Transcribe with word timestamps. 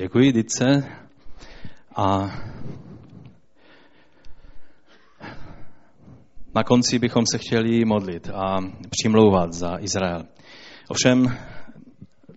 Děkuji, 0.00 0.32
Dice. 0.32 0.84
A 1.96 2.30
na 6.54 6.64
konci 6.64 6.98
bychom 6.98 7.24
se 7.32 7.38
chtěli 7.38 7.84
modlit 7.84 8.28
a 8.28 8.58
přimlouvat 8.90 9.52
za 9.52 9.76
Izrael. 9.80 10.22
Ovšem, 10.88 11.36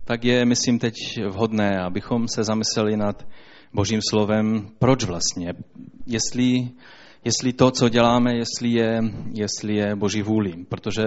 tak 0.05 0.23
je, 0.23 0.46
myslím, 0.46 0.79
teď 0.79 0.93
vhodné, 1.29 1.79
abychom 1.79 2.28
se 2.28 2.43
zamysleli 2.43 2.97
nad 2.97 3.28
Božím 3.73 4.00
slovem, 4.09 4.68
proč 4.80 5.04
vlastně, 5.04 5.54
jestli, 6.05 6.70
jestli 7.25 7.54
to, 7.54 7.71
co 7.71 7.89
děláme, 7.89 8.36
jestli 8.36 8.70
je, 8.70 9.02
jestli 9.34 9.75
je 9.75 9.96
Boží 9.96 10.21
vůli. 10.21 10.54
Protože 10.69 11.04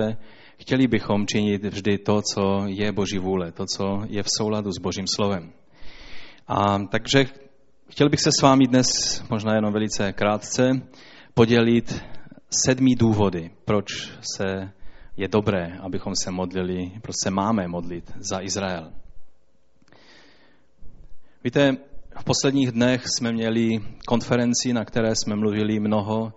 chtěli 0.59 0.86
bychom 0.86 1.26
činit 1.26 1.64
vždy 1.64 1.98
to, 1.98 2.23
co 2.34 2.62
je 2.66 2.92
Boží 2.92 3.18
vůle, 3.18 3.52
to, 3.52 3.64
co 3.76 4.02
je 4.09 4.23
v 4.23 4.28
souladu 4.38 4.73
s 4.73 4.78
Božím 4.78 5.06
slovem. 5.06 5.52
A 6.48 6.78
takže 6.78 7.24
chtěl 7.91 8.09
bych 8.09 8.20
se 8.20 8.30
s 8.38 8.42
vámi 8.42 8.66
dnes, 8.66 8.87
možná 9.30 9.54
jenom 9.54 9.73
velice 9.73 10.12
krátce, 10.12 10.70
podělit 11.34 12.04
sedmý 12.50 12.95
důvody, 12.95 13.50
proč 13.64 13.87
se 14.37 14.73
je 15.16 15.28
dobré, 15.28 15.78
abychom 15.82 16.12
se 16.24 16.30
modlili, 16.30 16.92
proč 17.02 17.14
se 17.24 17.30
máme 17.30 17.68
modlit 17.68 18.12
za 18.18 18.40
Izrael. 18.40 18.92
Víte, 21.45 21.77
v 22.20 22.24
posledních 22.24 22.73
dnech 22.73 23.02
jsme 23.09 23.32
měli 23.32 23.78
konferenci, 24.09 24.73
na 24.73 24.84
které 24.84 25.15
jsme 25.15 25.37
mluvili 25.37 25.80
mnoho 25.80 26.32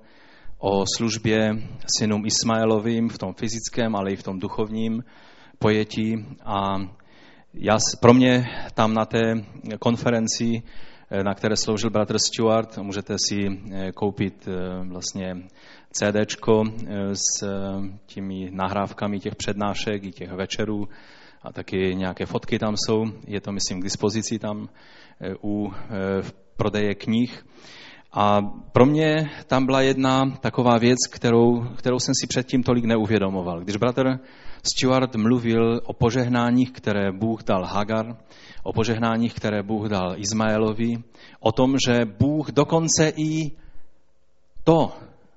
o 0.57 0.83
službě 0.97 1.51
synům 1.99 2.25
Ismaelovým 2.25 3.09
v 3.09 3.17
tom 3.17 3.33
fyzickém, 3.33 3.95
ale 3.95 4.11
i 4.11 4.15
v 4.15 4.23
tom 4.23 4.39
duchovním 4.39 5.03
pojetí. 5.59 6.25
A 6.45 6.77
já, 7.53 7.77
pro 7.99 8.13
mě 8.13 8.45
tam 8.73 8.93
na 8.93 9.05
té 9.05 9.33
konferenci, 9.79 10.63
eh, 11.09 11.23
na 11.23 11.33
které 11.33 11.55
sloužil 11.55 11.89
bratr 11.89 12.19
Stuart, 12.19 12.77
můžete 12.77 13.15
si 13.29 13.47
eh, 13.71 13.91
koupit 13.91 14.47
eh, 14.47 14.85
vlastně 14.85 15.35
CD 15.91 16.35
s 17.13 17.43
těmi 18.05 18.49
nahrávkami 18.51 19.19
těch 19.19 19.35
přednášek 19.35 20.03
i 20.03 20.11
těch 20.11 20.31
večerů 20.31 20.89
a 21.43 21.53
taky 21.53 21.95
nějaké 21.95 22.25
fotky 22.25 22.59
tam 22.59 22.75
jsou. 22.77 23.05
Je 23.27 23.41
to, 23.41 23.51
myslím, 23.51 23.79
k 23.79 23.83
dispozici 23.83 24.39
tam 24.39 24.69
u 25.43 25.71
prodeje 26.57 26.95
knih. 26.95 27.45
A 28.13 28.41
pro 28.71 28.85
mě 28.85 29.29
tam 29.47 29.65
byla 29.65 29.81
jedna 29.81 30.29
taková 30.41 30.77
věc, 30.77 30.97
kterou, 31.11 31.63
kterou 31.75 31.99
jsem 31.99 32.13
si 32.21 32.27
předtím 32.27 32.63
tolik 32.63 32.85
neuvědomoval. 32.85 33.61
Když 33.61 33.77
bratr 33.77 34.19
Stuart 34.63 35.15
mluvil 35.15 35.81
o 35.85 35.93
požehnáních, 35.93 36.71
které 36.71 37.11
Bůh 37.11 37.43
dal 37.43 37.65
Hagar, 37.65 38.17
o 38.63 38.73
požehnáních, 38.73 39.33
které 39.33 39.63
Bůh 39.63 39.87
dal 39.87 40.15
Izmaelovi, 40.17 40.93
o 41.39 41.51
tom, 41.51 41.75
že 41.87 42.05
Bůh 42.05 42.51
dokonce 42.51 43.09
i 43.15 43.51
to, 44.63 44.91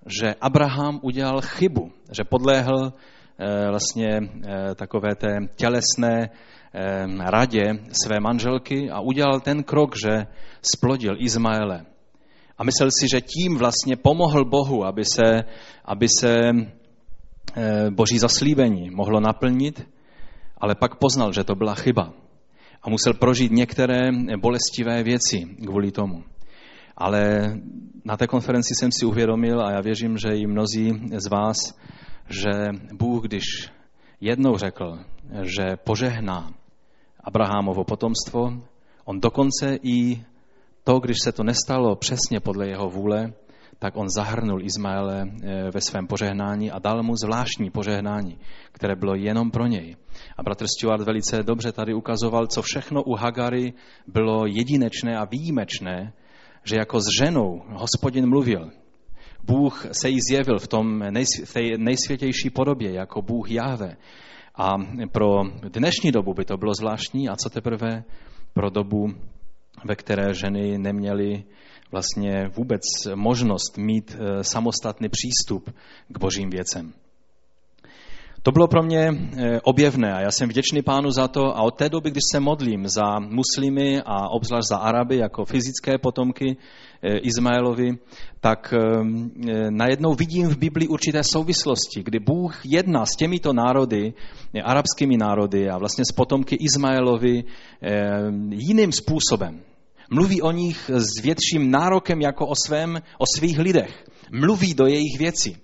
že 0.07 0.35
Abraham 0.41 1.01
udělal 1.03 1.41
chybu, 1.41 1.91
že 2.17 2.25
podléhl 2.25 2.93
eh, 2.93 3.69
vlastně 3.69 4.21
eh, 4.21 4.75
takové 4.75 5.15
té 5.15 5.29
tělesné 5.57 6.31
eh, 6.75 7.07
radě 7.31 7.75
své 8.05 8.21
manželky 8.21 8.91
a 8.91 9.01
udělal 9.01 9.41
ten 9.41 9.63
krok, 9.63 9.95
že 10.05 10.27
splodil 10.75 11.17
Izmaele. 11.19 11.85
A 12.59 12.65
myslel 12.65 12.89
si, 13.01 13.09
že 13.09 13.21
tím 13.21 13.57
vlastně 13.57 13.97
pomohl 13.97 14.45
Bohu, 14.45 14.85
aby 14.85 15.05
se, 15.05 15.45
aby 15.85 16.07
se 16.21 16.37
boží 17.91 18.19
zaslíbení 18.19 18.91
mohlo 18.91 19.21
naplnit, 19.21 19.89
ale 20.59 20.75
pak 20.75 20.95
poznal, 20.95 21.33
že 21.33 21.45
to 21.45 21.55
byla 21.55 21.75
chyba 21.75 22.13
a 22.83 22.91
musel 22.91 23.15
prožít 23.15 23.53
některé 23.53 24.11
bolestivé 24.41 25.03
věci 25.03 25.45
kvůli 25.67 25.91
tomu. 25.91 26.25
Ale 26.97 27.53
na 28.05 28.17
té 28.17 28.27
konferenci 28.27 28.75
jsem 28.75 28.93
si 28.93 29.07
uvědomil 29.07 29.61
a 29.67 29.71
já 29.71 29.81
věřím, 29.81 30.19
že 30.19 30.37
i 30.37 30.47
mnozí 30.47 30.91
z 31.17 31.27
vás, 31.27 31.57
že 32.29 32.51
Bůh, 32.93 33.23
když 33.25 33.45
jednou 34.21 34.57
řekl, 34.57 34.99
že 35.43 35.77
požehná 35.85 36.51
Abrahamovo 37.25 37.85
potomstvo, 37.85 38.53
on 39.05 39.21
dokonce 39.21 39.79
i 39.83 40.25
to, 40.85 40.99
když 40.99 41.17
se 41.25 41.33
to 41.33 41.43
nestalo 41.43 41.97
přesně 41.97 42.41
podle 42.41 42.69
jeho 42.69 42.91
vůle, 42.91 43.33
tak 43.83 43.97
on 43.97 44.07
zahrnul 44.11 44.63
Izmaele 44.63 45.27
eh, 45.27 45.71
ve 45.75 45.81
svém 45.81 46.07
požehnání 46.07 46.71
a 46.71 46.79
dal 46.79 47.03
mu 47.03 47.17
zvláštní 47.17 47.71
požehnání, 47.71 48.39
které 48.73 48.97
bylo 48.97 49.15
jenom 49.15 49.51
pro 49.51 49.67
něj. 49.67 49.97
A 50.39 50.43
bratr 50.43 50.67
Stuart 50.67 51.03
velice 51.03 51.43
dobře 51.43 51.73
tady 51.73 51.95
ukazoval, 51.95 52.47
co 52.47 52.63
všechno 52.63 53.03
u 53.03 53.15
Hagary 53.15 53.73
bylo 54.07 54.47
jedinečné 54.47 55.19
a 55.19 55.25
výjimečné, 55.25 56.13
že 56.65 56.77
jako 56.77 57.01
s 57.01 57.05
ženou 57.19 57.63
hospodin 57.75 58.29
mluvil. 58.29 58.71
Bůh 59.45 59.87
se 59.93 60.09
jí 60.09 60.19
zjevil 60.31 60.59
v 60.59 60.69
tom 60.69 61.03
té 61.53 61.61
nejsvětější 61.77 62.51
podobě, 62.51 62.93
jako 62.93 63.23
Bůh 63.23 63.51
Jáve. 63.51 63.97
A 64.55 64.71
pro 65.13 65.45
dnešní 65.73 66.13
dobu 66.13 66.35
by 66.35 66.45
to 66.45 66.57
bylo 66.57 66.75
zvláštní, 66.75 67.29
a 67.29 67.37
co 67.37 67.51
teprve 67.51 68.05
pro 68.55 68.71
dobu, 68.71 69.15
ve 69.85 69.97
které 69.97 70.35
ženy 70.35 70.79
neměly 70.79 71.45
vlastně 71.93 72.51
vůbec 72.57 72.83
možnost 73.15 73.79
mít 73.79 74.17
eh, 74.19 74.45
samostatný 74.45 75.09
přístup 75.09 75.71
k 76.09 76.19
božím 76.19 76.51
věcem. 76.51 76.93
To 78.43 78.53
bylo 78.53 78.69
pro 78.69 78.83
mě 78.83 79.11
eh, 79.11 79.61
objevné 79.61 80.13
a 80.13 80.21
já 80.21 80.31
jsem 80.31 80.49
vděčný 80.49 80.83
pánu 80.83 81.11
za 81.11 81.29
to 81.29 81.57
a 81.57 81.63
od 81.63 81.77
té 81.77 81.89
doby, 81.89 82.11
když 82.11 82.23
se 82.33 82.41
modlím 82.41 82.89
za 82.89 83.19
muslimy 83.19 84.03
a 84.07 84.29
obzvlášť 84.29 84.69
za 84.69 84.77
Araby 84.77 85.17
jako 85.17 85.45
fyzické 85.45 85.99
potomky 85.99 86.57
eh, 87.03 87.19
Izmaelovi, 87.19 87.99
tak 88.41 88.75
najednou 89.71 90.15
vidím 90.15 90.49
v 90.49 90.59
Biblii 90.59 90.89
určité 90.89 91.25
souvislosti, 91.25 92.03
kdy 92.03 92.19
Bůh 92.19 92.67
jedná 92.67 93.07
s 93.07 93.17
těmito 93.17 93.53
národy, 93.53 94.15
arabskými 94.65 95.17
národy 95.17 95.71
a 95.71 95.79
vlastně 95.79 96.05
s 96.05 96.13
potomky 96.13 96.57
Izmaelovi 96.57 97.45
jiným 98.51 98.93
způsobem. 98.93 99.61
Mluví 100.13 100.43
o 100.43 100.51
nich 100.51 100.91
s 100.95 101.23
větším 101.23 101.71
nárokem 101.71 102.21
jako 102.21 102.47
o, 102.47 102.55
svém, 102.67 102.97
o 103.19 103.25
svých 103.37 103.59
lidech. 103.59 104.05
Mluví 104.33 104.75
do 104.75 104.87
jejich 104.87 105.19
věcí. 105.19 105.57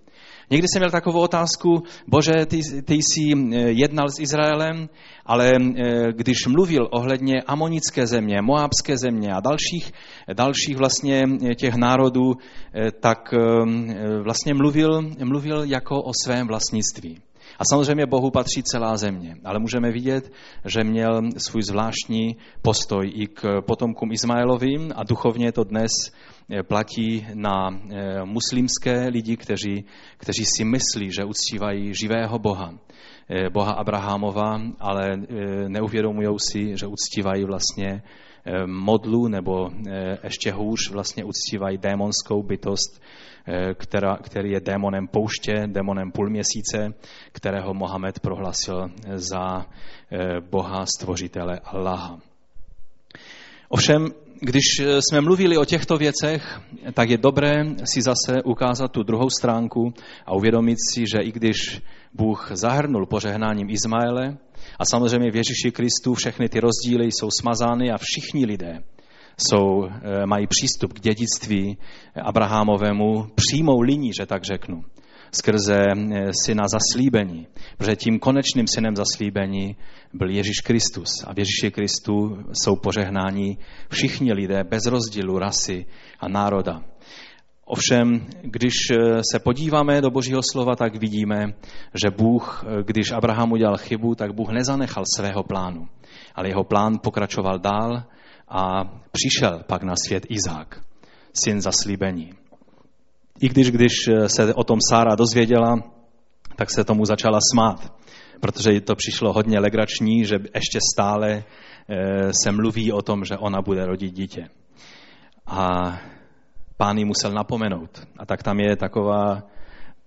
Někdy 0.51 0.67
jsem 0.69 0.81
měl 0.81 0.91
takovou 0.91 1.21
otázku, 1.21 1.83
bože, 2.07 2.47
ty, 2.47 2.61
ty 2.85 2.95
jsi 2.95 3.21
eh, 3.33 3.57
jednal 3.71 4.09
s 4.09 4.21
Izraelem, 4.21 4.89
ale 5.27 5.53
eh, 5.53 6.13
když 6.13 6.47
mluvil 6.47 6.89
ohledně 6.91 7.43
amonické 7.47 8.07
země, 8.07 8.43
moábské 8.43 8.99
země 8.99 9.29
a 9.33 9.41
dalších, 9.41 9.93
dalších 10.33 10.77
vlastně 10.77 11.25
eh, 11.51 11.55
těch 11.55 11.75
národů, 11.75 12.35
tak 13.01 13.35
vlastně 14.23 14.55
mluvil, 14.55 15.11
mluvil 15.25 15.65
jako 15.65 16.03
o 16.03 16.13
svém 16.25 16.47
vlastnictví. 16.47 17.19
A 17.59 17.63
samozřejmě 17.65 18.07
Bohu 18.07 18.31
patří 18.31 18.63
celá 18.63 18.97
země, 18.97 19.37
ale 19.45 19.59
můžeme 19.59 19.91
vidět, 19.91 20.33
že 20.65 20.85
měl 20.85 21.21
svůj 21.37 21.63
zvláštní 21.63 22.37
postoj 22.63 23.13
i 23.15 23.27
k 23.27 23.61
potomkům 23.61 24.13
Izmaelovým 24.13 24.93
a 24.97 25.05
duchovně 25.05 25.53
to 25.53 25.65
dnes 25.65 25.91
eh, 26.51 26.63
platí 26.63 27.27
na 27.35 27.71
eh, 27.71 28.25
muslimské 28.25 29.09
lidi, 29.09 29.37
kteří, 29.37 29.85
kteří 30.17 30.45
si 30.45 30.65
myslí, 30.65 31.13
že 31.13 31.25
uctívají 31.25 31.95
živého 31.95 32.39
Boha, 32.39 32.75
eh, 33.29 33.51
Boha 33.51 33.73
Abrahamova, 33.73 34.61
ale 34.81 35.17
neuvědomují 35.69 36.37
si, 36.51 36.77
že 36.77 36.87
uctívají 36.87 37.45
vlastně 37.45 38.03
modlu 38.67 39.29
nebo 39.29 39.71
ještě 40.25 40.53
hůř 40.53 40.91
vlastně 40.91 41.25
uctívají 41.25 41.79
démonskou 41.79 42.43
bytost, 42.43 43.03
která, 43.75 44.17
který 44.17 44.51
je 44.51 44.61
démonem 44.61 45.07
pouště, 45.09 45.67
démonem 45.67 46.13
půlměsíce, 46.13 46.95
kterého 47.33 47.75
Mohamed 47.75 48.21
prohlasil 48.21 48.91
za 49.15 49.67
eh, 50.13 50.41
Boha 50.41 50.87
stvořitele 50.87 51.61
Allaha. 51.65 52.19
Ovšem, 53.69 54.09
když 54.41 54.65
eh, 54.81 55.01
jsme 55.03 55.21
mluvili 55.21 55.57
o 55.57 55.65
těchto 55.65 55.97
věcech, 55.97 56.61
tak 56.95 57.11
je 57.11 57.19
dobré 57.19 57.65
si 57.85 58.03
zase 58.03 58.43
ukázat 58.45 58.93
tu 58.93 59.03
druhou 59.03 59.31
stránku 59.31 59.95
a 60.27 60.35
uvědomit 60.35 60.77
si, 60.93 61.05
že 61.07 61.19
i 61.23 61.33
když 61.33 61.83
Bůh 62.15 62.49
zahrnul 62.53 63.07
požehnáním 63.07 63.71
Izmaele 63.71 64.37
a 64.79 64.85
samozřejmě 64.85 65.31
v 65.31 65.37
Ježíši 65.37 65.71
Kristu 65.73 66.15
všechny 66.15 66.49
ty 66.49 66.61
rozdíly 66.61 67.07
jsou 67.07 67.29
smazány 67.41 67.91
a 67.91 67.99
všichni 67.99 68.47
lidé 68.47 68.83
jsou, 69.39 69.89
eh, 69.89 70.27
mají 70.27 70.47
přístup 70.47 70.93
k 70.93 71.01
dědictví 71.01 71.79
Abrahamovému 72.23 73.27
přímou 73.35 73.81
liní, 73.81 74.11
že 74.21 74.27
tak 74.27 74.45
řeknu, 74.45 74.85
skrze 75.33 75.83
eh, 75.93 76.31
syna 76.45 76.65
zaslíbení. 76.69 77.47
Protože 77.77 77.97
tím 77.97 78.19
konečným 78.19 78.67
synem 78.75 78.97
zaslíbení 78.97 79.77
byl 80.13 80.31
Ježíš 80.31 80.61
Kristus. 80.61 81.25
A 81.27 81.35
v 81.35 81.39
Ježíši 81.39 81.71
Kristu 81.71 82.39
jsou 82.53 82.77
požehnáni 82.77 83.59
všichni 83.91 84.33
lidé 84.33 84.65
bez 84.65 84.87
rozdílu 84.87 85.39
rasy 85.39 85.87
a 86.21 86.29
národa. 86.29 86.83
Ovšem, 87.65 88.27
když 88.43 88.75
eh, 88.91 89.21
se 89.33 89.39
podíváme 89.39 90.01
do 90.01 90.11
Božího 90.11 90.41
slova, 90.53 90.77
tak 90.77 90.97
vidíme, 90.97 91.55
že 91.95 92.11
Bůh, 92.11 92.65
když 92.87 93.11
Abraham 93.13 93.53
udělal 93.53 93.77
chybu, 93.77 94.15
tak 94.15 94.35
Bůh 94.35 94.51
nezanechal 94.51 95.05
svého 95.17 95.43
plánu, 95.43 95.89
ale 96.35 96.49
jeho 96.49 96.65
plán 96.65 96.99
pokračoval 97.03 97.59
dál 97.59 98.03
a 98.51 98.85
přišel 99.13 99.63
pak 99.67 99.83
na 99.83 99.95
svět 100.07 100.27
Izák, 100.29 100.81
syn 101.45 101.61
zaslíbení. 101.61 102.33
I 103.41 103.49
když, 103.49 103.71
když 103.71 103.93
se 104.27 104.55
o 104.55 104.65
tom 104.65 104.79
Sára 104.91 105.15
dozvěděla, 105.15 105.77
tak 106.57 106.71
se 106.71 106.85
tomu 106.85 107.05
začala 107.05 107.39
smát, 107.53 107.93
protože 108.41 108.81
to 108.81 108.97
přišlo 108.97 109.33
hodně 109.33 109.59
legrační, 109.59 110.25
že 110.25 110.39
ještě 110.55 110.79
stále 110.95 111.45
eh, 111.89 112.33
se 112.43 112.53
mluví 112.53 112.93
o 112.93 113.03
tom, 113.03 113.25
že 113.25 113.37
ona 113.37 113.63
bude 113.63 113.87
rodit 113.87 114.15
dítě. 114.15 114.49
A 115.47 115.93
pán 116.79 116.99
ji 116.99 117.05
musel 117.05 117.33
napomenout. 117.33 118.07
A 118.19 118.27
tak 118.27 118.43
tam 118.43 118.61
je 118.61 118.77
taková 118.77 119.43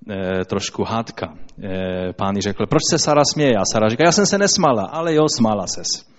e, 0.10 0.46
trošku 0.46 0.84
hádka. 0.84 1.34
E, 1.64 2.14
pán 2.14 2.36
jí 2.36 2.42
řekl, 2.42 2.66
proč 2.66 2.82
se 2.90 3.00
Sara 3.00 3.22
směje? 3.34 3.58
A 3.58 3.64
Sara 3.74 3.90
říká, 3.90 4.04
já 4.06 4.12
jsem 4.12 4.26
se 4.26 4.38
nesmala, 4.38 4.84
ale 4.84 5.14
jo, 5.16 5.26
smála 5.38 5.66
ses. 5.68 6.11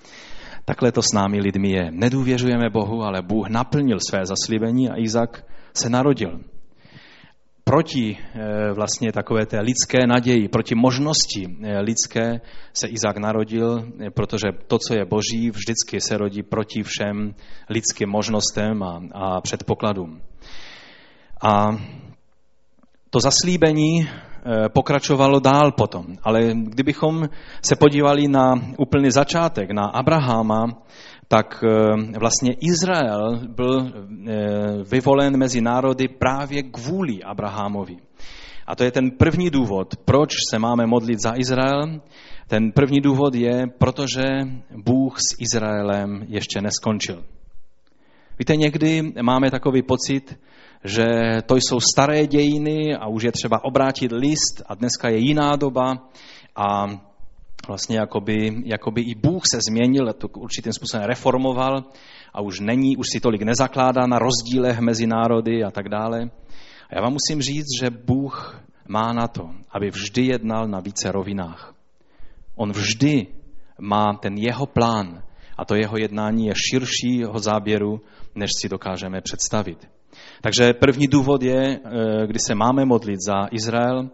Takhle 0.65 0.93
to 0.93 1.03
s 1.03 1.13
námi 1.15 1.41
lidmi 1.41 1.71
je. 1.71 1.91
Nedůvěřujeme 1.91 2.71
Bohu, 2.71 3.03
ale 3.03 3.23
Bůh 3.23 3.49
naplnil 3.49 3.99
své 4.11 4.27
zaslíbení 4.27 4.91
a 4.91 4.99
Izak 4.99 5.45
se 5.75 5.91
narodil. 5.91 6.41
Proti 7.65 8.17
e, 8.17 8.73
vlastně 8.73 9.13
takové 9.13 9.47
té 9.47 9.61
lidské 9.61 10.07
naději, 10.07 10.49
proti 10.49 10.75
možnosti 10.75 11.57
e, 11.63 11.81
lidské 11.81 12.41
se 12.73 12.89
Izák 12.89 13.17
narodil, 13.17 13.89
e, 14.07 14.11
protože 14.11 14.49
to, 14.67 14.79
co 14.79 14.95
je 14.95 15.05
boží, 15.05 15.51
vždycky 15.51 16.01
se 16.01 16.19
rodí 16.19 16.43
proti 16.43 16.83
všem 16.83 17.35
lidským 17.71 18.09
možnostem 18.09 18.83
a, 18.83 19.01
a 19.13 19.41
předpokladům. 19.41 20.21
A 21.43 21.77
to 23.11 23.21
zaslíbení 23.21 24.09
eh, 24.09 24.32
pokračovalo 24.73 25.41
dál 25.41 25.73
potom. 25.73 26.07
Ale 26.23 26.41
kdybychom 26.55 27.29
se 27.63 27.77
podívali 27.77 28.29
na 28.29 28.55
úplný 28.79 29.11
začátek, 29.11 29.71
na 29.71 29.83
Abrahama, 29.85 30.67
tak 31.33 31.65
eh, 31.65 32.19
vlastně 32.19 32.53
Izrael 32.61 33.41
byl 33.49 33.81
eh, 33.81 34.35
vyvolen 34.91 35.37
mezi 35.37 35.61
národy 35.61 36.09
právě 36.09 36.63
kvůli 36.63 37.23
Abrahamovi. 37.23 37.97
A 38.67 38.77
to 38.77 38.85
je 38.85 38.91
ten 38.91 39.11
první 39.11 39.51
důvod, 39.51 39.97
proč 40.05 40.31
se 40.51 40.59
máme 40.59 40.87
modlit 40.87 41.23
za 41.23 41.33
Izrael. 41.37 42.01
Ten 42.47 42.73
první 42.73 43.01
důvod 43.01 43.35
je, 43.35 43.67
protože 43.79 44.23
Bůh 44.85 45.19
s 45.19 45.41
Izraelem 45.41 46.25
ještě 46.29 46.61
neskončil. 46.61 47.25
Víte, 48.39 48.57
někdy 48.57 49.13
máme 49.23 49.51
takový 49.51 49.83
pocit, 49.83 50.39
že 50.85 51.07
to 51.47 51.57
jsou 51.57 51.81
staré 51.81 52.27
dějiny 52.27 52.97
a 52.97 53.07
už 53.07 53.23
je 53.23 53.33
třeba 53.33 53.65
obrátit 53.65 54.13
list 54.13 54.63
a 54.67 54.75
dneska 54.75 55.09
je 55.09 55.19
jiná 55.19 55.57
doba 55.57 56.09
a 56.57 56.87
vlastně 57.67 57.99
jakoby, 57.99 58.63
jakoby 58.65 59.03
i 59.03 59.15
Bůh 59.15 59.43
se 59.53 59.59
změnil, 59.71 60.13
to 60.13 60.29
určitým 60.29 60.73
způsobem 60.73 61.07
reformoval 61.07 61.85
a 62.35 62.41
už 62.41 62.61
není, 62.61 62.97
už 62.97 63.07
si 63.13 63.21
tolik 63.21 63.43
nezakládá 63.43 64.07
na 64.07 64.19
rozdílech 64.19 64.79
mezi 64.79 65.07
národy 65.07 65.65
a 65.65 65.71
tak 65.71 65.89
dále. 65.89 66.31
A 66.91 66.95
já 66.95 67.03
vám 67.03 67.13
musím 67.13 67.43
říct, 67.43 67.81
že 67.81 67.91
Bůh 67.91 68.63
má 68.89 69.13
na 69.13 69.29
to, 69.29 69.51
aby 69.71 69.91
vždy 69.91 70.27
jednal 70.27 70.69
na 70.69 70.81
více 70.81 71.13
rovinách. 71.13 71.75
On 72.57 72.73
vždy 72.73 73.27
má 73.81 74.15
ten 74.23 74.37
jeho 74.37 74.67
plán 74.67 75.23
a 75.59 75.65
to 75.65 75.75
jeho 75.75 75.97
jednání 75.97 76.47
je 76.47 76.55
širšího 76.71 77.39
záběru, 77.39 78.01
než 78.35 78.51
si 78.61 78.69
dokážeme 78.69 79.21
představit. 79.21 79.89
Takže 80.41 80.73
první 80.73 81.07
důvod 81.07 81.43
je, 81.43 81.81
eh, 81.85 82.27
kdy 82.27 82.39
se 82.47 82.55
máme 82.55 82.85
modlit 82.85 83.19
za 83.27 83.47
Izrael, 83.51 84.11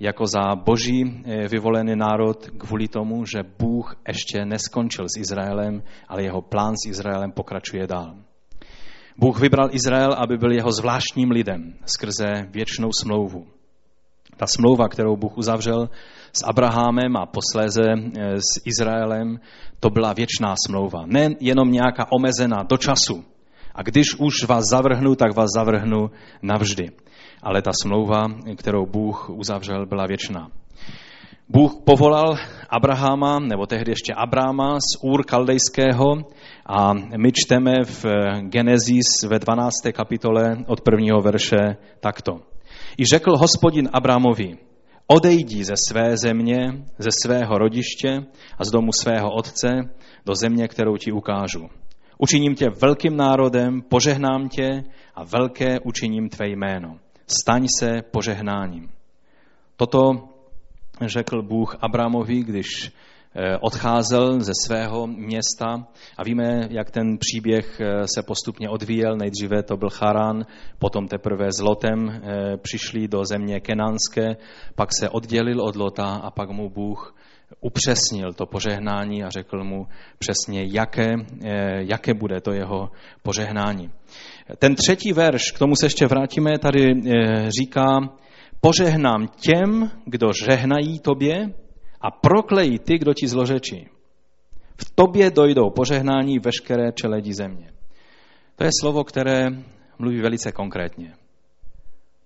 jako 0.00 0.26
za 0.26 0.56
boží 0.56 1.02
eh, 1.24 1.48
vyvolený 1.48 1.96
národ 1.96 2.50
kvůli 2.58 2.88
tomu, 2.88 3.24
že 3.26 3.42
Bůh 3.58 3.96
ještě 4.08 4.44
neskončil 4.44 5.04
s 5.08 5.20
Izraelem, 5.20 5.82
ale 6.08 6.22
jeho 6.22 6.42
plán 6.42 6.74
s 6.74 6.88
Izraelem 6.88 7.32
pokračuje 7.32 7.86
dál. 7.86 8.14
Bůh 9.18 9.40
vybral 9.40 9.68
Izrael, 9.72 10.12
aby 10.12 10.36
byl 10.36 10.52
jeho 10.52 10.72
zvláštním 10.72 11.30
lidem 11.30 11.74
skrze 11.86 12.46
věčnou 12.50 12.90
smlouvu. 13.00 13.46
Ta 14.36 14.46
smlouva, 14.46 14.88
kterou 14.88 15.16
Bůh 15.16 15.38
uzavřel 15.38 15.90
s 16.32 16.44
Abrahamem 16.44 17.16
a 17.16 17.26
posléze 17.26 17.82
eh, 17.82 18.36
s 18.36 18.66
Izraelem, 18.66 19.40
to 19.80 19.90
byla 19.90 20.12
věčná 20.12 20.54
smlouva. 20.66 21.06
Ne 21.06 21.30
jenom 21.40 21.70
nějaká 21.70 22.06
omezená 22.12 22.62
do 22.62 22.76
času, 22.76 23.24
a 23.74 23.82
když 23.82 24.06
už 24.18 24.44
vás 24.44 24.64
zavrhnu, 24.70 25.14
tak 25.14 25.36
vás 25.36 25.50
zavrhnu 25.56 26.10
navždy. 26.42 26.90
Ale 27.42 27.62
ta 27.62 27.70
smlouva, 27.82 28.24
kterou 28.56 28.86
Bůh 28.86 29.30
uzavřel, 29.30 29.86
byla 29.86 30.06
věčná. 30.06 30.48
Bůh 31.48 31.74
povolal 31.84 32.36
Abrahama, 32.70 33.38
nebo 33.38 33.66
tehdy 33.66 33.92
ještě 33.92 34.14
Abráma 34.14 34.78
z 34.80 35.02
Úr 35.02 35.24
Kaldejského 35.24 36.04
a 36.66 36.92
my 36.94 37.32
čteme 37.32 37.72
v 37.84 38.04
Genezis 38.40 39.06
ve 39.28 39.38
12. 39.38 39.72
kapitole 39.92 40.56
od 40.66 40.80
prvního 40.80 41.20
verše 41.20 41.76
takto. 42.00 42.32
I 42.98 43.04
řekl 43.04 43.36
hospodin 43.36 43.88
Abrámovi, 43.92 44.58
odejdi 45.06 45.64
ze 45.64 45.74
své 45.88 46.16
země, 46.16 46.84
ze 46.98 47.10
svého 47.22 47.58
rodiště 47.58 48.24
a 48.58 48.64
z 48.64 48.70
domu 48.70 48.90
svého 49.00 49.30
otce 49.30 49.68
do 50.26 50.34
země, 50.34 50.68
kterou 50.68 50.96
ti 50.96 51.12
ukážu. 51.12 51.68
Učiním 52.18 52.54
tě 52.54 52.70
velkým 52.82 53.16
národem, 53.16 53.82
požehnám 53.82 54.48
tě 54.48 54.84
a 55.14 55.24
velké 55.24 55.80
učiním 55.80 56.28
tvé 56.28 56.48
jméno. 56.48 56.98
Staň 57.26 57.66
se 57.78 58.02
požehnáním. 58.10 58.90
Toto 59.76 60.28
řekl 61.06 61.42
Bůh 61.42 61.76
Abramovi, 61.80 62.42
když 62.42 62.92
odcházel 63.60 64.40
ze 64.40 64.52
svého 64.66 65.06
města 65.06 65.86
a 66.18 66.24
víme, 66.24 66.68
jak 66.70 66.90
ten 66.90 67.18
příběh 67.18 67.80
eh, 67.80 68.02
se 68.14 68.22
postupně 68.22 68.68
odvíjel. 68.68 69.16
Nejdříve 69.16 69.62
to 69.62 69.76
byl 69.76 69.90
Charan, 69.90 70.46
potom 70.78 71.08
teprve 71.08 71.52
s 71.52 71.60
Lotem 71.60 72.08
eh, 72.10 72.56
přišli 72.56 73.08
do 73.08 73.24
země 73.24 73.60
Kenánské, 73.60 74.36
pak 74.74 74.88
se 74.98 75.08
oddělil 75.08 75.60
od 75.60 75.76
Lota 75.76 76.04
a 76.04 76.30
pak 76.30 76.50
mu 76.50 76.70
Bůh 76.70 77.14
upřesnil 77.60 78.32
to 78.32 78.46
požehnání 78.46 79.24
a 79.24 79.30
řekl 79.30 79.64
mu 79.64 79.86
přesně, 80.18 80.64
jaké, 80.72 81.12
eh, 81.44 81.84
jaké 81.90 82.14
bude 82.14 82.40
to 82.40 82.52
jeho 82.52 82.90
požehnání. 83.22 83.90
Ten 84.58 84.74
třetí 84.74 85.12
verš, 85.12 85.52
k 85.52 85.58
tomu 85.58 85.76
se 85.76 85.86
ještě 85.86 86.06
vrátíme, 86.06 86.58
tady 86.58 86.92
eh, 86.92 87.50
říká, 87.60 87.98
požehnám 88.60 89.28
těm, 89.28 89.90
kdo 90.06 90.32
žehnají 90.32 91.00
tobě 91.00 91.54
a 92.04 92.10
proklejí 92.10 92.78
ty, 92.78 92.98
kdo 92.98 93.14
ti 93.14 93.28
zlořečí. 93.28 93.88
V 94.76 94.90
tobě 94.94 95.30
dojdou 95.30 95.70
požehnání 95.70 96.38
veškeré 96.38 96.92
čeledí 96.92 97.32
země. 97.32 97.70
To 98.56 98.64
je 98.64 98.70
slovo, 98.80 99.04
které 99.04 99.50
mluví 99.98 100.20
velice 100.20 100.52
konkrétně. 100.52 101.14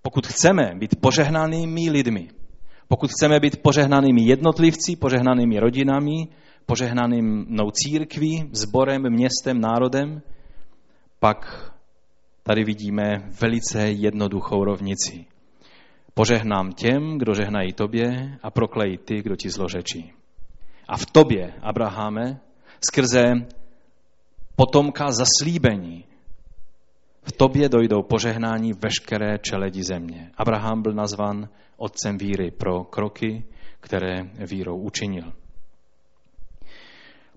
Pokud 0.01 0.27
chceme 0.27 0.71
být 0.75 0.95
požehnanými 1.01 1.89
lidmi, 1.89 2.29
pokud 2.87 3.11
chceme 3.11 3.39
být 3.39 3.61
požehnanými 3.61 4.21
jednotlivci, 4.21 4.95
požehnanými 4.95 5.59
rodinami, 5.59 6.27
požehnaným 6.65 7.45
mnou 7.49 7.71
církví, 7.71 8.49
zborem, 8.51 9.01
městem, 9.09 9.61
národem, 9.61 10.21
pak 11.19 11.71
tady 12.43 12.63
vidíme 12.63 13.29
velice 13.41 13.89
jednoduchou 13.89 14.63
rovnici. 14.63 15.25
Požehnám 16.13 16.71
těm, 16.71 17.17
kdo 17.17 17.33
žehnají 17.33 17.73
tobě 17.73 18.37
a 18.43 18.51
proklejí 18.51 18.97
ty, 18.97 19.21
kdo 19.21 19.35
ti 19.35 19.49
zlořečí. 19.49 20.13
A 20.87 20.97
v 20.97 21.05
tobě, 21.05 21.53
Abraháme, 21.61 22.39
skrze 22.89 23.33
potomka 24.55 25.11
zaslíbení, 25.11 26.05
v 27.23 27.31
tobě 27.31 27.69
dojdou 27.69 28.03
požehnání 28.03 28.73
veškeré 28.73 29.37
čeledi 29.37 29.83
země. 29.83 30.31
Abraham 30.37 30.81
byl 30.81 30.93
nazvan 30.93 31.49
otcem 31.77 32.17
víry 32.17 32.51
pro 32.51 32.83
kroky, 32.83 33.43
které 33.79 34.29
vírou 34.49 34.77
učinil. 34.77 35.33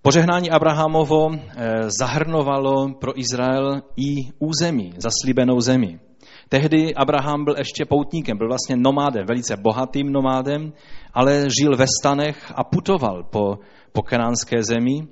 Požehnání 0.03 0.51
Abrahamovo 0.51 1.31
eh, 1.33 1.91
zahrnovalo 2.01 2.95
pro 2.95 3.21
Izrael 3.21 3.83
i 3.97 4.33
území, 4.39 4.95
zaslíbenou 4.97 5.61
zemi. 5.61 6.01
Tehdy 6.53 6.95
Abraham 6.95 7.45
byl 7.45 7.55
ještě 7.59 7.85
poutníkem, 7.85 8.39
byl 8.39 8.49
vlastně 8.49 8.77
nomádem, 8.77 9.27
velice 9.27 9.57
bohatým 9.57 10.13
nomádem, 10.13 10.73
ale 11.15 11.47
žil 11.61 11.77
ve 11.77 11.87
stanech 12.01 12.53
a 12.55 12.65
putoval 12.65 13.23
po, 13.23 13.59
po 13.93 14.03
kenánské 14.03 14.63
zemi 14.63 15.09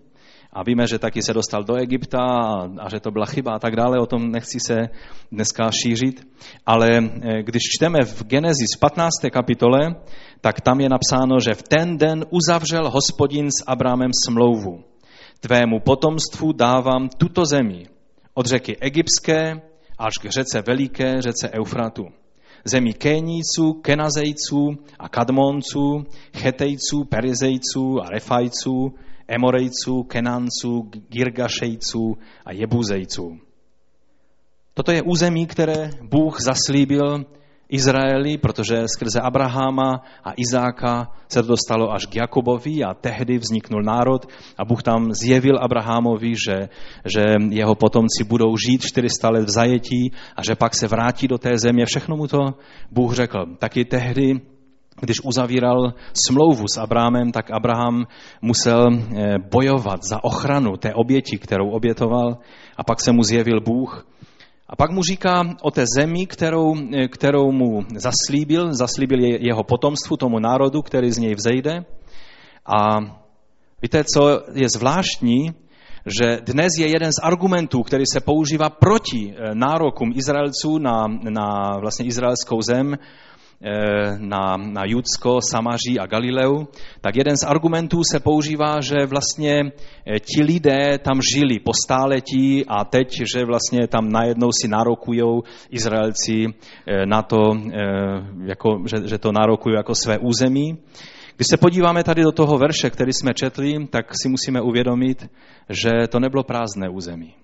a 0.52 0.62
víme, 0.62 0.86
že 0.86 0.98
taky 0.98 1.22
se 1.22 1.34
dostal 1.34 1.64
do 1.64 1.76
Egypta 1.76 2.18
a, 2.18 2.68
a 2.78 2.88
že 2.88 3.00
to 3.00 3.10
byla 3.10 3.26
chyba 3.26 3.52
a 3.52 3.58
tak 3.58 3.76
dále, 3.76 4.00
o 4.00 4.06
tom 4.06 4.30
nechci 4.30 4.58
se 4.66 4.76
dneska 5.32 5.70
šířit. 5.70 6.28
Ale 6.66 6.88
eh, 6.98 7.42
když 7.42 7.62
čteme 7.76 7.98
v 8.04 8.24
Genesis 8.24 8.76
15. 8.80 9.10
kapitole, 9.32 9.94
tak 10.40 10.60
tam 10.60 10.80
je 10.80 10.88
napsáno, 10.88 11.40
že 11.40 11.54
v 11.54 11.62
ten 11.62 11.98
den 11.98 12.24
uzavřel 12.30 12.90
hospodin 12.90 13.48
s 13.48 13.64
Abrámem 13.66 14.10
smlouvu. 14.24 14.84
Tvému 15.40 15.80
potomstvu 15.80 16.52
dávám 16.52 17.08
tuto 17.08 17.44
zemi, 17.44 17.86
od 18.34 18.46
řeky 18.46 18.76
Egyptské 18.80 19.69
až 20.00 20.12
k 20.20 20.30
řece 20.30 20.62
Veliké, 20.66 21.22
řece 21.22 21.50
Eufratu. 21.50 22.06
Zemi 22.64 22.92
Kéníců, 22.92 23.72
Kenazejců 23.82 24.78
a 24.98 25.08
Kadmonců, 25.08 26.06
Chetejců, 26.36 27.04
Perizejců 27.04 28.00
a 28.02 28.08
Refajců, 28.10 28.94
Emorejců, 29.28 30.02
Kenánců, 30.02 30.90
Girgašejců 31.08 32.18
a 32.44 32.52
Jebuzejců. 32.52 33.38
Toto 34.74 34.92
je 34.92 35.02
území, 35.02 35.46
které 35.46 35.90
Bůh 36.02 36.40
zaslíbil 36.40 37.24
Izraeli, 37.70 38.38
protože 38.38 38.88
skrze 38.88 39.20
Abraháma 39.20 40.02
a 40.24 40.32
Izáka 40.36 41.08
se 41.28 41.42
to 41.42 41.48
dostalo 41.48 41.92
až 41.92 42.06
k 42.06 42.16
Jakobovi 42.16 42.84
a 42.84 42.94
tehdy 42.94 43.38
vzniknul 43.38 43.82
národ 43.82 44.26
a 44.58 44.64
Bůh 44.64 44.82
tam 44.82 45.14
zjevil 45.14 45.58
Abrahamovi, 45.60 46.34
že, 46.46 46.68
že 47.04 47.22
jeho 47.50 47.74
potomci 47.74 48.24
budou 48.24 48.56
žít 48.56 48.82
400 48.82 49.30
let 49.30 49.44
v 49.44 49.50
zajetí 49.50 50.12
a 50.36 50.42
že 50.42 50.54
pak 50.54 50.74
se 50.74 50.88
vrátí 50.88 51.28
do 51.28 51.38
té 51.38 51.58
země. 51.58 51.86
Všechno 51.86 52.16
mu 52.16 52.26
to 52.26 52.38
Bůh 52.90 53.14
řekl. 53.14 53.46
Taky 53.58 53.84
tehdy 53.84 54.40
když 55.00 55.16
uzavíral 55.24 55.94
smlouvu 56.26 56.68
s 56.68 56.78
Abrámem, 56.78 57.32
tak 57.32 57.50
Abraham 57.50 58.06
musel 58.42 58.88
eh, 58.92 59.38
bojovat 59.52 60.04
za 60.04 60.24
ochranu 60.24 60.76
té 60.76 60.94
oběti, 60.94 61.38
kterou 61.38 61.70
obětoval 61.70 62.38
a 62.76 62.84
pak 62.84 63.00
se 63.00 63.12
mu 63.12 63.22
zjevil 63.22 63.60
Bůh 63.60 64.06
a 64.70 64.76
pak 64.76 64.90
mu 64.90 65.02
říká 65.02 65.42
o 65.62 65.70
té 65.70 65.84
zemi, 65.98 66.26
kterou, 66.26 66.74
kterou 67.10 67.52
mu 67.52 67.82
zaslíbil, 67.96 68.74
zaslíbil 68.74 69.18
jeho 69.20 69.62
potomstvu, 69.64 70.16
tomu 70.16 70.38
národu, 70.38 70.82
který 70.82 71.10
z 71.10 71.18
něj 71.18 71.34
vzejde. 71.34 71.84
A 72.66 73.00
víte, 73.82 74.04
co 74.14 74.42
je 74.54 74.68
zvláštní, 74.68 75.50
že 76.06 76.38
dnes 76.44 76.72
je 76.78 76.90
jeden 76.90 77.12
z 77.12 77.22
argumentů, 77.22 77.82
který 77.82 78.04
se 78.12 78.20
používá 78.20 78.70
proti 78.70 79.34
eh, 79.34 79.54
nárokům 79.54 80.12
Izraelců 80.14 80.78
na, 80.78 81.06
na 81.30 81.76
vlastně 81.80 82.06
izraelskou 82.06 82.62
zem, 82.62 82.94
Eh, 82.94 83.29
na, 84.18 84.56
na 84.56 84.82
Judsko, 84.84 85.40
Samaří 85.50 85.98
a 85.98 86.06
Galileu, 86.06 86.66
tak 87.00 87.16
jeden 87.16 87.36
z 87.36 87.42
argumentů 87.42 88.00
se 88.12 88.20
používá, 88.20 88.80
že 88.80 89.06
vlastně 89.06 89.60
eh, 89.60 90.20
ti 90.20 90.42
lidé 90.42 90.98
tam 90.98 91.20
žili 91.34 91.58
po 91.58 91.72
stáletí 91.84 92.64
a 92.68 92.84
teď, 92.84 93.22
že 93.34 93.44
vlastně 93.44 93.86
tam 93.86 94.08
najednou 94.08 94.48
si 94.60 94.68
nárokují 94.68 95.22
Izraelci 95.70 96.46
eh, 96.46 97.06
na 97.06 97.22
to, 97.22 97.38
jako, 98.44 98.82
že, 98.86 99.08
že 99.08 99.18
to 99.18 99.32
nárokují 99.32 99.76
jako 99.76 99.94
své 99.94 100.18
území. 100.18 100.78
Když 101.36 101.46
se 101.50 101.56
podíváme 101.56 102.04
tady 102.04 102.22
do 102.22 102.32
toho 102.32 102.58
verše, 102.58 102.90
který 102.90 103.12
jsme 103.12 103.34
četli, 103.34 103.86
tak 103.86 104.06
si 104.22 104.28
musíme 104.28 104.60
uvědomit, 104.60 105.30
že 105.68 105.90
to 106.08 106.20
nebylo 106.20 106.42
prázdné 106.42 106.88
území. 106.88 107.34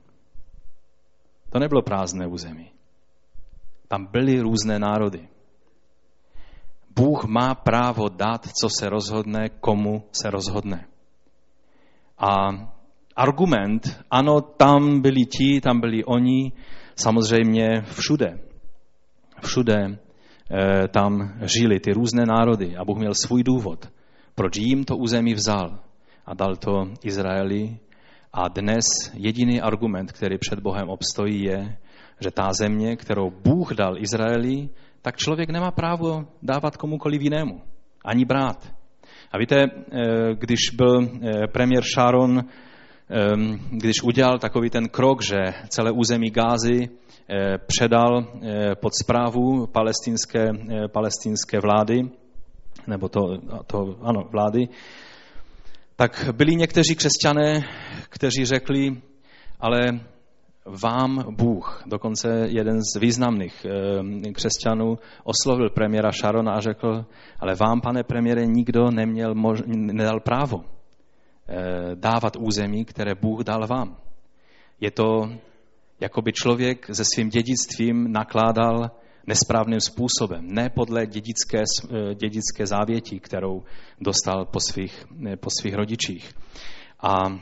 To 1.51 1.59
nebylo 1.59 1.83
prázdné 1.83 2.27
území. 2.27 2.71
Tam 3.89 4.07
byly 4.07 4.41
různé 4.41 4.79
národy. 4.79 5.29
Bůh 6.97 7.25
má 7.25 7.55
právo 7.55 8.09
dát, 8.09 8.49
co 8.61 8.69
se 8.79 8.89
rozhodne, 8.89 9.49
komu 9.49 10.03
se 10.13 10.31
rozhodne. 10.31 10.87
A 12.19 12.49
argument, 13.17 14.05
ano, 14.11 14.41
tam 14.41 15.01
byli 15.01 15.25
ti, 15.25 15.61
tam 15.61 15.81
byli 15.81 16.05
oni, 16.05 16.53
samozřejmě 16.97 17.83
všude. 17.83 18.39
Všude 19.43 19.77
e, 19.77 20.89
tam 20.89 21.39
žili 21.43 21.81
ty 21.81 21.93
různé 21.93 22.27
národy 22.27 22.77
a 22.77 22.85
Bůh 22.85 22.99
měl 22.99 23.13
svůj 23.15 23.43
důvod, 23.43 23.89
proč 24.35 24.57
jim 24.57 24.85
to 24.85 24.97
území 24.97 25.35
vzal 25.35 25.79
a 26.27 26.35
dal 26.35 26.57
to 26.57 26.89
Izraeli. 27.05 27.79
A 28.33 28.49
dnes 28.49 28.85
jediný 29.15 29.61
argument, 29.61 30.13
který 30.13 30.39
před 30.39 30.61
Bohem 30.61 30.89
obstojí, 30.89 31.43
je, 31.43 31.79
že 32.21 32.31
ta 32.31 32.53
země, 32.53 32.97
kterou 32.97 33.31
Bůh 33.31 33.75
dal 33.75 33.99
Izraeli, 33.99 34.69
tak 35.07 35.17
člověk 35.17 35.51
nemá 35.51 35.71
právo 35.71 36.27
dávat 36.43 36.77
komukoliv 36.77 37.23
jinému, 37.23 37.61
ani 38.05 38.25
brát. 38.25 38.73
A 39.33 39.39
víte, 39.39 39.57
eh, 39.57 40.35
když 40.35 40.71
byl 40.77 40.99
eh, 41.03 41.47
premiér 41.47 41.83
Sharon, 41.95 42.39
ehm, 42.39 43.59
když 43.71 44.03
udělal 44.03 44.39
takový 44.39 44.71
ten 44.71 44.89
krok, 44.89 45.23
že 45.23 45.37
celé 45.69 45.91
území 45.91 46.31
Gázy 46.31 46.89
eh, 46.89 47.59
předal 47.67 48.27
pod 48.81 48.93
zprávu 49.03 49.67
palestinské, 49.67 50.49
palestinské 50.93 51.61
vlády, 51.61 52.11
nebo 52.87 53.09
to, 53.09 53.21
to, 53.67 53.97
ano, 54.03 54.29
vlády, 54.31 54.69
tak 55.97 56.31
byli 56.33 56.57
někteří 56.57 56.95
křesťané, 56.95 57.63
kteří 58.09 58.45
řekli, 58.45 58.97
ale 59.61 59.79
vám 60.67 61.35
Bůh, 61.37 61.83
dokonce 61.87 62.29
jeden 62.49 62.81
z 62.83 63.01
významných 63.01 63.67
eh, 64.27 64.33
křesťanů, 64.33 64.99
oslovil 65.25 65.71
premiéra 65.71 66.13
Sharona 66.13 66.53
a 66.53 66.61
řekl, 66.61 67.07
ale 67.41 67.55
vám, 67.55 67.81
pane 67.81 68.03
premiére, 68.03 68.47
nikdo 68.47 68.91
neměl, 68.91 69.35
nedal 69.67 70.21
právo 70.21 70.65
eh, 70.65 71.95
dávat 71.95 72.37
území, 72.37 72.85
které 72.85 73.15
Bůh 73.15 73.41
dal 73.41 73.67
vám. 73.67 73.97
Je 74.81 74.91
to, 74.91 75.31
jako 76.01 76.23
by 76.23 76.33
člověk 76.33 76.87
se 76.93 77.05
svým 77.15 77.29
dědictvím 77.29 78.13
nakládal 78.13 78.91
nesprávným 79.27 79.81
způsobem, 79.81 80.47
ne 80.55 80.71
podle 80.71 81.07
dědické, 81.07 81.63
eh, 81.63 82.15
dědické 82.15 82.67
závěti, 82.67 83.21
kterou 83.21 83.63
dostal 84.01 84.45
po 84.45 84.61
svých, 84.61 85.05
po 85.41 85.51
svých 85.61 85.75
rodičích. 85.75 86.33
A 87.01 87.41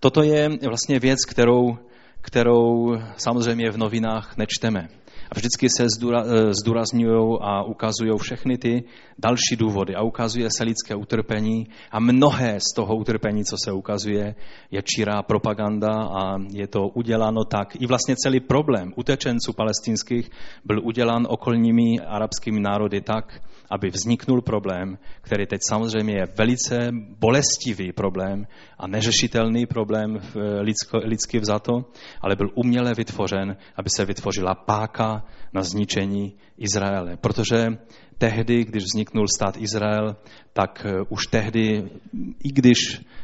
toto 0.00 0.22
je 0.22 0.48
vlastně 0.68 0.98
věc, 0.98 1.24
kterou 1.24 1.78
kterou 2.20 2.96
samozřejmě 3.16 3.70
v 3.70 3.76
novinách 3.76 4.36
nečteme. 4.36 4.88
A 5.30 5.34
vždycky 5.34 5.68
se 5.70 5.84
eh, 5.84 6.54
zdůrazňují 6.54 7.38
a 7.40 7.62
ukazují 7.62 8.12
všechny 8.18 8.58
ty 8.58 8.84
další 9.18 9.56
důvody 9.56 9.94
a 9.94 10.02
ukazuje 10.02 10.48
se 10.50 10.64
lidské 10.64 10.94
utrpení 10.94 11.66
a 11.90 12.00
mnohé 12.00 12.58
z 12.60 12.74
toho 12.74 12.96
utrpení, 12.96 13.44
co 13.44 13.56
se 13.64 13.72
ukazuje, 13.72 14.34
je 14.70 14.82
čírá 14.82 15.22
propaganda 15.22 15.92
a 15.92 16.38
je 16.52 16.66
to 16.66 16.88
uděláno 16.88 17.44
tak. 17.44 17.76
I 17.80 17.86
vlastně 17.86 18.14
celý 18.16 18.40
problém 18.40 18.92
utečenců 18.96 19.52
palestinských 19.52 20.30
byl 20.64 20.80
udělán 20.82 21.26
okolními 21.30 22.00
arabskými 22.06 22.60
národy 22.60 23.00
tak, 23.00 23.40
aby 23.70 23.90
vzniknul 23.90 24.42
problém, 24.42 24.98
který 25.20 25.46
teď 25.46 25.60
samozřejmě 25.68 26.14
je 26.14 26.26
velice 26.38 26.90
bolestivý 27.18 27.92
problém 27.92 28.46
a 28.78 28.86
neřešitelný 28.86 29.66
problém 29.66 30.18
lidsko, 30.60 30.98
lidsky 30.98 31.38
vzato, 31.38 31.72
ale 32.20 32.36
byl 32.36 32.50
uměle 32.54 32.94
vytvořen, 32.94 33.56
aby 33.76 33.90
se 33.90 34.04
vytvořila 34.04 34.54
páka 34.54 35.24
na 35.52 35.62
zničení 35.62 36.34
Izraele. 36.58 37.16
Protože 37.16 37.68
tehdy, 38.18 38.64
když 38.64 38.84
vzniknul 38.84 39.26
stát 39.36 39.56
Izrael, 39.56 40.16
tak 40.52 40.86
eh, 40.86 41.02
už 41.08 41.26
tehdy, 41.30 41.90
i 42.44 42.52
když 42.52 42.78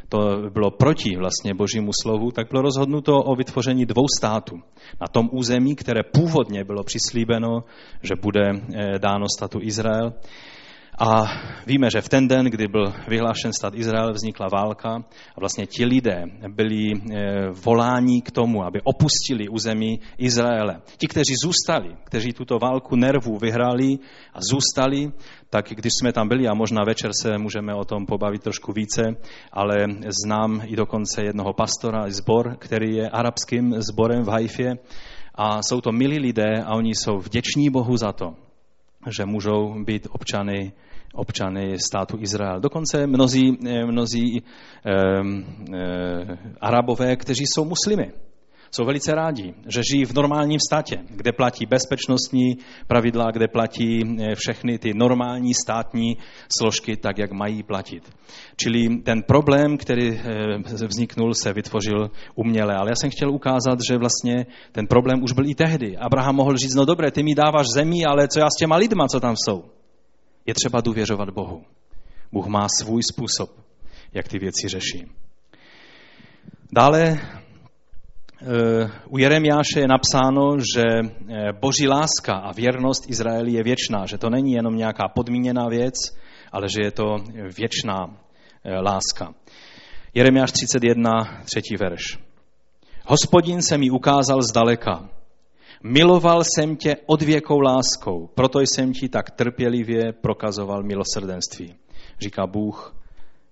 to 0.09 0.19
bylo 0.51 0.71
proti 0.71 1.17
vlastně 1.17 1.55
božímu 1.55 1.91
slovu, 2.03 2.31
tak 2.31 2.51
bylo 2.51 2.63
rozhodnuto 2.63 3.13
o 3.17 3.37
vytvoření 3.37 3.87
dvou 3.87 4.05
států. 4.19 4.57
Na 5.01 5.07
tom 5.13 5.29
území, 5.33 5.77
které 5.77 6.01
původně 6.03 6.65
bylo 6.65 6.85
přislíbeno, 6.85 7.65
že 8.03 8.15
bude 8.23 8.51
eh, 8.51 8.99
dáno 8.99 9.27
statu 9.37 9.59
Izrael. 9.63 10.13
A 10.99 11.25
víme, 11.67 11.91
že 11.91 12.01
v 12.01 12.09
ten 12.09 12.29
den, 12.29 12.47
kdy 12.47 12.69
byl 12.69 12.93
vyhlášen 13.09 13.53
stát 13.53 13.75
Izrael, 13.75 14.13
vznikla 14.13 14.47
válka 14.53 15.05
a 15.37 15.41
vlastně 15.41 15.67
ti 15.67 15.85
lidé 15.85 16.25
byli 16.49 16.93
e, 16.93 16.97
voláni 17.65 18.23
k 18.23 18.31
tomu, 18.31 18.65
aby 18.65 18.81
opustili 18.85 19.49
území 19.49 20.01
Izraele. 20.19 20.81
Ti, 20.97 21.07
kteří 21.09 21.35
zůstali, 21.45 21.97
kteří 22.05 22.33
tuto 22.33 22.59
válku 22.59 22.97
nervů 22.97 23.39
vyhráli 23.39 23.99
a 24.35 24.39
zůstali, 24.51 25.13
tak 25.51 25.69
když 25.69 25.93
jsme 26.01 26.13
tam 26.13 26.29
byli, 26.29 26.49
a 26.49 26.55
možná 26.55 26.85
večer 26.87 27.11
se 27.21 27.39
můžeme 27.39 27.75
o 27.75 27.85
tom 27.85 28.07
pobavit 28.07 28.43
trošku 28.43 28.73
více, 28.73 29.03
ale 29.53 29.75
znám 30.25 30.63
i 30.67 30.77
dokonce 30.77 31.25
jednoho 31.25 31.53
pastora, 31.53 32.05
zbor, 32.09 32.57
který 32.59 32.97
je 32.97 33.11
arabským 33.11 33.75
zborem 33.81 34.23
v 34.23 34.29
Haifě, 34.29 34.75
a 35.35 35.63
jsou 35.63 35.81
to 35.81 35.93
milí 35.93 36.19
lidé 36.19 36.63
a 36.65 36.75
oni 36.75 36.95
jsou 36.95 37.19
vděční 37.19 37.71
Bohu 37.71 37.97
za 37.97 38.13
to, 38.13 38.35
že 39.11 39.27
můžou 39.27 39.85
být 39.85 40.07
občany, 40.11 40.73
občany 41.15 41.79
státu 41.79 42.19
Izrael. 42.21 42.61
Dokonce 42.61 43.07
mnozí, 43.07 43.59
mnozí 43.87 44.43
eh, 44.43 44.93
eh, 45.75 46.39
arabové, 46.61 47.17
kteří 47.17 47.45
jsou 47.47 47.65
muslimy 47.65 48.13
jsou 48.75 48.85
velice 48.85 49.15
rádi, 49.15 49.55
že 49.67 49.83
žijí 49.93 50.05
v 50.05 50.15
normálním 50.15 50.59
státě, 50.69 50.99
kde 51.11 51.33
platí 51.33 51.67
bezpečnostní 51.67 52.59
pravidla, 52.87 53.31
kde 53.31 53.49
platí 53.49 54.01
eh, 54.03 54.35
všechny 54.35 54.79
ty 54.79 54.95
normální 54.95 55.55
státní 55.55 56.17
složky 56.59 56.97
tak, 56.97 57.19
jak 57.19 57.33
mají 57.33 57.63
platit. 57.63 58.11
Čili 58.57 58.97
ten 58.97 59.23
problém, 59.23 59.77
který 59.77 60.09
eh, 60.11 60.87
vzniknul, 60.87 61.35
se 61.35 61.53
vytvořil 61.53 62.11
uměle. 62.35 62.75
Ale 62.75 62.91
já 62.91 62.95
jsem 62.95 63.11
chtěl 63.11 63.31
ukázat, 63.31 63.79
že 63.91 63.99
vlastně 63.99 64.47
ten 64.73 64.87
problém 64.87 65.23
už 65.23 65.33
byl 65.33 65.51
i 65.51 65.55
tehdy. 65.55 65.97
Abraham 65.97 66.37
mohl 66.37 66.57
říct, 66.57 66.75
no 66.75 66.85
dobré, 66.85 67.11
ty 67.11 67.23
mi 67.23 67.35
dáváš 67.35 67.67
zemi, 67.75 68.05
ale 68.05 68.29
co 68.29 68.41
já 68.41 68.47
s 68.47 68.59
těma 68.59 68.77
lidma, 68.77 69.09
co 69.09 69.21
tam 69.21 69.35
jsou? 69.37 69.65
Je 70.47 70.55
třeba 70.55 70.81
důvěřovat 70.81 71.31
Bohu. 71.31 71.63
Bůh 72.33 72.47
má 72.47 72.67
svůj 72.81 73.03
způsob, 73.03 73.51
jak 74.13 74.29
ty 74.29 74.39
věci 74.39 74.69
řeší. 74.69 75.07
Dále 76.73 77.21
u 79.09 79.19
Jeremiáše 79.19 79.81
je 79.81 79.89
napsáno, 79.89 80.57
že 80.59 80.83
eh, 80.83 81.53
boží 81.53 81.89
láska 81.89 82.33
a 82.33 82.53
věrnost 82.53 83.11
Izraeli 83.11 83.53
je 83.53 83.63
věčná, 83.63 84.07
že 84.07 84.19
to 84.19 84.31
není 84.31 84.53
jenom 84.53 84.77
nějaká 84.77 85.09
podmíněná 85.09 85.69
věc, 85.69 85.95
ale 86.53 86.69
že 86.69 86.83
je 86.83 86.91
to 86.91 87.05
věčná 87.57 88.17
eh, 88.65 88.81
láska. 88.81 89.35
Jeremiáš 90.15 90.53
31, 90.53 91.11
třetí 91.45 91.77
verš. 91.77 92.03
Hospodin 93.07 93.63
se 93.63 93.79
mi 93.79 93.91
ukázal 93.91 94.43
zdaleka. 94.43 95.09
Miloval 95.83 96.43
jsem 96.45 96.77
tě 96.77 96.97
odvěkou 97.07 97.61
láskou, 97.61 98.27
proto 98.35 98.61
jsem 98.61 98.93
ti 98.93 99.09
tak 99.09 99.31
trpělivě 99.31 100.13
prokazoval 100.13 100.83
milosrdenství, 100.83 101.75
říká 102.21 102.47
Bůh 102.47 102.97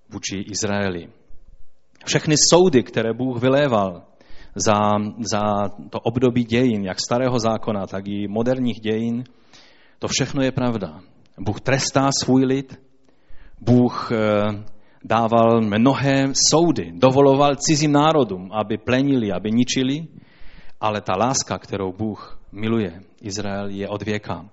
vůči 0.09 0.37
Izraeli. 0.37 1.09
Všechny 2.05 2.35
soudy, 2.53 2.83
které 2.83 3.13
Bůh 3.13 3.41
vyléval 3.43 4.10
za, 4.55 4.79
za 5.31 5.69
to 5.91 6.01
období 6.01 6.45
dějin, 6.45 6.85
jak 6.85 7.01
starého 7.01 7.39
zákona, 7.39 7.87
tak 7.87 8.09
i 8.09 8.29
moderních 8.29 8.81
dějin, 8.81 9.25
to 9.99 10.09
všechno 10.09 10.43
je 10.43 10.53
pravda. 10.53 11.01
Bůh 11.39 11.61
trestá 11.61 12.11
svůj 12.23 12.45
lid, 12.45 12.81
Bůh 13.61 14.13
eh, 14.13 14.19
dával 15.05 15.61
mnohé 15.61 16.33
soudy, 16.51 16.93
dovoloval 16.95 17.57
cizím 17.57 17.93
národům, 17.93 18.51
aby 18.53 18.79
plenili, 18.79 19.33
aby 19.33 19.51
ničili, 19.53 20.07
ale 20.81 21.01
ta 21.01 21.13
láska, 21.17 21.59
kterou 21.59 21.93
Bůh 21.93 22.41
miluje 22.53 23.01
Izrael, 23.23 23.69
je 23.69 23.89
od 23.89 24.03
věka. 24.03 24.45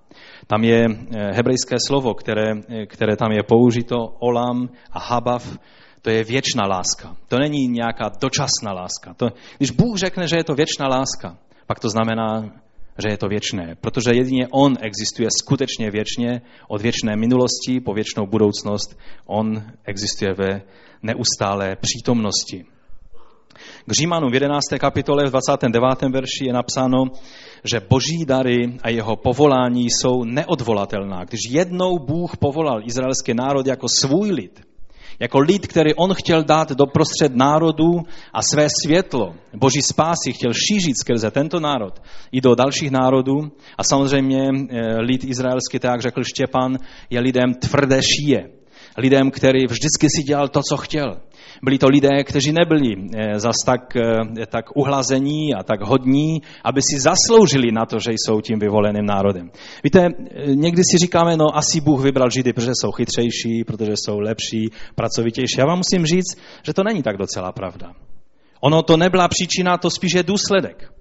Tam 0.46 0.64
je 0.64 0.84
eh, 0.84 1.32
hebrejské 1.32 1.76
slovo, 1.86 2.14
které, 2.14 2.52
eh, 2.68 2.86
které 2.86 3.16
tam 3.16 3.32
je 3.32 3.42
použito, 3.42 3.96
olam 4.18 4.68
a 4.92 4.98
habav, 5.00 5.58
to 6.02 6.10
je 6.10 6.24
věčná 6.24 6.66
láska. 6.66 7.16
To 7.28 7.38
není 7.38 7.68
nějaká 7.68 8.10
dočasná 8.20 8.72
láska. 8.72 9.14
To, 9.14 9.28
když 9.58 9.70
Bůh 9.70 9.98
řekne, 9.98 10.28
že 10.28 10.36
je 10.36 10.44
to 10.44 10.54
věčná 10.54 10.88
láska, 10.88 11.38
pak 11.66 11.80
to 11.80 11.88
znamená, 11.88 12.50
že 12.98 13.08
je 13.08 13.16
to 13.16 13.28
věčné. 13.28 13.74
Protože 13.80 14.10
jedině 14.14 14.48
On 14.50 14.74
existuje 14.80 15.28
skutečně 15.42 15.90
věčně, 15.90 16.40
od 16.68 16.82
věčné 16.82 17.16
minulosti 17.16 17.80
po 17.80 17.94
věčnou 17.94 18.26
budoucnost. 18.26 18.98
On 19.26 19.62
existuje 19.84 20.34
ve 20.34 20.62
neustálé 21.02 21.76
přítomnosti. 21.76 22.64
K 23.86 23.92
Římanům 23.92 24.30
v 24.30 24.34
11. 24.34 24.62
kapitole 24.80 25.26
v 25.26 25.30
29. 25.30 26.02
verši 26.02 26.46
je 26.46 26.52
napsáno, 26.52 27.04
že 27.64 27.80
boží 27.90 28.24
dary 28.26 28.78
a 28.82 28.88
jeho 28.88 29.16
povolání 29.16 29.86
jsou 29.90 30.24
neodvolatelná. 30.24 31.24
Když 31.24 31.40
jednou 31.50 31.98
Bůh 31.98 32.36
povolal 32.36 32.80
izraelský 32.84 33.34
národ 33.34 33.66
jako 33.66 33.86
svůj 33.88 34.30
lid, 34.30 34.67
jako 35.20 35.38
lid, 35.38 35.66
který 35.66 35.94
on 35.94 36.14
chtěl 36.14 36.44
dát 36.44 36.72
do 36.72 36.86
prostřed 36.86 37.36
národů 37.36 38.02
a 38.32 38.42
své 38.42 38.66
světlo, 38.84 39.34
boží 39.54 39.82
spásy 39.82 40.32
chtěl 40.32 40.52
šířit 40.52 40.94
skrze 41.00 41.30
tento 41.30 41.60
národ 41.60 42.02
i 42.32 42.40
do 42.40 42.54
dalších 42.54 42.90
národů. 42.90 43.52
A 43.78 43.84
samozřejmě 43.84 44.48
eh, 44.48 45.00
lid 45.00 45.24
izraelský, 45.24 45.78
tak 45.78 45.90
jak 45.90 46.00
řekl 46.00 46.24
Štěpan, 46.24 46.78
je 47.10 47.20
lidem 47.20 47.54
tvrdé 47.54 48.00
šíje. 48.02 48.57
Lidem, 48.98 49.30
který 49.30 49.66
vždycky 49.66 50.06
si 50.16 50.22
dělal 50.22 50.48
to, 50.48 50.60
co 50.62 50.76
chtěl. 50.76 51.16
Byli 51.62 51.78
to 51.78 51.88
lidé, 51.88 52.24
kteří 52.24 52.52
nebyli 52.52 52.94
eh, 53.14 53.38
zas 53.38 53.56
tak, 53.66 53.96
eh, 53.96 54.46
tak 54.46 54.76
uhlazení 54.76 55.54
a 55.54 55.62
tak 55.62 55.80
hodní, 55.82 56.42
aby 56.64 56.80
si 56.82 57.00
zasloužili 57.00 57.72
na 57.72 57.86
to, 57.86 57.98
že 57.98 58.10
jsou 58.12 58.40
tím 58.40 58.58
vyvoleným 58.58 59.06
národem. 59.06 59.50
Víte, 59.84 60.00
eh, 60.06 60.54
někdy 60.54 60.82
si 60.90 60.98
říkáme, 60.98 61.36
no 61.36 61.46
asi 61.56 61.80
Bůh 61.80 62.02
vybral 62.02 62.30
Židy, 62.30 62.52
protože 62.52 62.72
jsou 62.80 62.92
chytřejší, 62.92 63.64
protože 63.64 63.92
jsou 63.96 64.18
lepší, 64.18 64.70
pracovitější. 64.94 65.56
Já 65.58 65.66
vám 65.66 65.78
musím 65.78 66.06
říct, 66.06 66.38
že 66.62 66.74
to 66.74 66.82
není 66.84 67.02
tak 67.02 67.16
docela 67.16 67.52
pravda. 67.52 67.92
Ono 68.60 68.82
to 68.82 68.96
nebyla 68.96 69.28
příčina, 69.28 69.78
to 69.78 69.90
spíš 69.90 70.12
je 70.12 70.22
důsledek. 70.22 70.92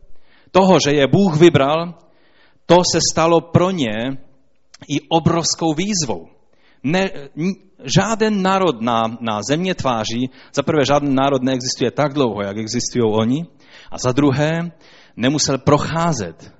Toho, 0.51 0.79
že 0.85 0.91
je 0.91 1.07
Bůh 1.07 1.37
vybral, 1.39 1.93
to 2.65 2.75
se 2.91 2.99
stalo 3.11 3.41
pro 3.41 3.71
ně 3.71 3.93
i 4.89 5.01
obrovskou 5.09 5.73
výzvou. 5.73 6.36
Ne, 6.87 7.11
žáden 7.83 8.41
národ 8.41 8.81
na, 8.81 9.03
na 9.21 9.39
země 9.49 9.75
tváří, 9.75 10.29
za 10.55 10.63
prvé 10.63 10.85
žádný 10.85 11.15
národ 11.15 11.43
neexistuje 11.43 11.91
tak 11.91 12.13
dlouho, 12.13 12.41
jak 12.41 12.57
existují 12.57 13.03
oni, 13.03 13.45
a 13.91 13.97
za 13.97 14.11
druhé 14.11 14.71
nemusel 15.15 15.57
procházet 15.57 16.53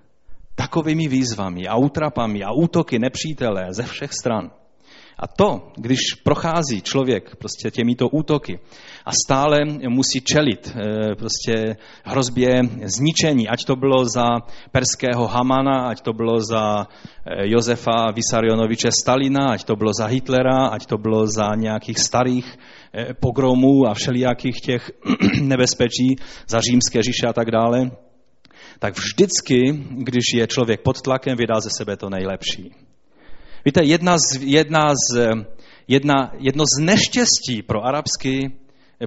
takovými 0.56 1.08
výzvami 1.08 1.68
a 1.68 1.76
útrapami 1.76 2.44
a 2.44 2.52
útoky 2.52 3.00
nepřítele 3.00 3.68
ze 3.70 3.84
všech 3.84 4.14
stran. 4.14 4.52
A 5.20 5.28
to, 5.28 5.72
když 5.76 6.00
prochází 6.24 6.82
člověk 6.82 7.36
prostě 7.36 7.72
těmito 7.72 8.10
útoky 8.10 8.60
a 9.06 9.12
stále 9.26 9.66
musí 9.90 10.22
čelit 10.22 10.76
eh, 10.76 11.16
prostě 11.16 11.76
hrozbě 12.04 12.62
zničení, 12.84 13.48
ať 13.48 13.66
to 13.66 13.76
bylo 13.76 14.06
za 14.06 14.26
perského 14.72 15.28
Hamana, 15.28 15.88
ať 15.88 16.02
to 16.02 16.14
bylo 16.14 16.40
za 16.42 16.88
eh, 16.88 17.48
Josefa 17.50 18.12
Vysarionoviče 18.16 18.90
Stalina, 19.02 19.48
ať 19.50 19.64
to 19.64 19.76
bylo 19.76 19.92
za 20.00 20.06
Hitlera, 20.06 20.68
ať 20.68 20.86
to 20.86 20.98
bylo 20.98 21.28
za 21.28 21.56
nějakých 21.56 22.00
starých 22.00 22.58
eh, 22.94 23.14
pogromů 23.14 23.88
a 23.88 23.94
všelijakých 23.94 24.62
těch 24.62 24.92
nebezpečí, 25.42 26.16
za 26.48 26.62
římské 26.62 27.04
říše 27.04 27.28
a 27.28 27.34
tak 27.34 27.52
dále, 27.52 27.92
tak 28.80 28.94
vždycky, 28.98 29.86
když 29.90 30.24
je 30.34 30.48
člověk 30.48 30.82
pod 30.82 31.02
tlakem, 31.02 31.38
vydá 31.38 31.60
ze 31.60 31.70
sebe 31.78 31.98
to 31.98 32.10
nejlepší. 32.10 32.87
Víte, 33.68 33.84
jedna 33.84 34.18
z, 34.18 34.44
jedna 34.44 34.94
z, 34.96 35.30
jedna, 35.88 36.32
jedno 36.40 36.64
z 36.64 36.82
neštěstí 36.82 37.62
pro, 37.62 37.86
arabský, 37.86 38.56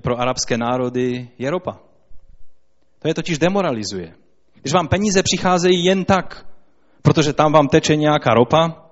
pro 0.02 0.20
arabské 0.20 0.58
národy 0.58 1.28
je 1.38 1.50
ropa. 1.50 1.80
To 2.98 3.08
je 3.08 3.14
totiž 3.14 3.38
demoralizuje. 3.38 4.14
Když 4.60 4.72
vám 4.72 4.88
peníze 4.88 5.22
přicházejí 5.22 5.84
jen 5.84 6.04
tak, 6.04 6.46
protože 7.02 7.32
tam 7.32 7.52
vám 7.52 7.68
teče 7.68 7.96
nějaká 7.96 8.34
ropa 8.34 8.90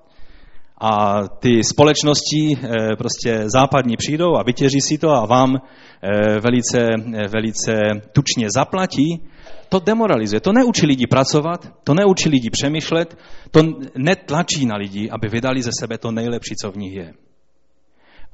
a 0.80 1.22
ty 1.28 1.64
společnosti 1.64 2.56
eh, 2.56 2.96
prostě 2.96 3.44
západní 3.46 3.96
přijdou 3.96 4.36
a 4.36 4.42
vytěží 4.42 4.80
si 4.80 4.98
to 4.98 5.10
a 5.10 5.26
vám 5.26 5.56
eh, 5.56 6.40
velice, 6.40 6.78
eh, 6.78 7.28
velice 7.28 7.72
tučně 8.12 8.48
zaplatí, 8.54 9.28
to 9.68 9.78
demoralizuje. 9.78 10.40
To 10.40 10.52
neučí 10.52 10.86
lidi 10.86 11.06
pracovat, 11.06 11.72
to 11.84 11.94
neučí 11.94 12.28
lidi 12.28 12.50
přemýšlet, 12.50 13.18
to 13.50 13.60
netlačí 13.96 14.66
na 14.66 14.76
lidi, 14.76 15.10
aby 15.10 15.28
vydali 15.28 15.62
ze 15.62 15.70
sebe 15.80 15.98
to 15.98 16.12
nejlepší, 16.12 16.54
co 16.62 16.70
v 16.70 16.76
nich 16.76 16.94
je. 16.94 17.14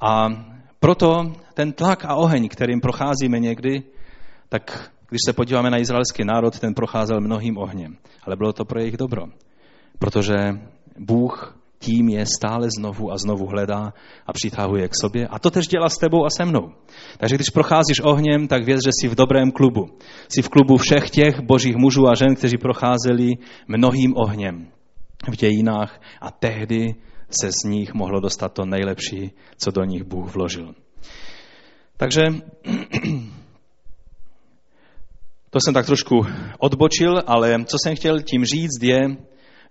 A 0.01 0.27
proto 0.79 1.33
ten 1.53 1.73
tlak 1.73 2.05
a 2.05 2.15
oheň, 2.15 2.47
kterým 2.47 2.81
procházíme 2.81 3.39
někdy, 3.39 3.83
tak 4.49 4.91
když 5.09 5.19
se 5.25 5.33
podíváme 5.33 5.69
na 5.69 5.77
izraelský 5.77 6.23
národ, 6.25 6.59
ten 6.59 6.73
procházel 6.73 7.21
mnohým 7.21 7.57
ohněm. 7.57 7.97
Ale 8.23 8.35
bylo 8.35 8.53
to 8.53 8.65
pro 8.65 8.79
jejich 8.79 8.97
dobro. 8.97 9.25
Protože 9.99 10.35
Bůh 10.99 11.57
tím 11.85 12.09
je 12.09 12.25
stále 12.25 12.67
znovu 12.77 13.11
a 13.11 13.17
znovu 13.17 13.45
hledá 13.47 13.93
a 14.27 14.33
přitahuje 14.33 14.87
k 14.87 14.95
sobě. 15.01 15.27
A 15.27 15.39
to 15.39 15.51
tež 15.51 15.67
dělá 15.67 15.89
s 15.89 15.97
tebou 15.97 16.25
a 16.25 16.29
se 16.29 16.45
mnou. 16.45 16.71
Takže 17.17 17.35
když 17.35 17.49
procházíš 17.49 17.99
ohněm, 18.03 18.47
tak 18.47 18.65
věz, 18.65 18.79
že 18.85 18.91
jsi 18.91 19.07
v 19.07 19.15
dobrém 19.15 19.51
klubu. 19.51 19.97
Jsi 20.29 20.41
v 20.41 20.49
klubu 20.49 20.77
všech 20.77 21.09
těch 21.09 21.41
božích 21.41 21.75
mužů 21.75 22.07
a 22.07 22.15
žen, 22.15 22.35
kteří 22.35 22.57
procházeli 22.57 23.31
mnohým 23.67 24.13
ohněm 24.17 24.67
v 25.27 25.35
dějinách 25.35 26.01
a 26.21 26.31
tehdy 26.31 26.95
se 27.29 27.51
z 27.51 27.63
nich 27.65 27.93
mohlo 27.93 28.19
dostat 28.19 28.53
to 28.53 28.65
nejlepší, 28.65 29.31
co 29.57 29.71
do 29.71 29.83
nich 29.83 30.03
Bůh 30.03 30.33
vložil. 30.35 30.75
Takže 31.97 32.21
to 35.49 35.59
jsem 35.59 35.73
tak 35.73 35.85
trošku 35.85 36.25
odbočil, 36.59 37.23
ale 37.27 37.65
co 37.65 37.77
jsem 37.83 37.95
chtěl 37.95 38.21
tím 38.21 38.45
říct 38.45 38.83
je, 38.83 38.99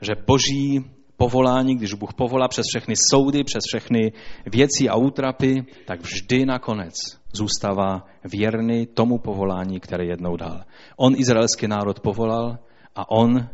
že 0.00 0.12
boží 0.26 0.84
povolání, 1.16 1.76
když 1.76 1.94
Bůh 1.94 2.14
povolá 2.14 2.48
přes 2.48 2.64
všechny 2.68 2.94
soudy, 3.10 3.44
přes 3.44 3.62
všechny 3.66 4.12
věci 4.46 4.88
a 4.88 4.96
útrapy, 4.96 5.64
tak 5.86 6.00
vždy 6.00 6.46
nakonec 6.46 6.94
zůstává 7.32 8.06
věrný 8.24 8.86
tomu 8.86 9.18
povolání, 9.18 9.80
které 9.80 10.04
jednou 10.04 10.36
dal. 10.36 10.64
On 10.96 11.14
izraelský 11.16 11.68
národ 11.68 12.00
povolal 12.00 12.58
a 12.96 13.10
on 13.10 13.48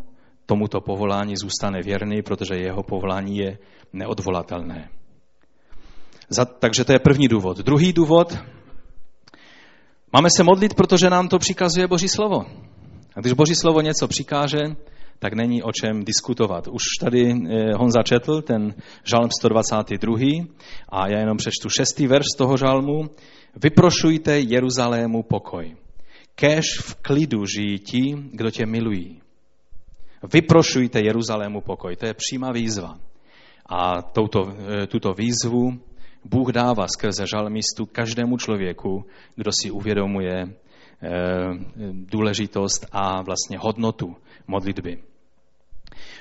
tomuto 0.46 0.80
povolání 0.80 1.34
zůstane 1.36 1.82
věrný, 1.82 2.22
protože 2.22 2.54
jeho 2.54 2.82
povolání 2.82 3.36
je 3.36 3.58
neodvolatelné. 3.92 4.88
Takže 6.58 6.84
to 6.84 6.92
je 6.92 6.98
první 6.98 7.28
důvod. 7.28 7.58
Druhý 7.58 7.92
důvod, 7.92 8.38
máme 10.12 10.28
se 10.36 10.42
modlit, 10.44 10.74
protože 10.74 11.10
nám 11.10 11.28
to 11.28 11.38
přikazuje 11.38 11.86
Boží 11.86 12.08
slovo. 12.08 12.44
A 13.16 13.20
když 13.20 13.32
Boží 13.32 13.54
slovo 13.54 13.80
něco 13.80 14.08
přikáže, 14.08 14.58
tak 15.20 15.32
není 15.32 15.62
o 15.62 15.72
čem 15.72 16.04
diskutovat. 16.04 16.68
Už 16.68 16.82
tady 17.00 17.32
eh, 17.32 17.72
Honza 17.74 18.02
četl 18.02 18.42
ten 18.42 18.74
žalm 19.04 19.28
122. 19.40 20.18
a 20.88 21.08
já 21.08 21.18
jenom 21.18 21.36
přečtu 21.36 21.68
šestý 21.68 22.06
verš 22.06 22.26
z 22.34 22.36
toho 22.36 22.56
žalmu. 22.56 23.10
Vyprošujte 23.62 24.40
Jeruzalému 24.40 25.22
pokoj. 25.22 25.76
Kež 26.34 26.64
v 26.82 26.94
klidu 26.94 27.46
žijí 27.46 27.78
ti, 27.78 28.16
kdo 28.32 28.50
tě 28.50 28.66
milují. 28.66 29.20
Vyprošujte 30.32 31.00
Jeruzalému 31.00 31.60
pokoj. 31.60 31.96
To 31.96 32.06
je 32.06 32.14
přímá 32.14 32.52
výzva. 32.52 32.98
A 33.66 34.02
touto, 34.02 34.52
eh, 34.52 34.86
tuto 34.86 35.12
výzvu 35.12 35.78
Bůh 36.24 36.52
dává 36.52 36.86
skrze 36.88 37.26
žalmistu 37.26 37.86
každému 37.86 38.36
člověku, 38.36 39.04
kdo 39.36 39.50
si 39.62 39.70
uvědomuje 39.70 40.36
eh, 40.42 41.08
důležitost 41.92 42.86
a 42.92 43.22
vlastně 43.22 43.58
hodnotu 43.58 44.16
modlitby. 44.46 45.09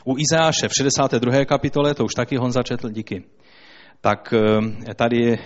U 0.06 0.16
Izáše 0.18 0.68
v 0.68 0.72
62. 0.78 1.46
kapitole, 1.46 1.94
to 1.94 2.06
už 2.06 2.14
taky 2.14 2.38
Honza 2.38 2.64
četl, 2.64 2.90
díky. 2.90 3.24
tak 4.02 4.34
eh, 4.34 4.94
tady 4.94 5.34
eh, 5.34 5.40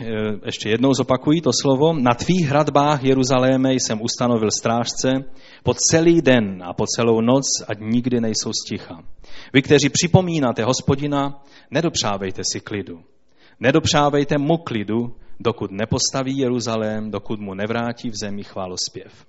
ještě 0.45 0.69
jednou 0.69 0.93
zopakují 0.93 1.41
to 1.41 1.49
slovo. 1.61 1.93
Na 1.93 2.13
tvých 2.13 2.47
hradbách 2.47 3.03
Jeruzaléme 3.03 3.73
jsem 3.73 4.01
ustanovil 4.01 4.49
strážce 4.51 5.09
po 5.63 5.73
celý 5.73 6.21
den 6.21 6.63
a 6.65 6.73
po 6.73 6.85
celou 6.87 7.21
noc, 7.21 7.45
ať 7.67 7.77
nikdy 7.79 8.21
nejsou 8.21 8.51
sticha. 8.65 9.03
Vy, 9.53 9.61
kteří 9.61 9.89
připomínáte 9.89 10.63
hospodina, 10.63 11.41
nedopřávejte 11.71 12.41
si 12.51 12.59
klidu. 12.59 13.01
Nedopřávejte 13.59 14.37
mu 14.37 14.57
klidu, 14.57 15.15
dokud 15.39 15.71
nepostaví 15.71 16.37
Jeruzalém, 16.37 17.11
dokud 17.11 17.39
mu 17.39 17.53
nevrátí 17.53 18.09
v 18.09 18.15
zemi 18.15 18.43
chválospěv. 18.43 19.25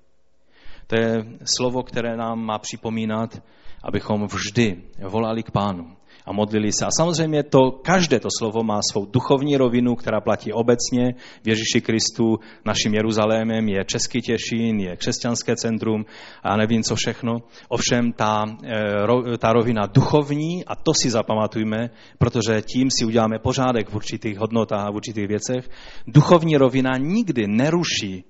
To 0.86 0.96
je 0.96 1.24
slovo, 1.56 1.82
které 1.82 2.16
nám 2.16 2.44
má 2.44 2.58
připomínat, 2.58 3.42
abychom 3.84 4.26
vždy 4.26 4.82
volali 5.08 5.42
k 5.42 5.50
pánu 5.50 5.86
a 6.26 6.32
modlili 6.32 6.72
se. 6.72 6.86
A 6.86 6.90
samozřejmě 6.90 7.42
to, 7.42 7.70
každé 7.70 8.20
to 8.20 8.28
slovo 8.38 8.62
má 8.62 8.80
svou 8.92 9.06
duchovní 9.06 9.56
rovinu, 9.56 9.94
která 9.94 10.20
platí 10.20 10.52
obecně 10.52 11.14
v 11.42 11.48
Ježíši 11.48 11.80
Kristu. 11.80 12.38
Naším 12.64 12.94
Jeruzalémem 12.94 13.68
je 13.68 13.84
Český 13.84 14.20
Těšín, 14.20 14.80
je 14.80 14.96
křesťanské 14.96 15.56
centrum 15.56 16.04
a 16.42 16.56
nevím 16.56 16.82
co 16.82 16.96
všechno. 16.96 17.32
Ovšem 17.68 18.12
ta, 18.12 18.44
eh, 18.64 19.38
ta 19.38 19.52
rovina 19.52 19.86
duchovní, 19.86 20.64
a 20.64 20.76
to 20.76 20.92
si 20.94 21.10
zapamatujme, 21.10 21.90
protože 22.18 22.62
tím 22.62 22.88
si 22.90 23.04
uděláme 23.04 23.38
pořádek 23.38 23.88
v 23.88 23.94
určitých 23.94 24.38
hodnotách 24.38 24.86
a 24.86 24.90
v 24.90 24.94
určitých 24.94 25.28
věcech, 25.28 25.70
duchovní 26.06 26.56
rovina 26.56 26.96
nikdy 26.96 27.46
neruší 27.46 28.24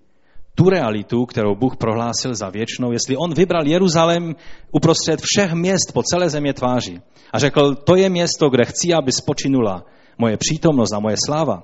tu 0.55 0.71
realitu, 0.71 1.27
kterou 1.27 1.55
Bůh 1.55 1.77
prohlásil 1.77 2.35
za 2.35 2.49
věčnou, 2.49 2.93
jestli 2.93 3.17
on 3.17 3.35
vybral 3.35 3.67
Jeruzalém 3.67 4.35
uprostřed 4.73 5.21
všech 5.23 5.53
měst 5.53 5.93
po 5.95 6.03
celé 6.03 6.31
země 6.31 6.53
tváří 6.53 7.01
a 7.33 7.38
řekl, 7.38 7.75
to 7.75 7.97
je 7.97 8.11
město, 8.11 8.51
kde 8.51 8.64
chci, 8.64 8.95
aby 8.95 9.12
spočinula 9.12 9.85
moje 10.19 10.37
přítomnost 10.37 10.93
a 10.93 11.01
moje 11.01 11.17
sláva, 11.27 11.62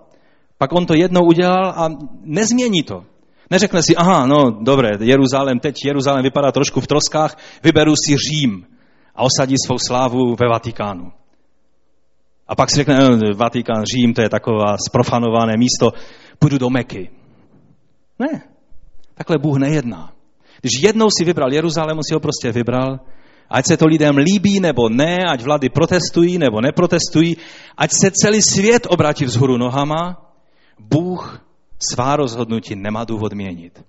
pak 0.58 0.72
on 0.72 0.86
to 0.86 0.94
jednou 0.94 1.22
udělal 1.24 1.70
a 1.76 1.88
nezmění 2.22 2.82
to. 2.82 3.04
Neřekne 3.50 3.82
si, 3.82 3.96
aha, 3.96 4.26
no 4.26 4.50
dobré, 4.50 4.90
Jeruzalém, 5.00 5.58
teď 5.58 5.84
Jeruzalém 5.84 6.22
vypadá 6.22 6.52
trošku 6.52 6.80
v 6.80 6.86
troskách, 6.86 7.36
vyberu 7.62 7.94
si 8.06 8.16
Řím 8.16 8.66
a 9.14 9.22
osadí 9.22 9.54
svou 9.66 9.78
slávu 9.78 10.36
ve 10.40 10.48
Vatikánu. 10.48 11.12
A 12.48 12.54
pak 12.54 12.70
si 12.70 12.76
řekne, 12.76 12.98
no, 12.98 13.34
Vatikán, 13.34 13.84
Řím, 13.94 14.14
to 14.14 14.22
je 14.22 14.28
taková 14.28 14.76
sprofanované 14.88 15.56
místo, 15.56 15.90
půjdu 16.38 16.58
do 16.58 16.70
Meky. 16.70 17.10
Ne, 18.18 18.42
Takhle 19.20 19.38
Bůh 19.38 19.58
nejedná. 19.58 20.12
Když 20.60 20.82
jednou 20.82 21.08
si 21.18 21.24
vybral 21.24 21.52
Jeruzalém, 21.52 21.98
si 22.08 22.14
ho 22.14 22.20
prostě 22.20 22.52
vybral, 22.52 23.00
ať 23.50 23.66
se 23.66 23.76
to 23.76 23.86
lidem 23.86 24.16
líbí 24.16 24.60
nebo 24.60 24.88
ne, 24.88 25.18
ať 25.32 25.42
vlády 25.42 25.68
protestují 25.68 26.38
nebo 26.38 26.60
neprotestují, 26.60 27.36
ať 27.76 27.90
se 28.00 28.10
celý 28.10 28.42
svět 28.42 28.86
obratí 28.90 29.24
vzhůru 29.24 29.56
nohama, 29.56 30.32
Bůh 30.78 31.46
svá 31.92 32.16
rozhodnutí 32.16 32.74
nemá 32.76 33.04
důvod 33.04 33.32
měnit, 33.32 33.84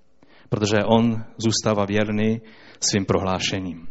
protože 0.48 0.84
on 0.84 1.24
zůstává 1.36 1.84
věrný 1.84 2.40
svým 2.80 3.04
prohlášením. 3.04 3.88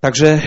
Takže 0.00 0.42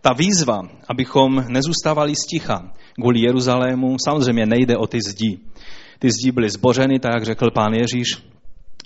ta 0.00 0.12
výzva, 0.12 0.62
abychom 0.88 1.44
nezůstávali 1.48 2.14
sticha 2.16 2.72
kvůli 3.00 3.20
Jeruzalému, 3.20 3.96
samozřejmě 4.04 4.46
nejde 4.46 4.76
o 4.76 4.86
ty 4.86 4.98
zdi. 5.08 5.38
Ty 6.02 6.08
zdí 6.10 6.32
byly 6.32 6.50
zbořeny, 6.50 6.98
tak 6.98 7.12
jak 7.14 7.24
řekl 7.24 7.50
pán 7.50 7.74
Ježíš, 7.74 8.08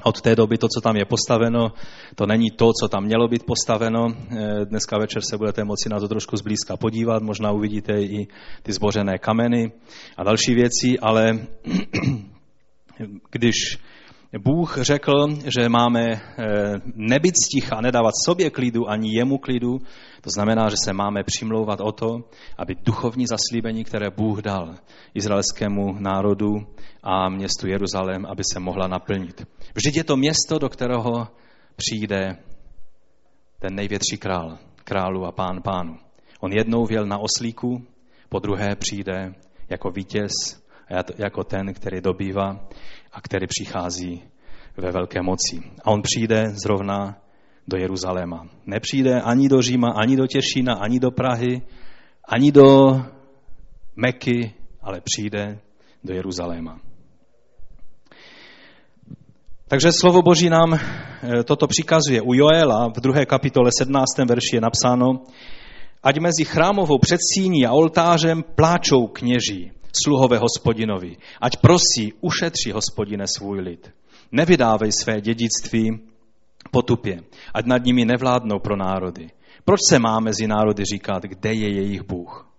od 0.04 0.20
té 0.20 0.36
doby 0.36 0.58
to, 0.58 0.68
co 0.68 0.80
tam 0.80 0.96
je 0.96 1.04
postaveno, 1.04 1.72
to 2.14 2.26
není 2.26 2.50
to, 2.50 2.70
co 2.80 2.88
tam 2.88 3.04
mělo 3.04 3.28
být 3.28 3.46
postaveno. 3.46 4.08
Eh, 4.12 4.64
dneska 4.64 4.98
večer 4.98 5.22
se 5.22 5.38
budete 5.38 5.64
moci 5.64 5.88
na 5.88 6.00
to 6.00 6.08
trošku 6.08 6.36
zblízka 6.36 6.76
podívat, 6.76 7.22
možná 7.22 7.52
uvidíte 7.52 7.92
i 8.02 8.26
ty 8.62 8.72
zbořené 8.72 9.18
kameny 9.18 9.72
a 10.16 10.24
další 10.24 10.54
věci, 10.54 10.98
ale 11.00 11.38
když 13.30 13.54
Bůh 14.38 14.78
řekl, 14.80 15.12
že 15.58 15.68
máme 15.68 16.02
eh, 16.10 16.20
nebyt 16.94 17.34
sticha, 17.44 17.80
nedávat 17.80 18.14
sobě 18.24 18.50
klidu 18.50 18.90
ani 18.90 19.16
jemu 19.18 19.38
klidu, 19.38 19.78
to 20.20 20.30
znamená, 20.30 20.68
že 20.68 20.76
se 20.84 20.92
máme 20.92 21.24
přimlouvat 21.24 21.80
o 21.80 21.92
to, 21.92 22.24
aby 22.58 22.74
duchovní 22.84 23.26
zaslíbení, 23.26 23.84
které 23.84 24.10
Bůh 24.10 24.42
dal 24.42 24.74
izraelskému 25.14 25.96
národu 25.98 26.66
a 27.08 27.28
městu 27.28 27.66
Jeruzalém, 27.66 28.26
aby 28.26 28.42
se 28.52 28.60
mohla 28.60 28.86
naplnit. 28.86 29.46
Vždyť 29.74 29.96
je 29.96 30.04
to 30.04 30.16
město, 30.16 30.58
do 30.58 30.68
kterého 30.68 31.28
přijde 31.76 32.36
ten 33.58 33.74
největší 33.74 34.18
král, 34.18 34.58
králu 34.84 35.26
a 35.26 35.32
pán 35.32 35.62
pánu. 35.62 35.96
On 36.40 36.52
jednou 36.52 36.86
věl 36.86 37.06
na 37.06 37.18
oslíku, 37.18 37.86
po 38.28 38.38
druhé 38.38 38.76
přijde 38.76 39.34
jako 39.68 39.90
vítěz, 39.90 40.32
jako 41.18 41.44
ten, 41.44 41.74
který 41.74 42.00
dobývá 42.00 42.68
a 43.12 43.20
který 43.20 43.46
přichází 43.46 44.22
ve 44.76 44.90
velké 44.90 45.22
moci. 45.22 45.62
A 45.84 45.90
on 45.90 46.02
přijde 46.02 46.44
zrovna 46.64 47.18
do 47.68 47.78
Jeruzaléma. 47.78 48.46
Nepřijde 48.66 49.20
ani 49.20 49.48
do 49.48 49.62
Říma, 49.62 49.88
ani 49.90 50.16
do 50.16 50.26
Těšína, 50.26 50.74
ani 50.74 51.00
do 51.00 51.10
Prahy, 51.10 51.62
ani 52.28 52.52
do 52.52 53.00
Meky, 53.96 54.54
ale 54.80 55.00
přijde 55.00 55.58
do 56.04 56.14
Jeruzaléma. 56.14 56.80
Takže 59.68 59.92
slovo 59.92 60.22
Boží 60.22 60.50
nám 60.50 60.74
eh, 60.74 61.42
toto 61.44 61.66
přikazuje. 61.66 62.22
U 62.22 62.34
Joela 62.34 62.88
v 62.88 63.00
druhé 63.00 63.26
kapitole 63.26 63.70
17. 63.78 64.06
verši 64.28 64.56
je 64.56 64.60
napsáno, 64.60 65.26
ať 66.02 66.18
mezi 66.18 66.44
chrámovou 66.44 66.98
předsíní 66.98 67.66
a 67.66 67.72
oltářem 67.72 68.42
pláčou 68.54 69.06
kněží, 69.06 69.72
sluhové 70.04 70.38
hospodinovi. 70.38 71.16
Ať 71.40 71.56
prosí, 71.56 72.12
ušetří 72.20 72.72
hospodine 72.72 73.24
svůj 73.26 73.60
lid. 73.60 73.90
Nevydávej 74.32 74.92
své 74.92 75.20
dědictví 75.20 75.98
potupě, 76.70 77.20
ať 77.54 77.66
nad 77.66 77.84
nimi 77.84 78.04
nevládnou 78.04 78.58
pro 78.58 78.76
národy. 78.76 79.30
Proč 79.64 79.80
se 79.88 79.98
má 79.98 80.20
mezi 80.20 80.46
národy 80.46 80.84
říkat, 80.84 81.22
kde 81.22 81.54
je 81.54 81.74
jejich 81.74 82.02
Bůh? 82.02 82.55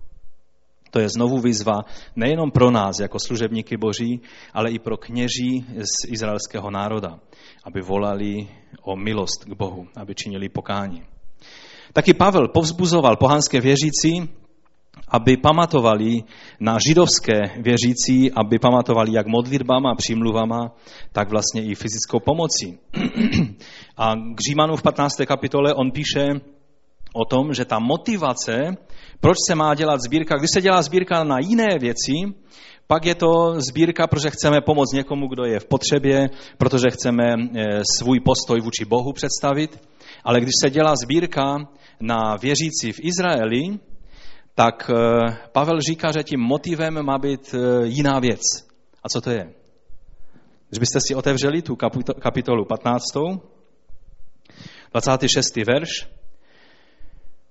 To 0.91 0.99
je 0.99 1.09
znovu 1.09 1.39
výzva 1.39 1.85
nejenom 2.15 2.51
pro 2.51 2.71
nás 2.71 2.99
jako 2.99 3.19
služebníky 3.19 3.77
boží, 3.77 4.21
ale 4.53 4.71
i 4.71 4.79
pro 4.79 4.97
kněží 4.97 5.65
z 5.77 6.11
izraelského 6.11 6.71
národa, 6.71 7.19
aby 7.63 7.81
volali 7.81 8.47
o 8.81 8.95
milost 8.95 9.43
k 9.45 9.53
Bohu, 9.53 9.87
aby 9.95 10.15
činili 10.15 10.49
pokání. 10.49 11.03
Taky 11.93 12.13
Pavel 12.13 12.47
povzbuzoval 12.47 13.15
pohanské 13.15 13.61
věřící, 13.61 14.29
aby 15.07 15.37
pamatovali 15.37 16.23
na 16.59 16.77
židovské 16.87 17.41
věřící, 17.61 18.31
aby 18.31 18.59
pamatovali 18.59 19.13
jak 19.13 19.27
modlitbama, 19.27 19.95
přímluvama, 19.95 20.71
tak 21.11 21.29
vlastně 21.29 21.63
i 21.63 21.75
fyzickou 21.75 22.19
pomocí. 22.19 22.79
A 23.97 24.15
k 24.15 24.39
Římanu 24.49 24.75
v 24.75 24.81
15. 24.81 25.15
kapitole 25.27 25.73
on 25.73 25.91
píše 25.91 26.27
o 27.13 27.25
tom, 27.25 27.53
že 27.53 27.65
ta 27.65 27.79
motivace, 27.79 28.77
proč 29.19 29.37
se 29.47 29.55
má 29.55 29.75
dělat 29.75 29.99
sbírka, 30.07 30.37
když 30.37 30.49
se 30.53 30.61
dělá 30.61 30.81
sbírka 30.81 31.23
na 31.23 31.39
jiné 31.39 31.79
věci, 31.79 32.13
pak 32.87 33.05
je 33.05 33.15
to 33.15 33.61
sbírka, 33.69 34.07
protože 34.07 34.29
chceme 34.29 34.61
pomoct 34.61 34.93
někomu, 34.93 35.27
kdo 35.27 35.45
je 35.45 35.59
v 35.59 35.65
potřebě, 35.65 36.29
protože 36.57 36.89
chceme 36.89 37.23
eh, 37.33 37.81
svůj 37.97 38.19
postoj 38.19 38.61
vůči 38.61 38.85
Bohu 38.85 39.13
představit. 39.13 39.81
Ale 40.23 40.39
když 40.41 40.53
se 40.61 40.69
dělá 40.69 40.95
sbírka 40.95 41.55
na 41.99 42.35
věřící 42.35 42.91
v 42.91 42.99
Izraeli, 43.03 43.79
tak 44.55 44.89
eh, 44.89 45.37
Pavel 45.51 45.79
říká, 45.81 46.11
že 46.11 46.23
tím 46.23 46.39
motivem 46.39 47.03
má 47.03 47.17
být 47.17 47.53
eh, 47.53 47.85
jiná 47.85 48.19
věc. 48.19 48.41
A 49.03 49.09
co 49.09 49.21
to 49.21 49.29
je? 49.29 49.53
Když 50.69 50.79
byste 50.79 50.99
si 51.07 51.15
otevřeli 51.15 51.61
tu 51.61 51.75
kapitolu 52.19 52.65
15, 52.65 53.03
26. 54.93 55.55
verš, 55.55 55.89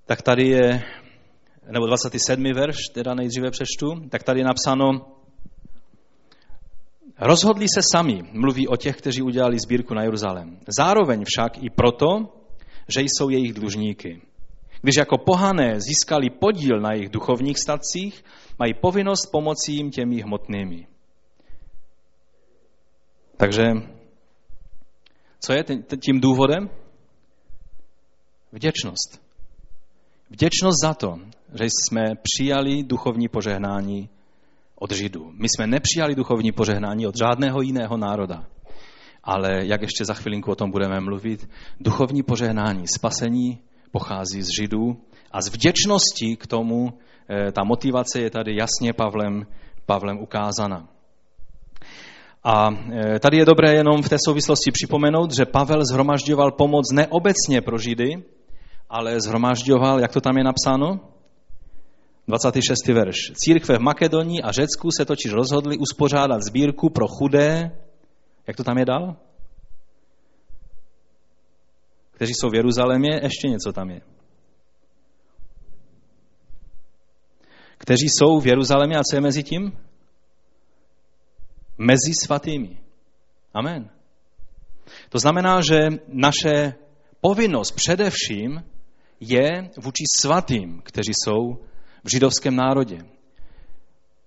tak 0.07 0.23
tady 0.23 0.49
je, 0.49 0.83
nebo 1.71 1.87
27. 1.87 2.45
verš, 2.55 2.77
teda 2.93 3.15
nejdříve 3.15 3.51
přečtu, 3.51 3.87
tak 4.11 4.23
tady 4.23 4.41
je 4.41 4.45
napsáno, 4.45 4.91
rozhodli 7.19 7.67
se 7.75 7.81
sami, 7.93 8.23
mluví 8.33 8.69
o 8.69 8.77
těch, 8.77 8.97
kteří 8.97 9.23
udělali 9.23 9.59
sbírku 9.59 9.95
na 9.95 10.03
Jeruzalém. 10.03 10.59
Zároveň 10.79 11.25
však 11.27 11.63
i 11.63 11.71
proto, 11.71 12.07
že 12.89 13.01
jsou 13.01 13.29
jejich 13.29 13.53
dlužníky. 13.53 14.23
Když 14.83 14.95
jako 14.99 15.19
pohané 15.19 15.81
získali 15.81 16.31
podíl 16.31 16.81
na 16.81 16.93
jejich 16.93 17.09
duchovních 17.09 17.59
statcích, 17.59 18.25
mají 18.59 18.75
povinnost 18.75 19.27
pomoci 19.33 19.73
jim 19.73 19.91
těmi 19.91 20.23
hmotnými. 20.23 20.87
Takže 23.37 23.65
co 25.41 25.53
je 25.53 25.65
tím 26.01 26.21
důvodem? 26.21 26.71
Vděčnost. 28.53 29.23
Vděčnost 30.31 30.77
za 30.83 30.95
to, 30.95 31.19
že 31.59 31.65
jsme 31.65 32.15
přijali 32.23 32.83
duchovní 32.83 33.29
požehnání 33.29 34.09
od 34.75 34.93
Židů. 34.93 35.31
My 35.33 35.49
jsme 35.49 35.67
nepřijali 35.67 36.15
duchovní 36.15 36.53
požehnání 36.53 37.07
od 37.07 37.17
žádného 37.17 37.61
jiného 37.61 37.97
národa. 37.97 38.45
Ale 39.25 39.67
jak 39.67 39.83
ještě 39.83 40.05
za 40.05 40.15
chvilinku 40.15 40.51
o 40.51 40.55
tom 40.55 40.71
budeme 40.71 41.01
mluvit, 41.01 41.49
duchovní 41.81 42.23
požehnání, 42.23 42.89
spasení 42.89 43.59
pochází 43.91 44.43
z 44.43 44.49
Židů 44.61 44.97
a 45.33 45.43
z 45.43 45.49
vděčnosti 45.49 46.37
k 46.37 46.47
tomu 46.47 46.93
eh, 47.29 47.53
ta 47.53 47.65
motivace 47.65 48.21
je 48.21 48.31
tady 48.31 48.57
jasně 48.57 48.93
Pavlem, 48.93 49.47
Pavlem 49.87 50.19
ukázána. 50.19 50.89
A 52.45 52.69
eh, 52.71 53.19
tady 53.19 53.37
je 53.37 53.45
dobré 53.45 53.75
jenom 53.75 54.03
v 54.03 54.09
té 54.09 54.17
souvislosti 54.25 54.71
připomenout, 54.73 55.35
že 55.35 55.45
Pavel 55.45 55.85
zhromažďoval 55.85 56.53
pomoc 56.53 56.93
neobecně 56.93 57.61
pro 57.61 57.79
Židy, 57.79 58.23
ale 58.91 59.21
zhromažďoval, 59.21 60.01
jak 60.01 60.13
to 60.13 60.21
tam 60.21 60.39
je 60.39 60.45
napsáno? 60.45 61.01
26. 62.29 62.87
verš. 62.87 63.17
Církve 63.35 63.79
v 63.79 63.81
Makedonii 63.81 64.43
a 64.43 64.53
Řecku 64.53 64.89
se 64.99 65.05
totiž 65.05 65.33
rozhodli 65.33 65.79
uspořádat 65.79 66.43
sbírku 66.43 66.91
pro 66.91 67.07
chudé, 67.09 67.71
jak 68.47 68.57
to 68.57 68.65
tam 68.65 68.79
je 68.79 68.85
dál? 68.85 69.17
Kteří 72.11 72.33
jsou 72.35 72.51
v 72.51 72.55
Jeruzalémě, 72.55 73.21
ještě 73.23 73.49
něco 73.49 73.73
tam 73.73 73.91
je. 73.91 74.01
Kteří 77.79 78.07
jsou 78.09 78.41
v 78.41 78.47
Jeruzalémě 78.47 78.97
a 78.97 79.03
co 79.11 79.17
je 79.17 79.21
mezi 79.21 79.43
tím? 79.43 79.73
Mezi 81.79 82.13
svatými. 82.25 82.79
Amen. 83.55 83.91
To 85.09 85.19
znamená, 85.19 85.61
že 85.61 85.89
naše 86.09 86.75
povinnost 87.21 87.71
především 87.71 88.65
je 89.21 89.71
vůči 89.83 90.05
svatým, 90.21 90.83
kteří 90.85 91.13
jsou 91.15 91.59
v 92.07 92.11
židovském 92.11 92.57
národě. 92.57 92.99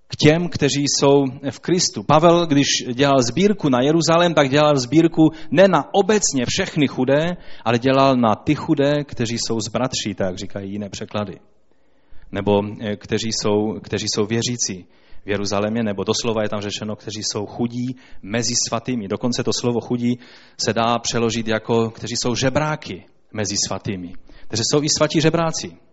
K 0.07 0.15
těm, 0.15 0.49
kteří 0.49 0.85
jsou 0.87 1.25
v 1.49 1.59
Kristu. 1.59 2.03
Pavel, 2.03 2.45
když 2.45 2.65
dělal 2.93 3.21
sbírku 3.21 3.69
na 3.69 3.81
Jeruzalém, 3.81 4.33
tak 4.33 4.49
dělal 4.49 4.77
sbírku 4.77 5.29
ne 5.51 5.67
na 5.67 5.93
obecně 5.93 6.45
všechny 6.47 6.87
chudé, 6.87 7.37
ale 7.65 7.79
dělal 7.79 8.15
na 8.15 8.35
ty 8.35 8.55
chudé, 8.55 9.03
kteří 9.03 9.37
jsou 9.37 9.59
zbratří, 9.59 10.13
tak 10.15 10.37
říkají 10.37 10.71
jiné 10.71 10.89
překlady. 10.89 11.39
Nebo 12.31 12.61
eh, 12.81 12.95
kteří 12.95 13.29
jsou, 13.31 13.79
kteří 13.83 14.05
jsou 14.09 14.25
věřící 14.25 14.85
v 15.25 15.29
Jeruzalémě, 15.29 15.83
nebo 15.83 16.03
doslova 16.03 16.43
je 16.43 16.49
tam 16.49 16.61
řečeno, 16.61 16.95
kteří 16.95 17.21
jsou 17.23 17.45
chudí 17.45 17.95
mezi 18.23 18.53
svatými. 18.67 19.07
Dokonce 19.07 19.43
to 19.43 19.51
slovo 19.53 19.81
chudí 19.81 20.19
se 20.57 20.73
dá 20.73 20.99
přeložit 20.99 21.47
jako, 21.47 21.89
kteří 21.89 22.15
jsou 22.23 22.35
žebráky 22.35 23.05
mezi 23.33 23.55
svatými. 23.67 24.13
Takže 24.47 24.63
jsou 24.71 24.83
i 24.83 24.89
svatí 24.97 25.21
žebráci. 25.21 25.88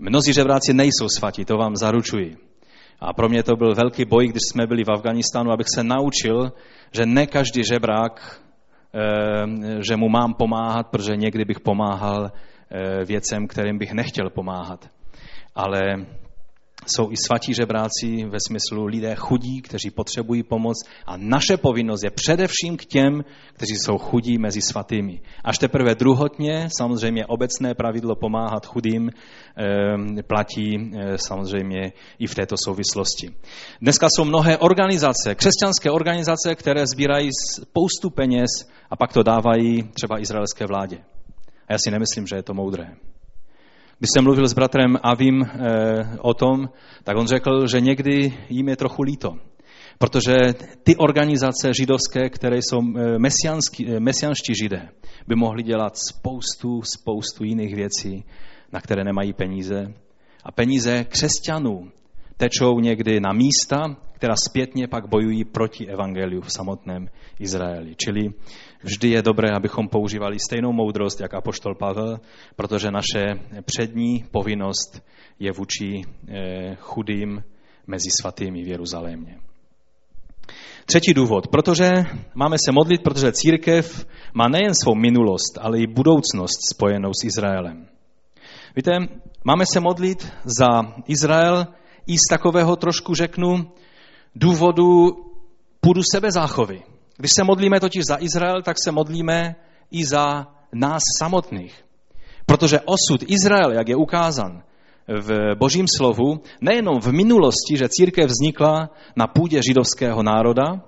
Mnozí 0.00 0.32
žebráci 0.32 0.74
nejsou 0.74 1.08
svatí, 1.08 1.44
to 1.44 1.56
vám 1.56 1.76
zaručuji. 1.76 2.36
A 3.00 3.12
pro 3.12 3.28
mě 3.28 3.42
to 3.42 3.56
byl 3.56 3.74
velký 3.74 4.04
boj, 4.04 4.28
když 4.28 4.40
jsme 4.52 4.66
byli 4.66 4.84
v 4.84 4.90
Afganistánu, 4.90 5.52
abych 5.52 5.66
se 5.74 5.84
naučil, 5.84 6.52
že 6.92 7.06
ne 7.06 7.26
každý 7.26 7.64
žebrák, 7.64 8.40
eh, 8.94 9.82
že 9.88 9.96
mu 9.96 10.08
mám 10.08 10.34
pomáhat, 10.34 10.86
protože 10.86 11.16
někdy 11.16 11.44
bych 11.44 11.60
pomáhal 11.60 12.30
eh, 12.30 13.04
věcem, 13.04 13.46
kterým 13.46 13.78
bych 13.78 13.92
nechtěl 13.92 14.30
pomáhat. 14.30 14.88
Ale 15.54 15.80
jsou 16.86 17.10
i 17.10 17.16
svatí 17.26 17.54
žebráci 17.54 18.24
ve 18.24 18.38
smyslu 18.48 18.86
lidé 18.86 19.14
chudí, 19.14 19.62
kteří 19.62 19.90
potřebují 19.90 20.42
pomoc 20.42 20.76
a 21.06 21.16
naše 21.16 21.56
povinnost 21.56 22.04
je 22.04 22.10
především 22.10 22.76
k 22.76 22.84
těm, 22.84 23.24
kteří 23.52 23.76
jsou 23.76 23.98
chudí 23.98 24.38
mezi 24.38 24.62
svatými. 24.62 25.20
Až 25.44 25.58
teprve 25.58 25.94
druhotně, 25.94 26.68
samozřejmě 26.78 27.26
obecné 27.26 27.74
pravidlo 27.74 28.16
pomáhat 28.16 28.66
chudým 28.66 29.10
eh, 29.10 30.22
platí 30.22 30.76
eh, 30.76 31.18
samozřejmě 31.18 31.92
i 32.18 32.26
v 32.26 32.34
této 32.34 32.56
souvislosti. 32.64 33.30
Dneska 33.80 34.06
jsou 34.10 34.24
mnohé 34.24 34.58
organizace, 34.58 35.34
křesťanské 35.34 35.90
organizace, 35.90 36.54
které 36.54 36.86
sbírají 36.86 37.30
spoustu 37.60 38.10
peněz 38.10 38.50
a 38.90 38.96
pak 38.96 39.12
to 39.12 39.22
dávají 39.22 39.82
třeba 39.82 40.20
izraelské 40.20 40.66
vládě. 40.66 40.98
A 41.68 41.72
já 41.72 41.78
si 41.78 41.90
nemyslím, 41.90 42.26
že 42.26 42.36
je 42.36 42.42
to 42.42 42.54
moudré. 42.54 42.96
Když 44.00 44.10
jsem 44.14 44.24
mluvil 44.24 44.48
s 44.48 44.52
bratrem 44.52 44.98
Avim 45.02 45.42
eh, 45.42 46.18
o 46.18 46.34
tom, 46.34 46.68
tak 47.04 47.16
on 47.16 47.26
řekl, 47.26 47.66
že 47.66 47.80
někdy 47.80 48.38
jim 48.48 48.68
je 48.68 48.76
trochu 48.76 49.02
líto. 49.02 49.36
Protože 49.98 50.36
ty 50.82 50.96
organizace 50.96 51.70
židovské, 51.78 52.30
které 52.30 52.56
jsou 52.56 52.80
eh, 52.80 53.16
eh, 53.86 54.00
mesianští 54.00 54.54
židé, 54.62 54.88
by 55.28 55.34
mohly 55.36 55.62
dělat 55.62 55.96
spoustu, 55.96 56.82
spoustu 56.82 57.44
jiných 57.44 57.74
věcí, 57.74 58.24
na 58.72 58.80
které 58.80 59.04
nemají 59.04 59.32
peníze. 59.32 59.94
A 60.44 60.52
peníze 60.52 61.04
křesťanů 61.04 61.90
tečou 62.36 62.80
někdy 62.80 63.20
na 63.20 63.32
místa, 63.32 63.96
která 64.12 64.34
zpětně 64.48 64.88
pak 64.88 65.08
bojují 65.08 65.44
proti 65.44 65.86
evangeliu 65.86 66.40
v 66.40 66.52
samotném 66.52 67.08
Izraeli. 67.40 67.94
Čili 68.04 68.30
vždy 68.82 69.08
je 69.10 69.22
dobré, 69.22 69.48
abychom 69.50 69.88
používali 69.88 70.36
stejnou 70.38 70.72
moudrost, 70.72 71.20
jak 71.20 71.34
apoštol 71.34 71.74
Pavel, 71.74 72.20
protože 72.56 72.90
naše 72.90 73.26
přední 73.64 74.24
povinnost 74.30 75.02
je 75.38 75.52
vůči 75.52 76.02
eh, 76.28 76.76
chudým 76.80 77.42
mezi 77.86 78.08
svatými 78.20 78.62
v 78.62 78.68
Jeruzalémě. 78.68 79.38
Třetí 80.86 81.14
důvod, 81.14 81.48
protože 81.48 81.90
máme 82.34 82.56
se 82.64 82.72
modlit, 82.72 83.02
protože 83.02 83.32
církev 83.32 84.06
má 84.34 84.48
nejen 84.48 84.74
svou 84.74 84.94
minulost, 84.94 85.58
ale 85.60 85.78
i 85.78 85.86
budoucnost 85.86 86.58
spojenou 86.74 87.10
s 87.14 87.24
Izraelem. 87.24 87.88
Víte, 88.76 88.92
máme 89.44 89.64
se 89.72 89.80
modlit 89.80 90.32
za 90.44 90.94
Izrael 91.06 91.66
i 92.06 92.16
z 92.16 92.30
takového 92.30 92.76
trošku 92.76 93.14
řeknu 93.14 93.72
důvodu 94.34 95.08
půdu 95.80 96.02
sebezáchovy. 96.12 96.82
Když 97.20 97.30
se 97.36 97.44
modlíme 97.44 97.80
totiž 97.80 98.02
za 98.08 98.16
Izrael, 98.20 98.62
tak 98.62 98.76
se 98.84 98.92
modlíme 98.92 99.54
i 99.90 100.04
za 100.04 100.46
nás 100.72 101.02
samotných. 101.18 101.84
Protože 102.46 102.80
osud 102.80 103.24
Izrael, 103.26 103.72
jak 103.72 103.88
je 103.88 103.96
ukázan 103.96 104.62
v 105.08 105.54
božím 105.58 105.86
slovu, 105.96 106.40
nejenom 106.60 107.00
v 107.00 107.12
minulosti, 107.12 107.76
že 107.76 107.88
církev 107.88 108.26
vznikla 108.26 108.90
na 109.16 109.26
půdě 109.26 109.60
židovského 109.62 110.22
národa, 110.22 110.80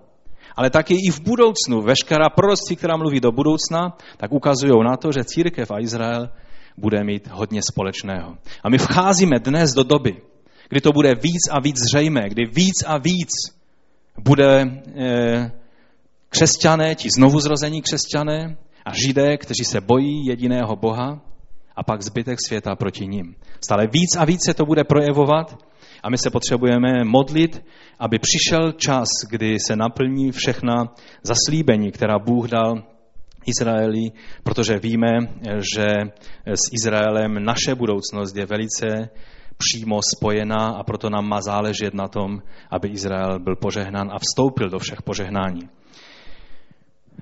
ale 0.57 0.71
taky 0.71 0.95
i 0.95 1.11
v 1.11 1.21
budoucnu. 1.21 1.83
Veškerá 1.83 2.29
proroctví, 2.29 2.77
která 2.77 2.97
mluví 2.97 3.21
do 3.21 3.33
budoucna, 3.33 3.97
tak 4.17 4.33
ukazují 4.33 4.73
na 4.85 4.97
to, 4.97 5.13
že 5.13 5.25
církev 5.25 5.71
a 5.71 5.81
Izrael 5.81 6.31
bude 6.77 7.05
mít 7.05 7.29
hodně 7.29 7.61
společného. 7.63 8.37
A 8.65 8.69
my 8.69 8.79
vcházíme 8.79 9.39
dnes 9.39 9.73
do 9.73 9.83
doby, 9.83 10.17
kdy 10.69 10.81
to 10.81 10.93
bude 10.93 11.15
víc 11.15 11.45
a 11.51 11.61
víc 11.61 11.77
zřejmé, 11.91 12.29
kdy 12.29 12.45
víc 12.47 12.85
a 12.87 12.99
víc 12.99 13.31
bude 14.25 14.83
eh, 14.97 15.62
křesťané, 16.33 16.95
ti 16.95 17.09
znovu 17.17 17.41
zrození 17.41 17.83
křesťané 17.83 18.57
a 18.85 18.91
židé, 19.07 19.37
kteří 19.37 19.65
se 19.65 19.81
bojí 19.81 20.27
jediného 20.27 20.77
Boha 20.77 21.21
a 21.77 21.83
pak 21.83 22.03
zbytek 22.03 22.39
světa 22.47 22.77
proti 22.77 23.07
ním. 23.07 23.35
Stále 23.65 23.87
víc 23.87 24.17
a 24.19 24.25
víc 24.25 24.41
se 24.47 24.55
to 24.55 24.67
bude 24.67 24.85
projevovat 24.85 25.57
a 26.03 26.11
my 26.11 26.19
se 26.19 26.31
potřebujeme 26.31 27.05
modlit, 27.05 27.65
aby 27.99 28.19
přišel 28.19 28.73
čas, 28.73 29.09
kdy 29.31 29.61
se 29.61 29.77
naplní 29.77 30.33
všechna 30.33 30.95
zaslíbení, 31.23 31.93
která 31.93 32.19
Bůh 32.19 32.49
dal 32.49 32.83
Izraeli, 33.47 34.11
protože 34.43 34.79
víme, 34.79 35.13
že 35.75 35.87
s 36.47 36.73
Izraelem 36.81 37.45
naše 37.45 37.75
budoucnost 37.75 38.37
je 38.37 38.47
velice 38.47 39.09
přímo 39.57 40.01
spojená 40.17 40.69
a 40.69 40.83
proto 40.83 41.11
nám 41.11 41.29
má 41.29 41.41
záležet 41.41 41.95
na 41.95 42.09
tom, 42.09 42.43
aby 42.71 42.89
Izrael 42.89 43.39
byl 43.39 43.57
požehnán 43.57 44.11
a 44.13 44.19
vstoupil 44.19 44.71
do 44.71 44.79
všech 44.79 45.03
požehnání. 45.03 45.69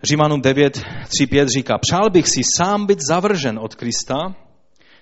Římanům 0.03 0.41
9, 0.41 0.83
3, 1.09 1.27
5 1.27 1.49
říká, 1.49 1.79
přál 1.79 2.11
bych 2.11 2.29
si 2.29 2.41
sám 2.57 2.87
být 2.87 2.99
zavržen 3.09 3.59
od 3.59 3.75
Krista, 3.75 4.35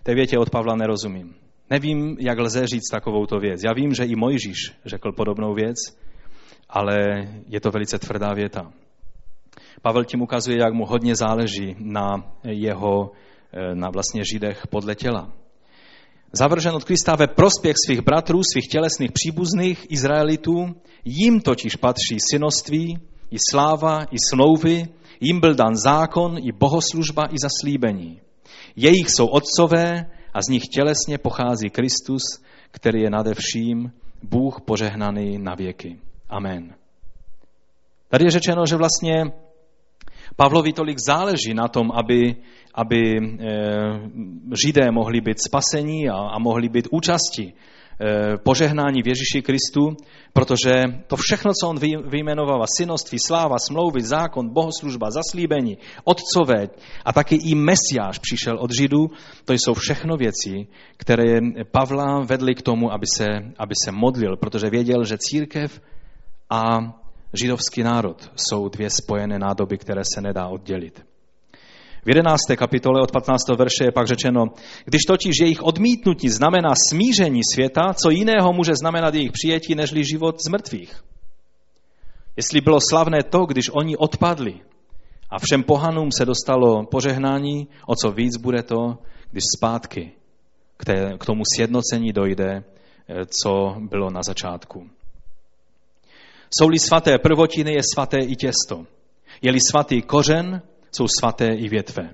té 0.02 0.14
větě 0.14 0.38
od 0.38 0.50
Pavla 0.50 0.76
nerozumím. 0.76 1.34
Nevím, 1.70 2.16
jak 2.20 2.38
lze 2.38 2.66
říct 2.66 2.90
takovouto 2.92 3.38
věc. 3.38 3.60
Já 3.64 3.72
vím, 3.72 3.94
že 3.94 4.04
i 4.04 4.16
Mojžíš 4.16 4.72
řekl 4.84 5.12
podobnou 5.12 5.54
věc, 5.54 5.76
ale 6.68 6.96
je 7.46 7.60
to 7.60 7.70
velice 7.70 7.98
tvrdá 7.98 8.34
věta. 8.34 8.72
Pavel 9.82 10.04
tím 10.04 10.22
ukazuje, 10.22 10.58
jak 10.58 10.74
mu 10.74 10.86
hodně 10.86 11.16
záleží 11.16 11.76
na 11.78 12.32
jeho, 12.44 13.10
na 13.74 13.90
vlastně 13.90 14.22
židech 14.32 14.66
podle 14.66 14.94
těla. 14.94 15.32
Zavržen 16.32 16.74
od 16.74 16.84
Krista 16.84 17.16
ve 17.16 17.26
prospěch 17.26 17.76
svých 17.86 18.00
bratrů, 18.00 18.40
svých 18.52 18.68
tělesných 18.68 19.12
příbuzných 19.12 19.86
Izraelitů, 19.90 20.74
jim 21.04 21.40
totiž 21.40 21.76
patří 21.76 22.16
synoství, 22.32 22.98
i 23.30 23.36
sláva, 23.50 24.04
i 24.10 24.16
smlouvy, 24.30 24.88
jim 25.20 25.40
byl 25.40 25.54
dan 25.54 25.76
zákon, 25.76 26.38
i 26.38 26.52
bohoslužba, 26.52 27.26
i 27.26 27.36
zaslíbení. 27.42 28.20
Jejich 28.76 29.10
jsou 29.10 29.26
otcové 29.26 30.06
a 30.34 30.42
z 30.42 30.48
nich 30.48 30.62
tělesně 30.62 31.18
pochází 31.18 31.70
Kristus, 31.70 32.22
který 32.70 33.02
je 33.02 33.10
nade 33.10 33.34
vším, 33.34 33.92
Bůh 34.22 34.60
požehnaný 34.60 35.38
na 35.38 35.54
věky. 35.54 35.98
Amen. 36.28 36.74
Tady 38.08 38.24
je 38.24 38.30
řečeno, 38.30 38.66
že 38.66 38.76
vlastně 38.76 39.24
Pavlovi 40.36 40.72
tolik 40.72 40.98
záleží 41.06 41.54
na 41.54 41.68
tom, 41.68 41.90
aby, 41.94 42.36
aby 42.74 43.18
eh, 43.18 43.46
Židé 44.64 44.90
mohli 44.90 45.20
být 45.20 45.42
spasení 45.42 46.08
a, 46.08 46.14
a 46.14 46.38
mohli 46.38 46.68
být 46.68 46.88
účasti 46.90 47.52
požehnání 48.42 49.02
v 49.02 49.08
Ježíši 49.08 49.42
Kristu, 49.42 49.96
protože 50.32 50.82
to 51.06 51.16
všechno, 51.16 51.52
co 51.60 51.68
on 51.68 51.78
vyjmenovává, 52.10 52.64
synoství, 52.78 53.18
sláva, 53.26 53.56
smlouvy, 53.58 54.00
zákon, 54.02 54.52
bohoslužba, 54.52 55.10
zaslíbení, 55.10 55.78
otcové 56.04 56.68
a 57.04 57.12
taky 57.12 57.36
i 57.36 57.54
Mesiáš 57.54 58.18
přišel 58.18 58.58
od 58.58 58.70
Židů, 58.78 59.10
to 59.44 59.52
jsou 59.52 59.74
všechno 59.74 60.16
věci, 60.16 60.66
které 60.96 61.38
Pavla 61.70 62.24
vedly 62.24 62.54
k 62.54 62.62
tomu, 62.62 62.92
aby 62.92 63.06
se, 63.16 63.26
aby 63.58 63.74
se 63.84 63.92
modlil, 63.92 64.36
protože 64.36 64.70
věděl, 64.70 65.04
že 65.04 65.18
církev 65.18 65.80
a 66.50 66.78
židovský 67.34 67.82
národ 67.82 68.30
jsou 68.36 68.68
dvě 68.68 68.90
spojené 68.90 69.38
nádoby, 69.38 69.78
které 69.78 70.02
se 70.14 70.20
nedá 70.20 70.46
oddělit. 70.46 71.07
V 72.08 72.10
11. 72.10 72.38
kapitole 72.56 73.02
od 73.02 73.12
15. 73.12 73.48
verše 73.48 73.84
je 73.84 73.92
pak 73.92 74.06
řečeno, 74.06 74.44
když 74.84 75.02
totiž 75.02 75.34
jejich 75.40 75.62
odmítnutí 75.62 76.28
znamená 76.28 76.68
smíření 76.90 77.40
světa, 77.54 77.94
co 77.94 78.10
jiného 78.10 78.52
může 78.52 78.72
znamenat 78.74 79.14
jejich 79.14 79.32
přijetí, 79.32 79.74
nežli 79.74 80.04
život 80.04 80.36
z 80.46 80.48
mrtvých. 80.48 81.04
Jestli 82.36 82.60
bylo 82.60 82.78
slavné 82.90 83.22
to, 83.22 83.44
když 83.46 83.70
oni 83.72 83.96
odpadli 83.96 84.60
a 85.30 85.38
všem 85.38 85.62
pohanům 85.62 86.12
se 86.12 86.24
dostalo 86.24 86.86
požehnání, 86.86 87.68
o 87.86 87.94
co 87.94 88.12
víc 88.12 88.36
bude 88.36 88.62
to, 88.62 88.98
když 89.30 89.44
zpátky 89.56 90.12
k, 91.18 91.24
tomu 91.26 91.42
sjednocení 91.56 92.12
dojde, 92.12 92.64
eh, 93.08 93.26
co 93.42 93.76
bylo 93.78 94.10
na 94.10 94.20
začátku. 94.26 94.90
Jsou-li 96.58 96.78
svaté 96.78 97.18
prvotiny, 97.18 97.72
je 97.72 97.82
svaté 97.94 98.18
i 98.18 98.36
těsto. 98.36 98.86
Je-li 99.42 99.58
svatý 99.70 100.02
kořen, 100.02 100.62
jsou 100.92 101.06
svaté 101.20 101.46
i 101.46 101.68
větve. 101.68 102.10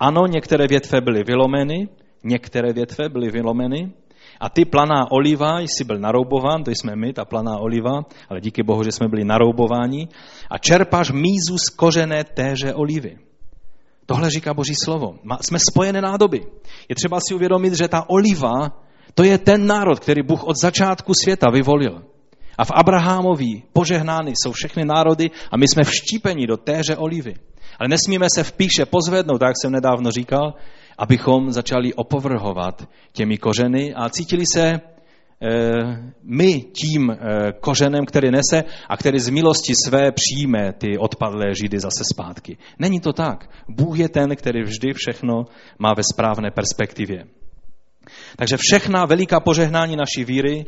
Ano, 0.00 0.26
některé 0.26 0.66
větve 0.66 1.00
byly 1.00 1.24
vylomeny, 1.24 1.88
některé 2.24 2.72
větve 2.72 3.08
byly 3.08 3.30
vylomeny, 3.30 3.92
a 4.40 4.48
ty 4.48 4.64
planá 4.64 5.10
oliva, 5.10 5.60
jsi 5.60 5.84
byl 5.84 5.98
naroubován, 5.98 6.64
to 6.64 6.70
jsme 6.70 6.96
my, 6.96 7.12
ta 7.12 7.24
planá 7.24 7.58
oliva, 7.58 8.04
ale 8.28 8.40
díky 8.40 8.62
Bohu, 8.62 8.82
že 8.82 8.92
jsme 8.92 9.08
byli 9.08 9.24
naroubováni, 9.24 10.08
a 10.50 10.58
čerpáš 10.58 11.10
mízu 11.10 11.58
z 11.58 11.68
kořené 11.76 12.24
téže 12.24 12.74
olivy. 12.74 13.18
Tohle 14.06 14.30
říká 14.30 14.54
Boží 14.54 14.74
slovo. 14.84 15.14
Jsme 15.40 15.58
spojené 15.70 16.00
nádoby. 16.00 16.40
Je 16.88 16.94
třeba 16.94 17.18
si 17.28 17.34
uvědomit, 17.34 17.74
že 17.74 17.88
ta 17.88 18.04
oliva, 18.08 18.72
to 19.14 19.22
je 19.24 19.38
ten 19.38 19.66
národ, 19.66 20.00
který 20.00 20.22
Bůh 20.22 20.44
od 20.44 20.56
začátku 20.62 21.12
světa 21.22 21.50
vyvolil. 21.50 22.02
A 22.58 22.64
v 22.64 22.70
Abrahamovi 22.74 23.62
požehnány 23.72 24.32
jsou 24.36 24.52
všechny 24.52 24.84
národy 24.84 25.30
a 25.50 25.56
my 25.56 25.68
jsme 25.68 25.84
vštípeni 25.84 26.46
do 26.46 26.56
téže 26.56 26.96
olivy. 26.96 27.34
Ale 27.78 27.88
nesmíme 27.88 28.26
se 28.34 28.44
v 28.44 28.52
píše 28.52 28.86
pozvednout, 28.86 29.38
tak 29.38 29.48
jak 29.48 29.56
jsem 29.62 29.72
nedávno 29.72 30.10
říkal, 30.10 30.54
abychom 30.98 31.52
začali 31.52 31.94
opovrhovat 31.94 32.88
těmi 33.12 33.38
kořeny 33.38 33.94
a 33.94 34.08
cítili 34.08 34.44
se 34.52 34.66
e, 34.66 34.80
my 36.22 36.60
tím 36.60 37.10
e, 37.10 37.16
kořenem, 37.60 38.06
který 38.06 38.30
nese 38.30 38.64
a 38.88 38.96
který 38.96 39.18
z 39.20 39.28
milosti 39.28 39.72
své 39.86 40.12
přijme 40.12 40.72
ty 40.72 40.98
odpadlé 40.98 41.54
židy 41.62 41.80
zase 41.80 42.04
zpátky. 42.14 42.56
Není 42.78 43.00
to 43.00 43.12
tak. 43.12 43.50
Bůh 43.68 43.98
je 43.98 44.08
ten, 44.08 44.36
který 44.36 44.62
vždy 44.62 44.92
všechno 44.92 45.44
má 45.78 45.94
ve 45.96 46.02
správné 46.12 46.50
perspektivě. 46.50 47.24
Takže 48.36 48.56
všechna 48.56 49.04
veliká 49.06 49.40
požehnání 49.40 49.96
naší 49.96 50.24
víry 50.24 50.64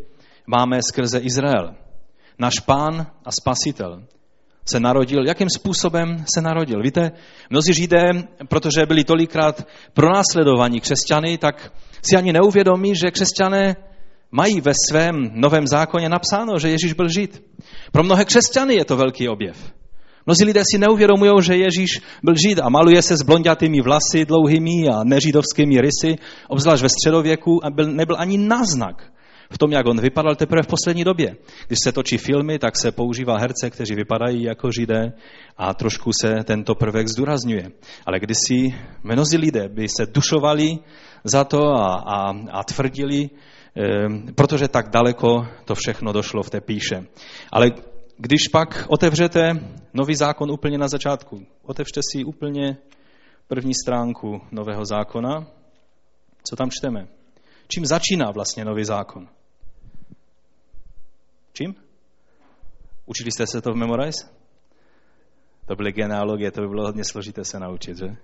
máme 0.47 0.83
skrze 0.83 1.19
Izrael. 1.19 1.75
Náš 2.39 2.55
pán 2.61 3.07
a 3.25 3.31
spasitel 3.33 4.03
se 4.71 4.81
narodil. 4.81 5.27
Jakým 5.27 5.49
způsobem 5.51 6.25
se 6.35 6.41
narodil? 6.41 6.83
Víte, 6.83 7.11
mnozí 7.51 7.75
Židé, 7.75 8.11
protože 8.49 8.87
byli 8.87 9.05
tolikrát 9.05 9.67
pronásledovaní 9.95 10.81
křesťany, 10.81 11.39
tak 11.39 11.73
si 12.03 12.17
ani 12.17 12.33
neuvědomí, 12.33 12.97
že 12.97 13.11
křesťané 13.11 13.77
mají 14.31 14.61
ve 14.61 14.73
svém 14.91 15.31
novém 15.35 15.67
zákoně 15.67 16.09
napsáno, 16.09 16.59
že 16.59 16.69
Ježíš 16.69 16.93
byl 16.93 17.09
Žid. 17.09 17.43
Pro 17.93 18.03
mnohé 18.03 18.25
křesťany 18.25 18.75
je 18.75 18.85
to 18.85 18.97
velký 18.97 19.29
objev. 19.29 19.73
Mnozí 20.27 20.45
lidé 20.45 20.63
si 20.73 20.79
neuvědomují, 20.79 21.33
že 21.43 21.57
Ježíš 21.57 21.91
byl 22.23 22.35
Žid 22.37 22.61
a 22.61 22.69
maluje 22.69 23.03
se 23.03 23.17
s 23.17 23.23
blondětými 23.23 23.81
vlasy 23.81 24.25
dlouhými 24.25 24.89
a 24.93 25.05
nežidovskými 25.05 25.81
rysy, 25.81 26.17
obzvlášť 26.49 26.83
ve 26.83 26.89
středověku, 26.89 27.65
a 27.65 27.71
byl, 27.71 27.93
nebyl 27.93 28.17
ani 28.19 28.39
náznak 28.39 29.13
v 29.51 29.59
tom, 29.59 29.73
jak 29.73 29.87
on 29.87 30.01
vypadal 30.01 30.37
teprve 30.37 30.63
v 30.63 30.67
poslední 30.67 31.05
době. 31.05 31.37
Když 31.67 31.79
se 31.85 31.93
točí 31.93 32.19
filmy, 32.19 32.59
tak 32.59 32.77
se 32.77 32.93
používá 32.93 33.39
herce, 33.39 33.71
kteří 33.71 33.95
vypadají 33.95 34.43
jako 34.43 34.71
židé 34.73 35.13
a 35.57 35.75
trošku 35.75 36.11
se 36.21 36.45
tento 36.45 36.75
prvek 36.75 37.09
zdůrazňuje. 37.09 37.71
Ale 38.07 38.21
kdysi 38.21 38.75
mnozí 39.03 39.37
lidé 39.37 39.69
by 39.69 39.89
se 39.89 40.07
dušovali 40.07 40.79
za 41.25 41.45
to 41.45 41.69
a, 41.69 41.95
a, 41.95 42.33
a 42.51 42.65
tvrdili, 42.65 43.31
eh, 43.31 44.33
protože 44.33 44.69
tak 44.69 44.89
daleko 44.89 45.47
to 45.65 45.75
všechno 45.75 46.13
došlo 46.13 46.43
v 46.43 46.51
té 46.51 46.61
píše. 46.61 47.07
Ale 47.53 47.71
když 48.17 48.49
pak 48.53 48.85
otevřete 48.89 49.51
nový 49.95 50.15
zákon 50.15 50.51
úplně 50.51 50.79
na 50.79 50.89
začátku, 50.89 51.47
otevřte 51.63 52.01
si 52.13 52.25
úplně 52.25 52.77
první 53.47 53.75
stránku 53.75 54.41
nového 54.53 54.85
zákona, 54.85 55.47
co 56.43 56.57
tam 56.57 56.71
čteme? 56.71 57.09
Čím 57.69 57.87
začíná 57.87 58.31
vlastně 58.31 58.65
nový 58.65 58.85
zákon? 58.85 59.29
Čím? 61.59 61.75
Učili 63.07 63.31
jste 63.33 63.47
se 63.47 63.61
to 63.61 63.73
v 63.73 63.77
Memorize? 63.77 64.29
To 65.67 65.77
byly 65.77 65.93
genealogie, 65.93 66.51
to 66.51 66.61
by 66.61 66.69
bylo 66.69 66.87
hodně 66.87 67.05
složité 67.05 67.45
se 67.45 67.59
naučit, 67.59 67.97
že? 67.97 68.17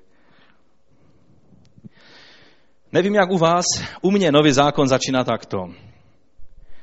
Nevím, 2.92 3.14
jak 3.14 3.30
u 3.30 3.38
vás, 3.38 3.64
u 4.02 4.10
mě 4.10 4.32
nový 4.32 4.52
zákon 4.52 4.88
začíná 4.88 5.24
takto. 5.24 5.58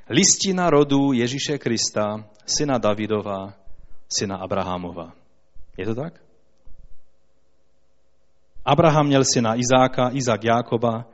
Listina 0.10 0.70
rodu 0.70 1.14
Ježíše 1.14 1.58
Krista, 1.58 2.30
syna 2.46 2.78
Davidova, 2.78 3.54
syna 4.10 4.36
Abrahamova. 4.36 5.14
Je 5.78 5.86
to 5.86 5.96
tak? 5.96 6.24
Abraham 8.66 9.08
měl 9.08 9.24
syna 9.34 9.56
Izáka, 9.56 10.10
Izák 10.14 10.44
Jákoba, 10.44 11.06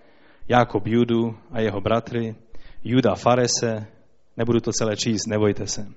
Jákob 0.50 0.88
Judu 0.88 1.38
a 1.52 1.62
jeho 1.62 1.82
bratry, 1.82 2.36
Juda 2.84 3.16
Farese, 3.16 3.97
Nebudu 4.38 4.60
to 4.60 4.72
celé 4.72 4.96
číst, 4.96 5.28
nebojte 5.28 5.68
se. 5.68 5.88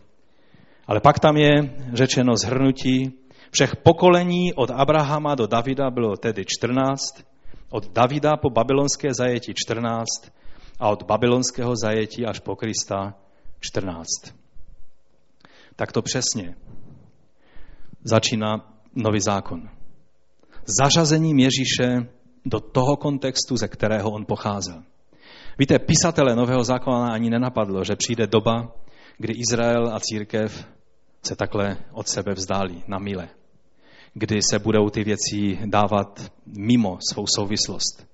Ale 0.86 1.00
pak 1.00 1.18
tam 1.18 1.36
je 1.36 1.74
řečeno 1.92 2.36
zhrnutí 2.36 3.12
všech 3.50 3.76
pokolení 3.76 4.54
od 4.54 4.70
Abrahama 4.70 5.34
do 5.34 5.46
Davida 5.46 5.90
bylo 5.90 6.16
tedy 6.16 6.44
14, 6.46 7.00
od 7.70 7.92
Davida 7.92 8.36
po 8.36 8.50
babylonské 8.50 9.14
zajetí 9.14 9.52
14 9.54 10.06
a 10.78 10.88
od 10.88 11.02
babylonského 11.02 11.76
zajetí 11.76 12.26
až 12.26 12.40
po 12.40 12.56
Krista 12.56 13.14
14. 13.60 14.06
Tak 15.76 15.92
to 15.92 16.02
přesně 16.02 16.54
začíná 18.04 18.74
nový 18.94 19.20
zákon. 19.20 19.68
Zařazením 20.80 21.38
Ježíše 21.38 22.08
do 22.44 22.60
toho 22.60 22.96
kontextu, 22.96 23.56
ze 23.56 23.68
kterého 23.68 24.10
on 24.10 24.24
pocházel. 24.26 24.82
Víte, 25.60 25.78
pisatele 25.78 26.36
Nového 26.36 26.64
zákona 26.64 27.12
ani 27.12 27.30
nenapadlo, 27.30 27.84
že 27.84 27.96
přijde 27.96 28.26
doba, 28.26 28.72
kdy 29.18 29.32
Izrael 29.32 29.94
a 29.94 30.00
církev 30.00 30.66
se 31.22 31.36
takhle 31.36 31.76
od 31.92 32.08
sebe 32.08 32.32
vzdálí 32.32 32.82
na 32.88 32.98
mile. 32.98 33.28
Kdy 34.14 34.42
se 34.50 34.58
budou 34.58 34.90
ty 34.90 35.04
věci 35.04 35.58
dávat 35.64 36.32
mimo 36.46 36.98
svou 37.12 37.24
souvislost. 37.36 38.06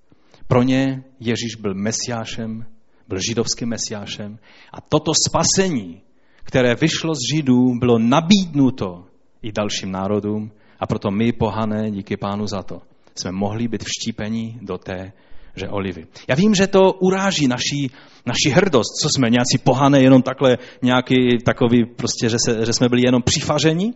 Pro 0.48 0.62
ně 0.62 1.04
Ježíš 1.20 1.56
byl 1.60 1.74
mesiášem, 1.74 2.66
byl 3.08 3.18
židovským 3.28 3.68
mesiášem 3.68 4.38
a 4.72 4.80
toto 4.80 5.12
spasení, 5.28 6.02
které 6.44 6.74
vyšlo 6.74 7.14
z 7.14 7.34
Židů, 7.34 7.78
bylo 7.80 7.98
nabídnuto 7.98 9.04
i 9.42 9.52
dalším 9.52 9.90
národům 9.90 10.50
a 10.80 10.86
proto 10.86 11.10
my, 11.10 11.32
pohané, 11.32 11.90
díky 11.90 12.16
pánu 12.16 12.46
za 12.46 12.62
to, 12.62 12.82
jsme 13.14 13.32
mohli 13.32 13.68
být 13.68 13.84
vštípeni 13.84 14.58
do 14.62 14.78
té 14.78 15.12
že 15.56 15.68
olivy. 15.68 16.06
Já 16.28 16.34
vím, 16.34 16.54
že 16.54 16.66
to 16.66 16.92
uráží 16.92 17.48
naší, 17.48 17.90
naší 18.26 18.50
hrdost, 18.50 18.94
co 19.02 19.08
jsme 19.08 19.30
nějací 19.30 19.58
pohané, 19.64 20.02
jenom 20.02 20.22
takhle 20.22 20.58
nějaký 20.82 21.38
takový, 21.44 21.84
prostě, 21.84 22.28
že, 22.28 22.36
se, 22.44 22.66
že 22.66 22.72
jsme 22.72 22.88
byli 22.88 23.02
jenom 23.04 23.22
přifaření. 23.22 23.94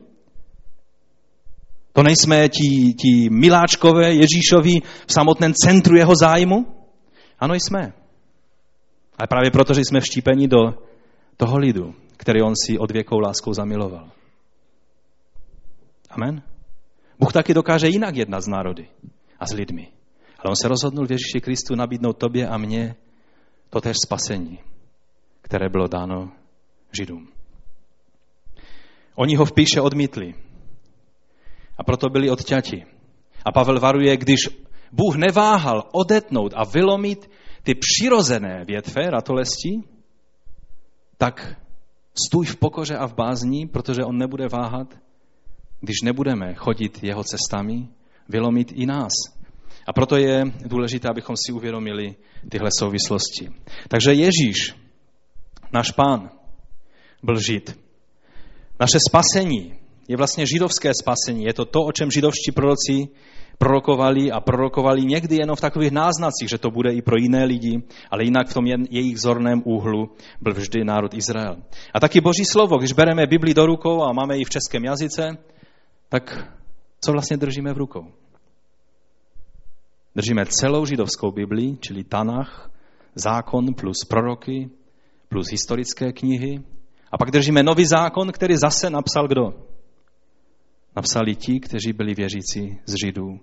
To 1.93 2.03
nejsme 2.03 2.49
ti, 2.49 2.95
ti 3.01 3.31
miláčkové 3.31 4.13
Ježíšovi 4.15 4.81
v 5.07 5.13
samotném 5.13 5.53
centru 5.55 5.97
jeho 5.97 6.13
zájmu? 6.17 6.67
Ano, 7.39 7.55
jsme. 7.55 7.93
Ale 9.19 9.27
právě 9.29 9.51
proto, 9.51 9.75
že 9.75 9.81
jsme 9.81 10.01
vštípeni 10.01 10.49
do 10.49 10.59
toho 11.37 11.59
lidu, 11.59 11.95
který 12.17 12.43
on 12.43 12.55
si 12.67 12.79
odvěkou 12.79 13.19
láskou 13.19 13.53
zamiloval. 13.53 14.11
Amen. 16.11 16.43
Bůh 17.19 17.33
taky 17.33 17.55
dokáže 17.55 17.89
jinak 17.89 18.17
jednat 18.17 18.41
s 18.41 18.47
národy 18.47 18.89
a 19.41 19.47
s 19.47 19.53
lidmi. 19.53 19.89
Ale 20.45 20.51
on 20.51 20.57
se 20.57 20.69
rozhodnul 20.69 21.07
v 21.07 21.11
Ježíši 21.11 21.41
Kristu 21.41 21.75
nabídnout 21.75 22.19
tobě 22.19 22.49
a 22.49 22.57
mně 22.57 22.95
to 23.71 23.81
tež 23.81 23.97
spasení, 24.05 24.59
které 25.43 25.69
bylo 25.69 25.89
dáno 25.89 26.33
Židům. 26.99 27.29
Oni 29.15 29.37
ho 29.37 29.45
v 29.45 29.53
píše 29.53 29.81
odmítli 29.81 30.35
a 31.79 31.85
proto 31.85 32.09
byli 32.09 32.31
odťati. 32.31 32.85
A 33.45 33.53
Pavel 33.53 33.81
varuje, 33.81 34.17
když 34.17 34.41
Bůh 34.93 35.17
neváhal 35.17 35.89
odetnout 35.93 36.53
a 36.57 36.65
vylomit 36.65 37.31
ty 37.63 37.75
přirozené 37.75 38.65
větve 38.65 39.11
ratolestí, 39.11 39.85
tak 41.17 41.57
stůj 42.27 42.47
v 42.47 42.57
pokoře 42.57 42.97
a 42.97 43.07
v 43.07 43.15
bázní, 43.15 43.67
protože 43.67 44.05
on 44.05 44.19
nebude 44.19 44.49
váhat, 44.49 44.99
když 45.81 45.97
nebudeme 46.05 46.55
chodit 46.55 47.03
jeho 47.03 47.25
cestami, 47.25 47.89
vylomit 48.29 48.73
i 48.73 48.87
nás. 48.87 49.13
A 49.91 49.93
proto 49.93 50.17
je 50.17 50.45
důležité, 50.67 51.09
abychom 51.09 51.37
si 51.37 51.53
uvědomili 51.53 52.15
tyhle 52.49 52.71
souvislosti. 52.79 53.51
Takže 53.89 54.13
Ježíš, 54.13 54.75
náš 55.73 55.91
pán, 55.91 56.31
byl 57.23 57.41
žid. 57.41 57.79
Naše 58.81 58.99
spasení 59.09 59.75
je 60.09 60.17
vlastně 60.17 60.47
židovské 60.47 60.93
spasení. 60.95 61.45
Je 61.45 61.55
to 61.55 61.65
to, 61.65 61.81
o 61.81 61.93
čem 61.93 62.11
židovští 62.11 62.53
proroci 62.53 63.09
prorokovali 63.59 64.31
a 64.31 64.41
prorokovali 64.41 65.03
někdy 65.03 65.37
jenom 65.37 65.57
v 65.57 65.61
takových 65.61 65.91
náznacích, 65.91 66.49
že 66.49 66.59
to 66.59 66.71
bude 66.71 66.93
i 66.93 67.03
pro 67.03 67.17
jiné 67.17 67.45
lidi, 67.45 67.83
ale 68.11 68.25
jinak 68.25 68.49
v 68.49 68.55
tom 68.55 68.67
jejich 68.67 69.19
zorném 69.19 69.63
úhlu 69.65 70.11
byl 70.41 70.55
vždy 70.55 70.85
národ 70.85 71.15
Izrael. 71.15 71.57
A 71.95 72.01
taky 72.01 72.21
Boží 72.21 72.45
slovo, 72.45 72.79
když 72.79 72.93
bereme 72.93 73.27
Bibli 73.27 73.55
do 73.55 73.67
rukou 73.67 74.03
a 74.03 74.13
máme 74.13 74.37
ji 74.37 74.45
v 74.45 74.51
českém 74.51 74.85
jazyce, 74.85 75.39
tak 76.09 76.49
co 77.01 77.13
vlastně 77.13 77.37
držíme 77.37 77.75
v 77.75 77.79
rukou? 77.79 78.20
Držíme 80.17 80.47
celou 80.47 80.87
židovskou 80.87 81.31
Bibli, 81.33 81.77
čili 81.81 82.05
Tanach, 82.05 82.71
zákon 83.15 83.75
plus 83.75 84.05
proroky, 84.09 84.71
plus 85.29 85.51
historické 85.51 86.13
knihy. 86.13 86.65
A 87.13 87.19
pak 87.19 87.31
držíme 87.31 87.63
nový 87.63 87.87
zákon, 87.87 88.33
který 88.33 88.57
zase 88.57 88.91
napsal 88.91 89.29
kdo? 89.29 89.67
Napsali 90.97 91.37
ti, 91.37 91.61
kteří 91.61 91.93
byli 91.93 92.15
věřící 92.15 92.81
z 92.87 92.95
Židů. 93.05 93.41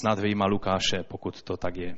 Snad 0.00 0.18
vyjma 0.18 0.46
Lukáše, 0.46 1.02
pokud 1.08 1.42
to 1.42 1.56
tak 1.56 1.76
je. 1.76 1.96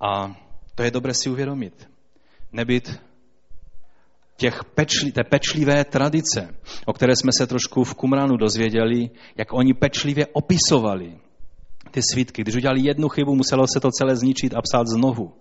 A 0.00 0.36
to 0.74 0.82
je 0.82 0.90
dobré 0.90 1.14
si 1.14 1.30
uvědomit. 1.30 1.90
Nebyt 2.52 3.00
těch 4.36 4.64
pečli, 4.64 5.12
té 5.12 5.24
pečlivé 5.24 5.84
tradice, 5.84 6.54
o 6.86 6.92
které 6.92 7.16
jsme 7.16 7.30
se 7.38 7.46
trošku 7.46 7.84
v 7.84 7.94
Kumranu 7.94 8.36
dozvěděli, 8.36 9.10
jak 9.36 9.52
oni 9.52 9.74
pečlivě 9.74 10.26
opisovali 10.32 11.18
ty 11.90 12.00
svítky. 12.12 12.42
Když 12.42 12.54
udělali 12.54 12.80
jednu 12.80 13.08
chybu, 13.08 13.34
muselo 13.34 13.66
se 13.74 13.80
to 13.80 13.90
celé 13.90 14.16
zničit 14.16 14.54
a 14.54 14.62
psát 14.62 14.86
znovu. 14.86 15.32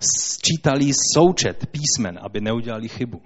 Sčítali 0.00 0.90
součet 1.14 1.66
písmen, 1.66 2.18
aby 2.22 2.40
neudělali 2.40 2.88
chybu. 2.88 3.22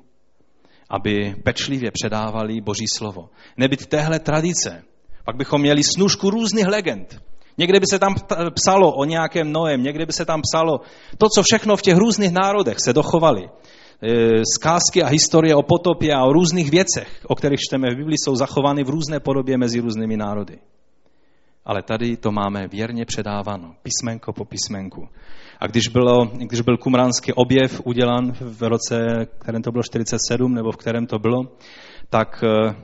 Aby 0.91 1.35
pečlivě 1.45 1.91
předávali 1.91 2.61
Boží 2.61 2.85
slovo. 2.97 3.29
Nebyt 3.57 3.87
téhle 3.87 4.19
tradice, 4.19 4.83
pak 5.25 5.37
bychom 5.37 5.61
měli 5.61 5.83
snužku 5.85 6.31
různých 6.31 6.67
legend. 6.67 7.23
Někde 7.59 7.81
by 7.81 7.87
se 7.87 7.99
tam 7.99 8.15
psalo 8.55 8.93
o 8.93 9.05
nějakém 9.05 9.53
Noem, 9.53 9.83
někde 9.83 10.07
by 10.07 10.13
se 10.13 10.25
tam 10.25 10.41
psalo 10.43 10.81
to, 11.19 11.27
co 11.35 11.43
všechno 11.43 11.77
v 11.77 11.83
těch 11.83 11.97
různých 11.97 12.33
národech 12.33 12.77
se 12.85 12.93
dochovali. 12.93 13.49
E, 14.03 14.43
zkázky 14.55 15.03
a 15.03 15.07
historie 15.07 15.55
o 15.55 15.63
potopě 15.63 16.15
a 16.15 16.25
o 16.25 16.33
různých 16.33 16.71
věcech, 16.71 17.21
o 17.29 17.35
kterých 17.35 17.61
čteme 17.61 17.91
v 17.91 17.97
Biblii, 17.97 18.17
jsou 18.19 18.37
zachovány 18.37 18.85
v 18.85 18.91
různé 18.91 19.21
podobě 19.21 19.59
mezi 19.59 19.81
různými 19.81 20.17
národy. 20.17 20.59
Ale 21.65 21.83
tady 21.83 22.17
to 22.17 22.33
máme 22.33 22.69
věrně 22.69 23.05
předáváno, 23.05 23.75
písmenko 23.83 24.33
po 24.33 24.45
písmenku. 24.45 25.09
A 25.61 25.67
když, 25.67 25.89
bylo, 25.89 26.27
když 26.27 26.61
byl 26.61 26.77
kumránský 26.77 27.33
objev 27.33 27.81
udělan 27.85 28.33
v 28.41 28.63
roce, 28.63 29.27
kterém 29.39 29.63
to 29.63 29.73
bylo 29.73 29.83
47, 29.83 30.55
nebo 30.55 30.73
v 30.73 30.77
kterém 30.77 31.07
to 31.07 31.19
bylo, 31.19 31.43
tak 32.11 32.45
e, 32.45 32.75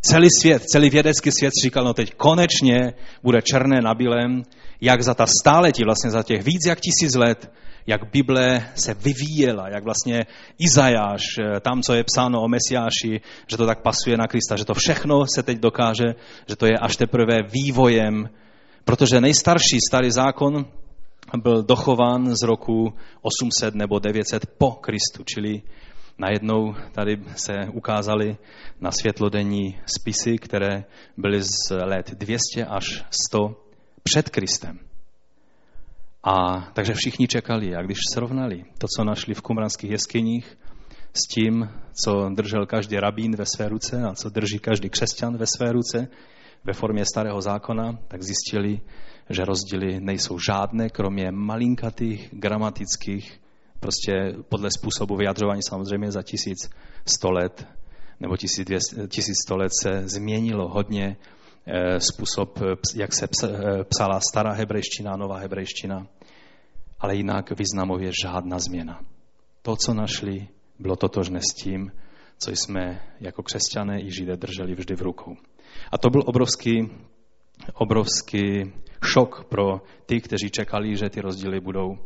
celý 0.00 0.28
svět, 0.40 0.62
celý 0.62 0.90
vědecký 0.90 1.30
svět 1.32 1.52
říkal, 1.64 1.84
no 1.84 1.94
teď 1.94 2.14
konečně 2.14 2.92
bude 3.22 3.42
černé 3.42 3.80
na 3.80 3.94
bílém, 3.94 4.42
jak 4.80 5.02
za 5.02 5.14
ta 5.14 5.26
stáletí, 5.26 5.84
vlastně 5.84 6.10
za 6.10 6.22
těch 6.22 6.42
víc 6.42 6.66
jak 6.66 6.78
tisíc 6.80 7.14
let, 7.14 7.50
jak 7.86 8.10
Bible 8.12 8.68
se 8.74 8.94
vyvíjela, 8.94 9.68
jak 9.68 9.84
vlastně 9.84 10.26
Izajáš, 10.58 11.22
eh, 11.40 11.60
tam, 11.60 11.82
co 11.82 11.94
je 11.94 12.04
psáno 12.04 12.42
o 12.42 12.48
Mesiáši, 12.48 13.20
že 13.46 13.56
to 13.56 13.66
tak 13.66 13.82
pasuje 13.82 14.16
na 14.16 14.26
Krista, 14.26 14.56
že 14.56 14.64
to 14.64 14.74
všechno 14.74 15.26
se 15.34 15.42
teď 15.42 15.58
dokáže, 15.58 16.14
že 16.48 16.56
to 16.56 16.66
je 16.66 16.78
až 16.78 16.96
teprve 16.96 17.38
vývojem, 17.42 18.28
protože 18.84 19.20
nejstarší 19.20 19.78
starý 19.88 20.10
zákon 20.10 20.66
byl 21.42 21.62
dochován 21.62 22.36
z 22.36 22.42
roku 22.42 22.94
800 23.22 23.74
nebo 23.74 23.98
900 23.98 24.46
po 24.58 24.70
Kristu, 24.70 25.24
čili 25.24 25.62
najednou 26.18 26.74
tady 26.92 27.22
se 27.36 27.52
ukázaly 27.72 28.36
na 28.80 28.90
světlodenní 28.90 29.78
spisy, 29.86 30.38
které 30.38 30.84
byly 31.16 31.42
z 31.42 31.70
let 31.70 32.10
200 32.10 32.64
až 32.68 33.04
100 33.28 33.64
před 34.02 34.30
Kristem. 34.30 34.78
A 36.24 36.60
takže 36.72 36.94
všichni 36.94 37.28
čekali. 37.28 37.76
A 37.76 37.82
když 37.82 37.98
srovnali 38.12 38.64
to, 38.78 38.86
co 38.96 39.04
našli 39.04 39.34
v 39.34 39.42
kumranských 39.42 39.90
jeskyních, 39.90 40.58
s 41.14 41.28
tím, 41.34 41.68
co 42.04 42.28
držel 42.34 42.66
každý 42.66 42.96
rabín 42.96 43.36
ve 43.36 43.44
své 43.56 43.68
ruce 43.68 44.02
a 44.02 44.14
co 44.14 44.30
drží 44.30 44.58
každý 44.58 44.90
křesťan 44.90 45.36
ve 45.36 45.46
své 45.46 45.72
ruce 45.72 46.08
ve 46.64 46.72
formě 46.72 47.04
starého 47.04 47.40
zákona, 47.40 47.98
tak 48.08 48.22
zjistili, 48.22 48.80
že 49.30 49.44
rozdíly 49.44 50.00
nejsou 50.00 50.38
žádné, 50.38 50.88
kromě 50.88 51.32
malinkatých 51.32 52.28
gramatických, 52.32 53.40
prostě 53.80 54.34
podle 54.48 54.70
způsobu 54.70 55.16
vyjadřování 55.16 55.62
samozřejmě 55.62 56.12
za 56.12 56.22
1100 56.22 57.30
let 57.30 57.66
nebo 58.20 58.36
1100 58.36 59.56
let 59.56 59.72
se 59.82 60.08
změnilo 60.08 60.68
hodně 60.68 61.16
eh, 61.66 62.00
způsob, 62.00 62.58
jak 62.94 63.14
se 63.14 63.28
eh, 63.44 63.84
psala 63.84 64.20
stará 64.30 64.52
hebrejština 64.52 65.16
nová 65.16 65.38
hebrejština 65.38 66.06
ale 67.00 67.16
jinak 67.16 67.58
významově 67.58 68.10
žádná 68.22 68.58
změna. 68.58 69.00
To, 69.62 69.76
co 69.76 69.94
našli, 69.94 70.48
bylo 70.78 70.96
totožné 70.96 71.40
s 71.40 71.54
tím, 71.62 71.92
co 72.38 72.50
jsme 72.50 73.02
jako 73.20 73.42
křesťané 73.42 74.02
i 74.02 74.10
židé 74.12 74.36
drželi 74.36 74.74
vždy 74.74 74.96
v 74.96 75.02
rukou. 75.02 75.36
A 75.92 75.98
to 75.98 76.10
byl 76.10 76.22
obrovský, 76.26 76.90
obrovský 77.74 78.72
šok 79.04 79.44
pro 79.44 79.80
ty, 80.06 80.20
kteří 80.20 80.50
čekali, 80.50 80.96
že 80.96 81.10
ty 81.10 81.20
rozdíly 81.20 81.60
budou, 81.60 81.98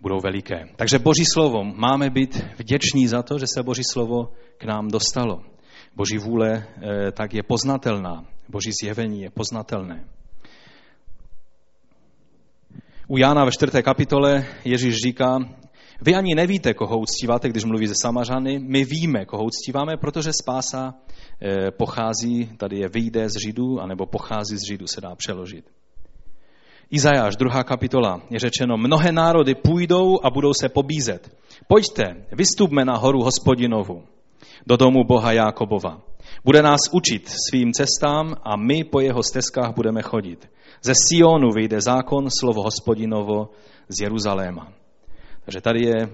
budou 0.00 0.20
veliké. 0.20 0.68
Takže 0.76 0.98
Boží 0.98 1.24
slovo, 1.34 1.64
máme 1.64 2.10
být 2.10 2.44
vděční 2.58 3.08
za 3.08 3.22
to, 3.22 3.38
že 3.38 3.46
se 3.54 3.62
Boží 3.62 3.82
slovo 3.92 4.32
k 4.58 4.64
nám 4.64 4.88
dostalo. 4.88 5.42
Boží 5.96 6.18
vůle 6.18 6.50
eh, 6.54 7.12
tak 7.12 7.34
je 7.34 7.42
poznatelná, 7.42 8.24
Boží 8.48 8.70
zjevení 8.82 9.22
je 9.22 9.30
poznatelné. 9.30 10.04
U 13.08 13.18
Jána 13.18 13.44
ve 13.44 13.50
čtvrté 13.50 13.82
kapitole 13.82 14.46
Ježíš 14.64 14.94
říká, 14.96 15.38
vy 16.02 16.14
ani 16.14 16.34
nevíte, 16.34 16.74
koho 16.74 16.98
uctíváte, 16.98 17.48
když 17.48 17.64
mluví 17.64 17.86
ze 17.86 17.94
Samařany. 18.02 18.58
My 18.58 18.84
víme, 18.84 19.24
koho 19.24 19.44
uctíváme, 19.44 19.96
protože 19.96 20.32
spása 20.32 20.94
eh, 20.94 21.70
pochází, 21.70 22.50
tady 22.56 22.78
je 22.78 22.88
vyjde 22.88 23.28
z 23.28 23.32
Židů, 23.46 23.80
anebo 23.80 24.06
pochází 24.06 24.56
z 24.56 24.66
Židů, 24.70 24.86
se 24.86 25.00
dá 25.00 25.14
přeložit. 25.14 25.79
Izajáš, 26.90 27.36
druhá 27.36 27.64
kapitola, 27.64 28.20
je 28.30 28.38
řečeno, 28.38 28.76
mnohé 28.76 29.12
národy 29.12 29.54
půjdou 29.54 30.18
a 30.22 30.30
budou 30.30 30.54
se 30.54 30.68
pobízet. 30.68 31.36
Pojďte, 31.68 32.26
vystupme 32.32 32.84
na 32.84 32.96
horu 32.96 33.22
hospodinovu, 33.22 34.02
do 34.66 34.76
domu 34.76 35.04
Boha 35.04 35.32
Jákobova. 35.32 36.00
Bude 36.44 36.62
nás 36.62 36.80
učit 36.92 37.30
svým 37.50 37.72
cestám 37.72 38.34
a 38.44 38.56
my 38.56 38.84
po 38.84 39.00
jeho 39.00 39.22
stezkách 39.22 39.74
budeme 39.74 40.02
chodit. 40.02 40.50
Ze 40.82 40.92
Sionu 41.08 41.50
vyjde 41.52 41.80
zákon, 41.80 42.28
slovo 42.40 42.62
hospodinovo 42.62 43.50
z 43.88 44.00
Jeruzaléma. 44.00 44.72
Takže 45.44 45.60
tady 45.60 45.86
je 45.86 46.08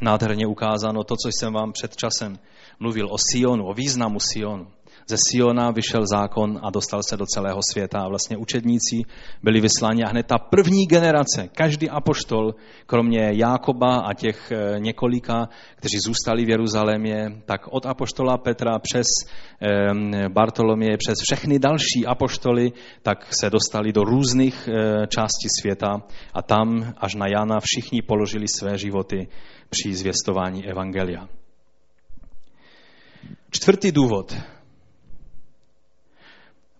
nádherně 0.00 0.46
ukázáno 0.46 1.04
to, 1.04 1.14
co 1.16 1.28
jsem 1.28 1.52
vám 1.52 1.72
před 1.72 1.96
časem 1.96 2.38
mluvil 2.80 3.08
o 3.10 3.16
Sionu, 3.18 3.66
o 3.66 3.74
významu 3.74 4.20
Sionu. 4.20 4.66
Ze 5.06 5.16
Siona 5.30 5.70
vyšel 5.70 6.06
zákon 6.06 6.60
a 6.62 6.70
dostal 6.70 7.00
se 7.08 7.16
do 7.16 7.26
celého 7.26 7.60
světa. 7.72 7.98
A 8.00 8.08
vlastně 8.08 8.36
učedníci 8.36 8.96
byli 9.42 9.60
vysláni 9.60 10.04
a 10.04 10.08
hned 10.08 10.26
ta 10.26 10.38
první 10.38 10.86
generace, 10.86 11.48
každý 11.56 11.90
apoštol, 11.90 12.54
kromě 12.86 13.30
Jákoba 13.32 13.96
a 13.96 14.14
těch 14.14 14.52
eh, 14.52 14.80
několika, 14.80 15.48
kteří 15.76 15.98
zůstali 16.06 16.44
v 16.44 16.48
Jeruzalémě, 16.48 17.42
tak 17.44 17.68
od 17.70 17.86
apoštola 17.86 18.38
Petra 18.38 18.78
přes 18.78 19.06
Bartolomě, 20.28 20.96
přes 20.96 21.14
všechny 21.22 21.58
další 21.58 22.06
apoštoly, 22.06 22.72
tak 23.02 23.26
se 23.40 23.50
dostali 23.50 23.92
do 23.92 24.04
různých 24.04 24.68
eh, 24.68 25.06
částí 25.06 25.48
světa 25.60 26.02
a 26.34 26.42
tam 26.42 26.94
až 26.96 27.14
na 27.14 27.26
Jana 27.26 27.60
všichni 27.60 28.02
položili 28.02 28.46
své 28.48 28.78
životy 28.78 29.28
při 29.70 29.94
zvěstování 29.94 30.66
Evangelia. 30.66 31.28
Čtvrtý 33.50 33.92
důvod, 33.92 34.36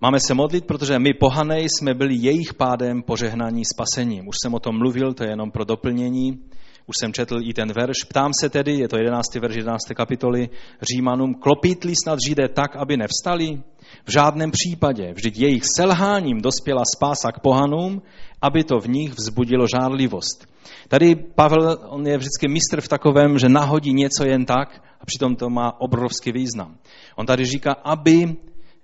Máme 0.04 0.20
se 0.20 0.34
modlit, 0.34 0.64
protože 0.66 0.98
my 0.98 1.14
pohané 1.14 1.60
jsme 1.60 1.94
byli 1.94 2.14
jejich 2.14 2.54
pádem 2.54 3.02
požehnaní 3.02 3.62
spasením. 3.64 4.28
Už 4.28 4.36
jsem 4.42 4.54
o 4.54 4.58
tom 4.58 4.78
mluvil, 4.78 5.14
to 5.14 5.24
je 5.24 5.30
jenom 5.30 5.50
pro 5.50 5.64
doplnění. 5.64 6.38
už 6.86 6.96
jsem 7.00 7.12
četl 7.12 7.38
i 7.42 7.54
ten 7.54 7.72
verš. 7.72 7.96
Ptám 8.08 8.30
se 8.40 8.50
tedy, 8.50 8.78
je 8.78 8.88
to 8.88 8.96
11. 8.96 9.34
verš 9.34 9.56
11. 9.56 9.80
kapitoly 9.96 10.48
Římanům, 10.92 11.34
klopítli 11.34 11.94
snad 12.04 12.18
Židé 12.28 12.48
tak, 12.48 12.76
aby 12.76 12.96
nevstali? 12.96 13.62
V 14.04 14.12
žádném 14.12 14.50
případě. 14.50 15.12
Vždyť 15.14 15.38
jejich 15.38 15.62
selháním 15.76 16.40
dospěla 16.40 16.82
spása 16.96 17.32
k 17.32 17.40
pohanům, 17.40 18.02
aby 18.42 18.64
to 18.64 18.78
v 18.78 18.88
nich 18.88 19.12
vzbudilo 19.14 19.66
žádlivost. 19.74 20.46
Tady 20.88 21.14
Pavel, 21.14 21.78
on 21.88 22.06
je 22.06 22.18
vždycky 22.18 22.48
mistr 22.48 22.80
v 22.80 22.88
takovém, 22.88 23.38
že 23.38 23.48
nahodí 23.48 23.94
něco 23.94 24.24
jen 24.24 24.44
tak 24.44 24.82
a 25.00 25.06
přitom 25.06 25.36
to 25.36 25.50
má 25.50 25.80
obrovský 25.80 26.32
význam. 26.32 26.76
On 27.16 27.26
tady 27.26 27.44
říká, 27.44 27.72
aby, 27.84 28.36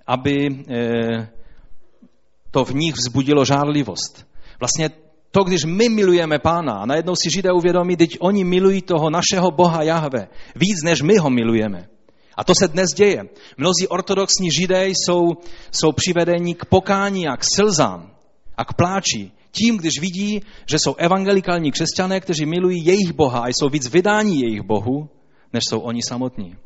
aby 0.09 0.65
eh, 0.69 1.29
to 2.51 2.65
v 2.65 2.75
nich 2.75 2.95
vzbudilo 2.95 3.45
žádlivost. 3.45 4.27
Vlastně 4.61 4.91
to, 5.31 5.45
když 5.45 5.65
my 5.65 5.89
milujeme 5.89 6.39
Pána 6.39 6.73
a 6.73 6.87
najednou 6.87 7.15
si 7.17 7.31
Židé 7.31 7.53
uvědomí, 7.53 7.97
teď 7.97 8.17
oni 8.21 8.45
milují 8.45 8.83
toho 8.83 9.11
našeho 9.11 9.51
Boha 9.51 9.83
Jahve 9.83 10.29
víc, 10.57 10.83
než 10.85 11.03
my 11.03 11.17
ho 11.17 11.31
milujeme. 11.31 11.89
A 12.37 12.45
to 12.45 12.53
se 12.59 12.69
dnes 12.69 12.91
děje. 12.97 13.23
Mnozí 13.57 13.89
ortodoxní 13.89 14.49
Židé 14.61 14.89
jsou, 14.89 15.37
jsou 15.71 15.93
přivedeni 15.93 16.55
k 16.55 16.65
pokání 16.65 17.29
a 17.29 17.37
k 17.37 17.45
slzám 17.55 18.11
a 18.57 18.65
k 18.65 18.73
pláči. 18.73 19.31
Tím, 19.51 19.77
když 19.77 20.01
vidí, 20.01 20.41
že 20.71 20.77
jsou 20.79 20.95
evangelikální 20.95 21.73
křesťané, 21.73 22.21
kteří 22.21 22.47
milují 22.47 22.85
jejich 22.85 23.13
Boha 23.13 23.41
a 23.41 23.49
jsou 23.49 23.69
víc 23.69 23.89
vydání 23.89 24.41
jejich 24.41 24.63
Bohu, 24.63 25.09
než 25.53 25.63
jsou 25.69 25.81
oni 25.81 26.01
samotní. 26.09 26.57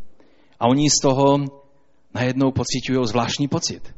A 0.61 0.67
oni 0.67 0.91
z 0.91 1.03
toho 1.03 1.39
najednou 2.15 2.53
pocitují 2.53 3.07
zvláštní 3.07 3.49
pocit. 3.49 3.95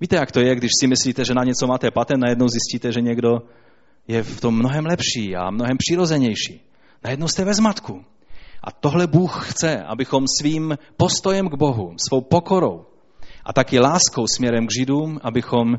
Víte, 0.00 0.16
jak 0.16 0.32
to 0.32 0.40
je, 0.40 0.54
když 0.54 0.70
si 0.80 0.86
myslíte, 0.86 1.24
že 1.24 1.34
na 1.34 1.44
něco 1.44 1.66
máte 1.66 1.90
patent, 1.90 2.22
najednou 2.22 2.48
zjistíte, 2.48 2.92
že 2.92 3.00
někdo 3.00 3.42
je 4.08 4.22
v 4.22 4.40
tom 4.40 4.54
mnohem 4.54 4.86
lepší 4.86 5.36
a 5.36 5.50
mnohem 5.50 5.76
přirozenější. 5.78 6.60
Najednou 7.04 7.28
jste 7.28 7.44
ve 7.44 7.54
zmatku. 7.54 8.04
A 8.64 8.70
tohle 8.70 9.06
Bůh 9.06 9.50
chce, 9.50 9.82
abychom 9.82 10.24
svým 10.40 10.78
postojem 10.96 11.48
k 11.48 11.54
Bohu, 11.54 11.94
svou 12.08 12.20
pokorou 12.20 12.84
a 13.44 13.52
taky 13.52 13.78
láskou 13.80 14.26
směrem 14.36 14.66
k 14.66 14.70
Židům, 14.78 15.18
abychom 15.22 15.74
e, 15.74 15.78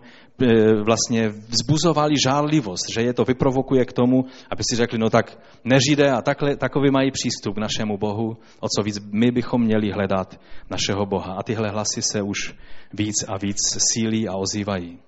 vlastně 0.83 1.29
vzbuzovali 1.29 2.13
žárlivost, 2.23 2.89
že 2.93 3.01
je 3.01 3.13
to 3.13 3.23
vyprovokuje 3.23 3.85
k 3.85 3.93
tomu, 3.93 4.25
aby 4.49 4.63
si 4.69 4.75
řekli, 4.75 4.99
no 4.99 5.09
tak 5.09 5.39
nežidé 5.63 6.11
a 6.11 6.21
takhle, 6.21 6.55
takový 6.55 6.91
mají 6.91 7.11
přístup 7.11 7.55
k 7.55 7.61
našemu 7.61 7.97
Bohu, 7.97 8.37
o 8.59 8.67
co 8.77 8.83
víc 8.83 8.99
my 9.11 9.31
bychom 9.31 9.61
měli 9.61 9.91
hledat 9.91 10.39
našeho 10.69 11.05
Boha. 11.05 11.33
A 11.33 11.43
tyhle 11.43 11.69
hlasy 11.69 12.01
se 12.01 12.21
už 12.21 12.55
víc 12.93 13.15
a 13.27 13.37
víc 13.37 13.57
sílí 13.93 14.27
a 14.27 14.35
ozývají. 14.35 14.99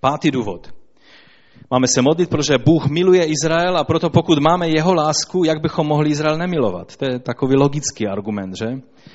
Pátý 0.00 0.30
důvod. 0.30 0.72
Máme 1.70 1.88
se 1.88 2.02
modlit, 2.02 2.30
protože 2.30 2.58
Bůh 2.58 2.86
miluje 2.86 3.24
Izrael 3.24 3.78
a 3.78 3.84
proto 3.84 4.10
pokud 4.10 4.38
máme 4.38 4.68
jeho 4.68 4.94
lásku, 4.94 5.44
jak 5.44 5.60
bychom 5.62 5.86
mohli 5.86 6.10
Izrael 6.10 6.38
nemilovat? 6.38 6.96
To 6.96 7.04
je 7.04 7.18
takový 7.18 7.56
logický 7.56 8.06
argument, 8.06 8.54
že? 8.56 8.66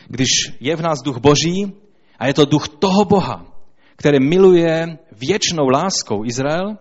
Když 0.08 0.28
je 0.60 0.76
v 0.76 0.82
nás 0.82 1.00
duch 1.02 1.18
boží 1.18 1.74
a 2.22 2.28
je 2.28 2.34
to 2.34 2.46
duch 2.46 2.68
toho 2.68 3.06
Boha, 3.06 3.46
který 3.96 4.20
miluje 4.20 4.98
věčnou 5.12 5.70
láskou 5.70 6.26
Izrael, 6.26 6.78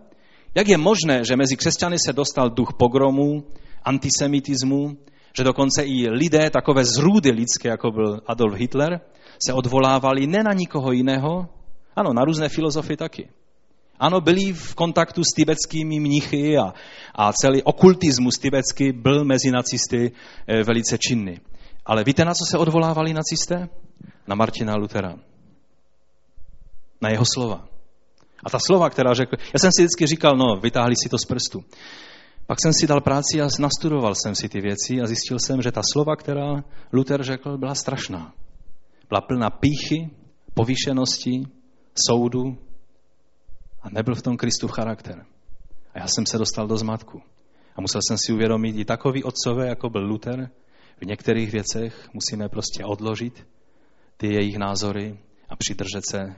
jak 0.55 0.68
je 0.68 0.78
možné, 0.78 1.24
že 1.24 1.36
mezi 1.36 1.57
křesťany 1.57 1.97
se 2.07 2.12
dostal 2.12 2.51
duch 2.51 2.72
pogromu, 2.72 3.45
antisemitismu, 3.84 4.97
že 5.36 5.45
dokonce 5.45 5.82
i 5.82 6.11
lidé, 6.11 6.51
takové 6.51 6.84
zrůdy 6.84 7.30
lidské, 7.30 7.68
jako 7.68 7.91
byl 7.91 8.20
Adolf 8.26 8.55
Hitler, 8.55 9.01
se 9.47 9.53
odvolávali 9.53 10.26
ne 10.26 10.43
na 10.43 10.53
nikoho 10.53 10.93
jiného, 10.93 11.49
ano, 11.97 12.12
na 12.12 12.24
různé 12.24 12.49
filozofy 12.49 12.97
taky. 12.97 13.28
Ano, 13.99 14.20
byli 14.20 14.53
v 14.53 14.74
kontaktu 14.74 15.24
s 15.24 15.34
tibetskými 15.36 16.01
mnichy 16.01 16.59
a, 16.59 16.74
a 17.14 17.32
celý 17.32 17.62
okultismus 17.62 18.34
tibetský 18.38 18.93
byl 18.93 19.24
mezi 19.24 19.51
nacisty 19.51 20.12
eh, 20.47 20.62
velice 20.64 20.99
činný. 20.99 21.41
Ale 21.86 22.05
víte, 22.05 22.24
na 22.24 22.34
co 22.34 22.45
se 22.45 22.59
odvolávali 22.59 23.14
nacisté? 23.14 23.68
Na 24.28 24.34
Martina 24.34 24.76
Lutera. 24.76 25.30
Na 27.01 27.11
jeho 27.11 27.24
slova. 27.34 27.68
A 28.44 28.51
ta 28.51 28.59
slova, 28.66 28.90
která 28.90 29.14
řekl, 29.14 29.36
já 29.40 29.59
jsem 29.59 29.70
si 29.76 29.82
vždycky 29.82 30.07
říkal, 30.07 30.36
no, 30.36 30.57
vytáhli 30.57 30.94
si 31.03 31.09
to 31.09 31.18
z 31.18 31.24
prstu. 31.24 31.64
Pak 32.46 32.59
jsem 32.62 32.72
si 32.72 32.86
dal 32.86 33.01
práci 33.01 33.42
a 33.42 33.48
nastudoval 33.61 34.14
jsem 34.14 34.34
si 34.34 34.48
ty 34.48 34.61
věci 34.61 35.01
a 35.03 35.07
zjistil 35.07 35.38
jsem, 35.38 35.62
že 35.62 35.72
ta 35.72 35.80
slova, 35.92 36.16
která 36.16 36.64
Luther 36.92 37.22
řekl, 37.22 37.59
byla 37.59 37.74
strašná. 37.74 38.34
Byla 39.09 39.20
plná 39.20 39.51
píchy, 39.51 40.11
povýšenosti, 40.55 41.42
soudu, 42.09 42.59
a 43.82 43.90
nebyl 43.90 44.14
v 44.14 44.22
tom 44.22 44.36
Kristův 44.36 44.72
charakter. 44.72 45.24
A 45.94 45.98
já 45.98 46.07
jsem 46.07 46.26
se 46.26 46.38
dostal 46.38 46.66
do 46.66 46.76
zmatku. 46.76 47.22
A 47.76 47.80
musel 47.80 48.01
jsem 48.09 48.18
si 48.18 48.32
uvědomit, 48.32 48.76
i 48.76 48.84
takový 48.84 49.24
otcové, 49.24 49.68
jako 49.68 49.90
byl 49.90 50.07
Luther, 50.07 50.51
v 51.01 51.07
některých 51.07 51.53
věcech 51.53 52.09
musíme 52.14 52.48
prostě 52.48 52.84
odložit 52.84 53.46
ty 54.16 54.34
jejich 54.34 54.59
názory 54.59 55.18
a 55.48 55.57
přidržet 55.57 56.03
se 56.11 56.36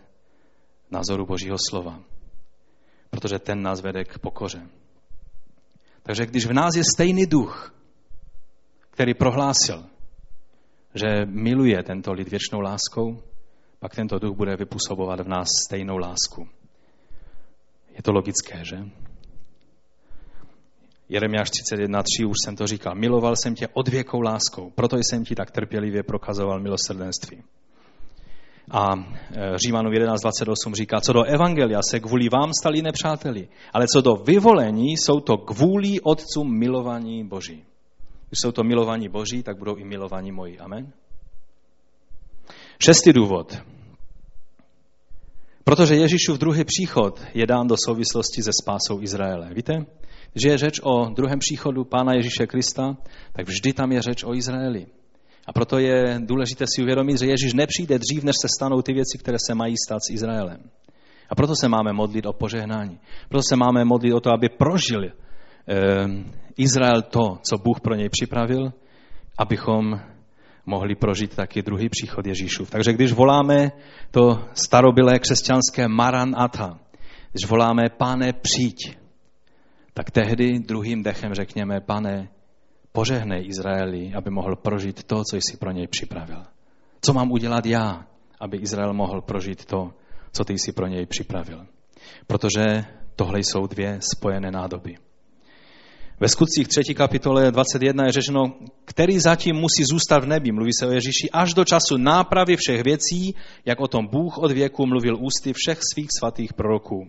názoru 0.92 1.26
Božího 1.26 1.56
slova. 1.70 2.00
Protože 3.10 3.38
ten 3.38 3.62
nás 3.62 3.80
vede 3.80 4.04
k 4.04 4.18
pokoře. 4.18 4.68
Takže 6.02 6.26
když 6.26 6.46
v 6.46 6.52
nás 6.52 6.74
je 6.76 6.82
stejný 6.94 7.26
duch, 7.26 7.74
který 8.90 9.14
prohlásil, 9.14 9.84
že 10.94 11.06
miluje 11.26 11.82
tento 11.82 12.12
lid 12.12 12.28
věčnou 12.28 12.60
láskou, 12.60 13.22
pak 13.78 13.94
tento 13.94 14.18
duch 14.18 14.36
bude 14.36 14.56
vypůsobovat 14.56 15.20
v 15.20 15.28
nás 15.28 15.48
stejnou 15.66 15.96
lásku. 15.96 16.48
Je 17.96 18.02
to 18.02 18.12
logické, 18.12 18.64
že? 18.64 18.76
Jeremiáš 21.08 21.50
31.3, 21.50 22.28
už 22.28 22.36
jsem 22.44 22.56
to 22.56 22.66
říkal, 22.66 22.94
miloval 22.94 23.34
jsem 23.36 23.54
tě 23.54 23.68
odvěkou 23.68 24.20
láskou, 24.20 24.70
proto 24.70 24.96
jsem 24.96 25.24
ti 25.24 25.34
tak 25.34 25.50
trpělivě 25.50 26.02
prokazoval 26.02 26.60
milosrdenství. 26.60 27.42
A 28.70 28.94
e, 28.94 29.58
Římanů 29.58 29.90
11.28 29.90 30.74
říká, 30.74 31.00
co 31.00 31.12
do 31.12 31.22
evangelia 31.22 31.80
se 31.90 32.00
kvůli 32.00 32.28
vám 32.28 32.50
stali 32.60 32.82
nepřáteli, 32.82 33.48
ale 33.72 33.86
co 33.86 34.00
do 34.00 34.14
vyvolení 34.14 34.96
jsou 34.96 35.20
to 35.20 35.36
kvůli 35.36 36.00
otcům 36.00 36.58
milovaní 36.58 37.24
Boží. 37.24 37.64
Když 38.28 38.38
jsou 38.42 38.52
to 38.52 38.64
milovaní 38.64 39.08
Boží, 39.08 39.42
tak 39.42 39.58
budou 39.58 39.76
i 39.76 39.84
milovaní 39.84 40.32
moji. 40.32 40.58
Amen. 40.58 40.92
Šestý 42.78 43.12
důvod. 43.12 43.58
Protože 45.64 45.94
Ježíšův 45.94 46.38
druhý 46.38 46.64
příchod 46.64 47.20
je 47.34 47.46
dán 47.46 47.66
do 47.66 47.76
souvislosti 47.84 48.42
se 48.42 48.50
spásou 48.62 49.02
Izraele. 49.02 49.54
Víte, 49.54 49.86
že 50.42 50.48
je 50.48 50.58
řeč 50.58 50.80
o 50.82 51.10
druhém 51.10 51.38
příchodu 51.38 51.84
Pána 51.84 52.12
Ježíše 52.12 52.46
Krista, 52.46 52.96
tak 53.32 53.48
vždy 53.48 53.72
tam 53.72 53.92
je 53.92 54.02
řeč 54.02 54.24
o 54.24 54.34
Izraeli. 54.34 54.86
A 55.46 55.52
proto 55.52 55.78
je 55.78 56.20
důležité 56.24 56.64
si 56.74 56.82
uvědomit, 56.82 57.18
že 57.18 57.26
Ježíš 57.26 57.54
nepřijde 57.54 57.98
dřív, 57.98 58.24
než 58.24 58.36
se 58.42 58.48
stanou 58.56 58.82
ty 58.82 58.92
věci, 58.92 59.18
které 59.18 59.38
se 59.46 59.54
mají 59.54 59.74
stát 59.86 59.98
s 60.08 60.10
Izraelem. 60.10 60.60
A 61.30 61.34
proto 61.34 61.54
se 61.60 61.68
máme 61.68 61.92
modlit 61.92 62.26
o 62.26 62.32
požehnání. 62.32 62.98
Proto 63.28 63.42
se 63.48 63.56
máme 63.56 63.84
modlit 63.84 64.14
o 64.14 64.20
to, 64.20 64.30
aby 64.30 64.48
prožil 64.48 65.04
eh, 65.04 65.12
Izrael 66.56 67.02
to, 67.02 67.38
co 67.42 67.58
Bůh 67.58 67.80
pro 67.80 67.94
něj 67.94 68.08
připravil, 68.08 68.72
abychom 69.38 70.00
mohli 70.66 70.94
prožít 70.94 71.34
taky 71.34 71.62
druhý 71.62 71.88
příchod 71.88 72.26
Ježíšův. 72.26 72.70
Takže 72.70 72.92
když 72.92 73.12
voláme 73.12 73.72
to 74.10 74.44
starobilé 74.54 75.18
křesťanské 75.18 75.88
Maranata, 75.88 76.78
když 77.32 77.50
voláme 77.50 77.82
Pane, 77.96 78.32
přijď, 78.32 78.96
tak 79.94 80.10
tehdy 80.10 80.58
druhým 80.58 81.02
dechem 81.02 81.34
řekněme, 81.34 81.80
pane, 81.80 82.28
požehnej 82.92 83.46
Izraeli, 83.46 84.12
aby 84.14 84.30
mohl 84.30 84.56
prožít 84.56 85.04
to, 85.04 85.22
co 85.30 85.36
jsi 85.36 85.56
pro 85.56 85.70
něj 85.70 85.86
připravil. 85.86 86.42
Co 87.00 87.12
mám 87.12 87.32
udělat 87.32 87.66
já, 87.66 88.06
aby 88.40 88.56
Izrael 88.56 88.92
mohl 88.92 89.20
prožít 89.20 89.64
to, 89.64 89.90
co 90.32 90.44
ty 90.44 90.58
jsi 90.58 90.72
pro 90.72 90.86
něj 90.86 91.06
připravil. 91.06 91.66
Protože 92.26 92.84
tohle 93.16 93.38
jsou 93.38 93.66
dvě 93.66 93.98
spojené 94.00 94.50
nádoby. 94.50 94.96
Ve 96.20 96.28
skutcích 96.28 96.68
3. 96.68 96.94
kapitole 96.94 97.50
21 97.50 98.04
je 98.06 98.12
řečeno, 98.12 98.54
který 98.84 99.18
zatím 99.18 99.56
musí 99.56 99.84
zůstat 99.84 100.24
v 100.24 100.26
nebi, 100.26 100.52
mluví 100.52 100.70
se 100.78 100.86
o 100.86 100.90
Ježíši, 100.90 101.30
až 101.32 101.54
do 101.54 101.64
času 101.64 101.96
nápravy 101.96 102.56
všech 102.56 102.82
věcí, 102.82 103.34
jak 103.64 103.80
o 103.80 103.88
tom 103.88 104.06
Bůh 104.06 104.38
od 104.38 104.52
věku 104.52 104.86
mluvil 104.86 105.16
ústy 105.20 105.52
všech 105.52 105.78
svých 105.92 106.08
svatých 106.18 106.52
proroků. 106.52 107.08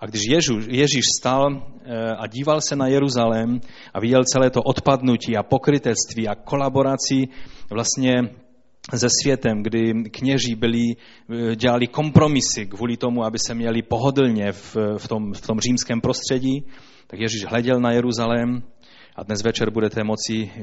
A 0.00 0.06
když 0.06 0.22
Ježíš, 0.28 0.66
Ježíš 0.68 1.04
stal 1.20 1.62
eh, 1.84 2.16
a 2.16 2.26
díval 2.26 2.60
se 2.60 2.76
na 2.76 2.86
Jeruzalém 2.86 3.60
a 3.94 4.00
viděl 4.00 4.24
celé 4.24 4.50
to 4.50 4.62
odpadnutí 4.62 5.36
a 5.36 5.42
pokrytectví 5.42 6.28
a 6.28 6.34
kolaboraci 6.34 7.28
vlastně 7.70 8.14
se 8.96 9.08
světem, 9.22 9.62
kdy 9.62 9.92
kněží 10.10 10.54
byli, 10.54 10.84
eh, 10.90 11.56
dělali 11.56 11.86
kompromisy 11.86 12.66
kvůli 12.66 12.96
tomu, 12.96 13.24
aby 13.24 13.38
se 13.38 13.54
měli 13.54 13.82
pohodlně 13.82 14.52
v, 14.52 14.76
v, 14.98 15.08
tom, 15.08 15.32
v 15.32 15.46
tom 15.46 15.60
římském 15.60 16.00
prostředí, 16.00 16.64
tak 17.06 17.20
Ježíš 17.20 17.44
hleděl 17.44 17.80
na 17.80 17.92
Jeruzalém 17.92 18.62
a 19.16 19.22
dnes 19.22 19.42
večer 19.42 19.70
budete 19.70 20.04
moci 20.04 20.50
eh, 20.50 20.60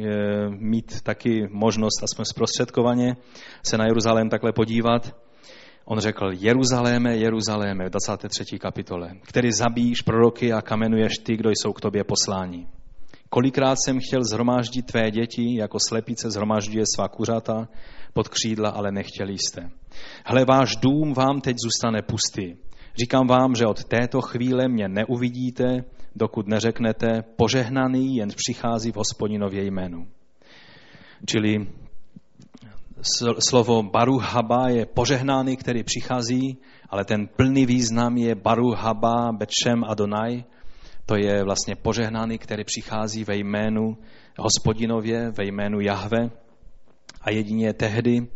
mít 0.50 1.02
taky 1.02 1.48
možnost, 1.52 2.04
aspoň 2.04 2.26
zprostředkovaně, 2.26 3.16
se 3.64 3.78
na 3.78 3.86
Jeruzalém 3.86 4.30
takhle 4.30 4.52
podívat. 4.52 5.16
On 5.86 6.00
řekl, 6.00 6.32
Jeruzaléme, 6.34 7.18
Jeruzaléme, 7.18 7.86
v 7.86 7.90
23. 7.90 8.60
kapitole, 8.60 9.12
který 9.22 9.52
zabíjíš 9.52 10.02
proroky 10.02 10.54
a 10.54 10.62
kamenuješ 10.62 11.14
ty, 11.24 11.38
kdo 11.38 11.50
jsou 11.50 11.74
k 11.74 11.82
tobě 11.82 12.04
poslání. 12.04 12.68
Kolikrát 13.30 13.76
jsem 13.86 14.00
chtěl 14.00 14.24
zhromáždit 14.24 14.86
tvé 14.86 15.12
děti, 15.12 15.58
jako 15.58 15.78
slepice 15.90 16.32
zhromažďuje 16.32 16.86
svá 16.96 17.08
kuřata 17.08 17.68
pod 18.14 18.28
křídla, 18.28 18.70
ale 18.70 18.92
nechtěli 18.92 19.34
jste. 19.34 19.70
Hle, 20.26 20.46
váš 20.46 20.76
dům 20.76 21.14
vám 21.14 21.42
teď 21.42 21.56
zůstane 21.64 22.02
pustý. 22.02 22.56
Říkám 23.00 23.28
vám, 23.28 23.56
že 23.56 23.66
od 23.66 23.84
této 23.84 24.22
chvíle 24.22 24.68
mě 24.68 24.88
neuvidíte, 24.88 25.84
dokud 26.16 26.48
neřeknete, 26.48 27.24
požehnaný 27.36 28.16
jen 28.16 28.30
přichází 28.36 28.92
v 28.92 28.96
hospodinově 28.96 29.64
jménu. 29.64 30.08
Čili 31.26 31.68
slovo 33.40 33.84
Baruhaba 33.84 34.70
je 34.70 34.86
požehnaný, 34.86 35.58
který 35.58 35.84
přichází, 35.84 36.58
ale 36.90 37.06
ten 37.06 37.28
plný 37.28 37.66
význam 37.66 38.18
je 38.18 38.36
Baruhaba, 38.36 39.32
Betšem 39.32 39.84
Adonai. 39.84 40.44
To 41.06 41.16
je 41.16 41.44
vlastně 41.44 41.76
požehnaný, 41.76 42.38
který 42.38 42.64
přichází 42.64 43.24
ve 43.24 43.38
jménu 43.38 43.98
hospodinově, 44.40 45.32
ve 45.32 45.46
jménu 45.46 45.80
Jahve. 45.80 46.30
A 47.22 47.32
jedině 47.32 47.74
tehdy, 47.74 48.28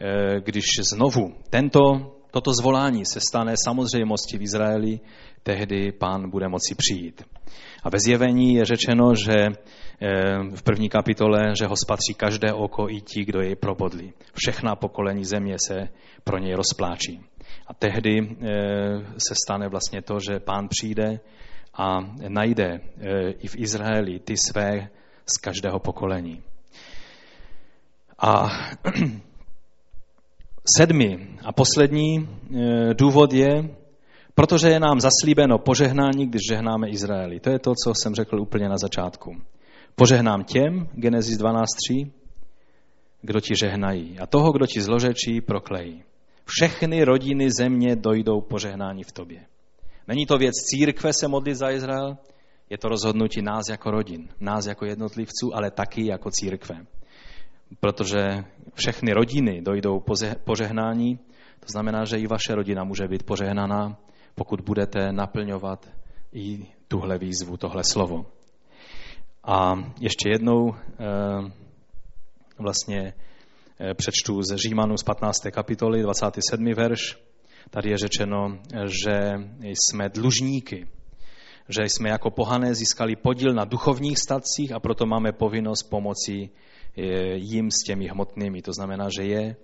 eh, 0.00 0.40
když 0.40 0.64
znovu 0.92 1.34
tento, 1.50 2.13
toto 2.34 2.52
zvolání 2.52 3.06
se 3.06 3.20
stane 3.20 3.54
samozřejmostí 3.64 4.38
v 4.38 4.42
Izraeli, 4.42 5.00
tehdy 5.42 5.92
pán 5.92 6.30
bude 6.30 6.48
moci 6.48 6.74
přijít. 6.74 7.22
A 7.82 7.90
ve 7.90 7.98
zjevení 7.98 8.54
je 8.54 8.64
řečeno, 8.64 9.14
že 9.14 9.34
eh, 9.34 9.52
v 10.56 10.62
první 10.62 10.88
kapitole, 10.88 11.54
že 11.58 11.66
ho 11.66 11.76
spatří 11.76 12.14
každé 12.14 12.52
oko 12.52 12.90
i 12.90 13.00
ti, 13.00 13.24
kdo 13.24 13.40
jej 13.40 13.56
probodli. 13.56 14.12
Všechna 14.34 14.76
pokolení 14.76 15.24
země 15.24 15.56
se 15.66 15.88
pro 16.24 16.38
něj 16.38 16.54
rozpláčí. 16.54 17.20
A 17.66 17.74
tehdy 17.74 18.18
eh, 18.20 18.36
se 19.28 19.34
stane 19.44 19.68
vlastně 19.68 20.02
to, 20.02 20.18
že 20.20 20.40
pán 20.40 20.68
přijde 20.68 21.20
a 21.74 21.98
najde 22.28 22.80
eh, 22.80 23.30
i 23.30 23.48
v 23.48 23.56
Izraeli 23.56 24.18
ty 24.18 24.34
své 24.36 24.88
z 25.26 25.38
každého 25.38 25.78
pokolení. 25.78 26.42
A 28.18 28.46
sedmý 30.78 31.38
a 31.44 31.52
poslední 31.52 32.28
důvod 32.94 33.32
je, 33.32 33.68
Protože 34.34 34.68
je 34.68 34.80
nám 34.80 35.00
zaslíbeno 35.00 35.58
požehnání, 35.58 36.26
když 36.26 36.42
žehnáme 36.48 36.88
Izraeli. 36.88 37.40
To 37.40 37.50
je 37.50 37.58
to, 37.58 37.72
co 37.84 37.92
jsem 37.94 38.14
řekl 38.14 38.40
úplně 38.40 38.68
na 38.68 38.78
začátku. 38.78 39.36
Požehnám 39.94 40.44
těm, 40.44 40.88
Genesis 40.92 41.38
12.3, 41.38 42.10
kdo 43.22 43.40
ti 43.40 43.54
žehnají. 43.56 44.18
A 44.18 44.26
toho, 44.26 44.52
kdo 44.52 44.66
ti 44.66 44.82
zložečí, 44.82 45.40
proklejí. 45.40 46.02
Všechny 46.44 47.04
rodiny 47.04 47.50
země 47.50 47.96
dojdou 47.96 48.40
požehnání 48.40 49.02
v 49.04 49.12
tobě. 49.12 49.40
Není 50.08 50.26
to 50.26 50.38
věc 50.38 50.54
církve 50.54 51.12
se 51.12 51.28
modlit 51.28 51.56
za 51.56 51.70
Izrael, 51.70 52.16
je 52.70 52.78
to 52.78 52.88
rozhodnutí 52.88 53.42
nás 53.42 53.68
jako 53.70 53.90
rodin, 53.90 54.28
nás 54.40 54.66
jako 54.66 54.84
jednotlivců, 54.84 55.54
ale 55.54 55.70
taky 55.70 56.06
jako 56.06 56.30
církve. 56.30 56.86
Protože 57.80 58.44
všechny 58.74 59.12
rodiny 59.12 59.62
dojdou 59.62 60.02
požehnání, 60.44 61.18
to 61.60 61.66
znamená, 61.72 62.04
že 62.04 62.18
i 62.18 62.26
vaše 62.26 62.54
rodina 62.54 62.84
může 62.84 63.08
být 63.08 63.22
požehnaná 63.22 63.96
pokud 64.34 64.60
budete 64.60 65.12
naplňovat 65.12 65.88
i 66.32 66.66
tuhle 66.88 67.18
výzvu, 67.18 67.56
tohle 67.56 67.84
slovo. 67.84 68.26
A 69.44 69.74
ještě 70.00 70.28
jednou 70.28 70.74
eh, 70.74 71.52
vlastně 72.58 73.14
eh, 73.80 73.94
přečtu 73.94 74.42
ze 74.42 74.56
Římanů 74.56 74.96
z 74.96 75.02
15. 75.02 75.40
kapitoly, 75.50 76.02
27. 76.02 76.72
verš. 76.74 77.18
Tady 77.70 77.90
je 77.90 77.98
řečeno, 77.98 78.58
že 79.04 79.32
jsme 79.62 80.08
dlužníky, 80.08 80.88
že 81.68 81.82
jsme 81.82 82.08
jako 82.08 82.30
pohané 82.30 82.74
získali 82.74 83.16
podíl 83.16 83.52
na 83.52 83.64
duchovních 83.64 84.18
statcích 84.18 84.72
a 84.72 84.80
proto 84.80 85.06
máme 85.06 85.32
povinnost 85.32 85.82
pomoci 85.82 86.50
eh, 86.50 86.73
jim 87.34 87.70
s 87.70 87.84
těmi 87.86 88.08
hmotnými. 88.08 88.62
To 88.62 88.72
znamená, 88.72 89.08
že 89.16 89.24
je 89.24 89.56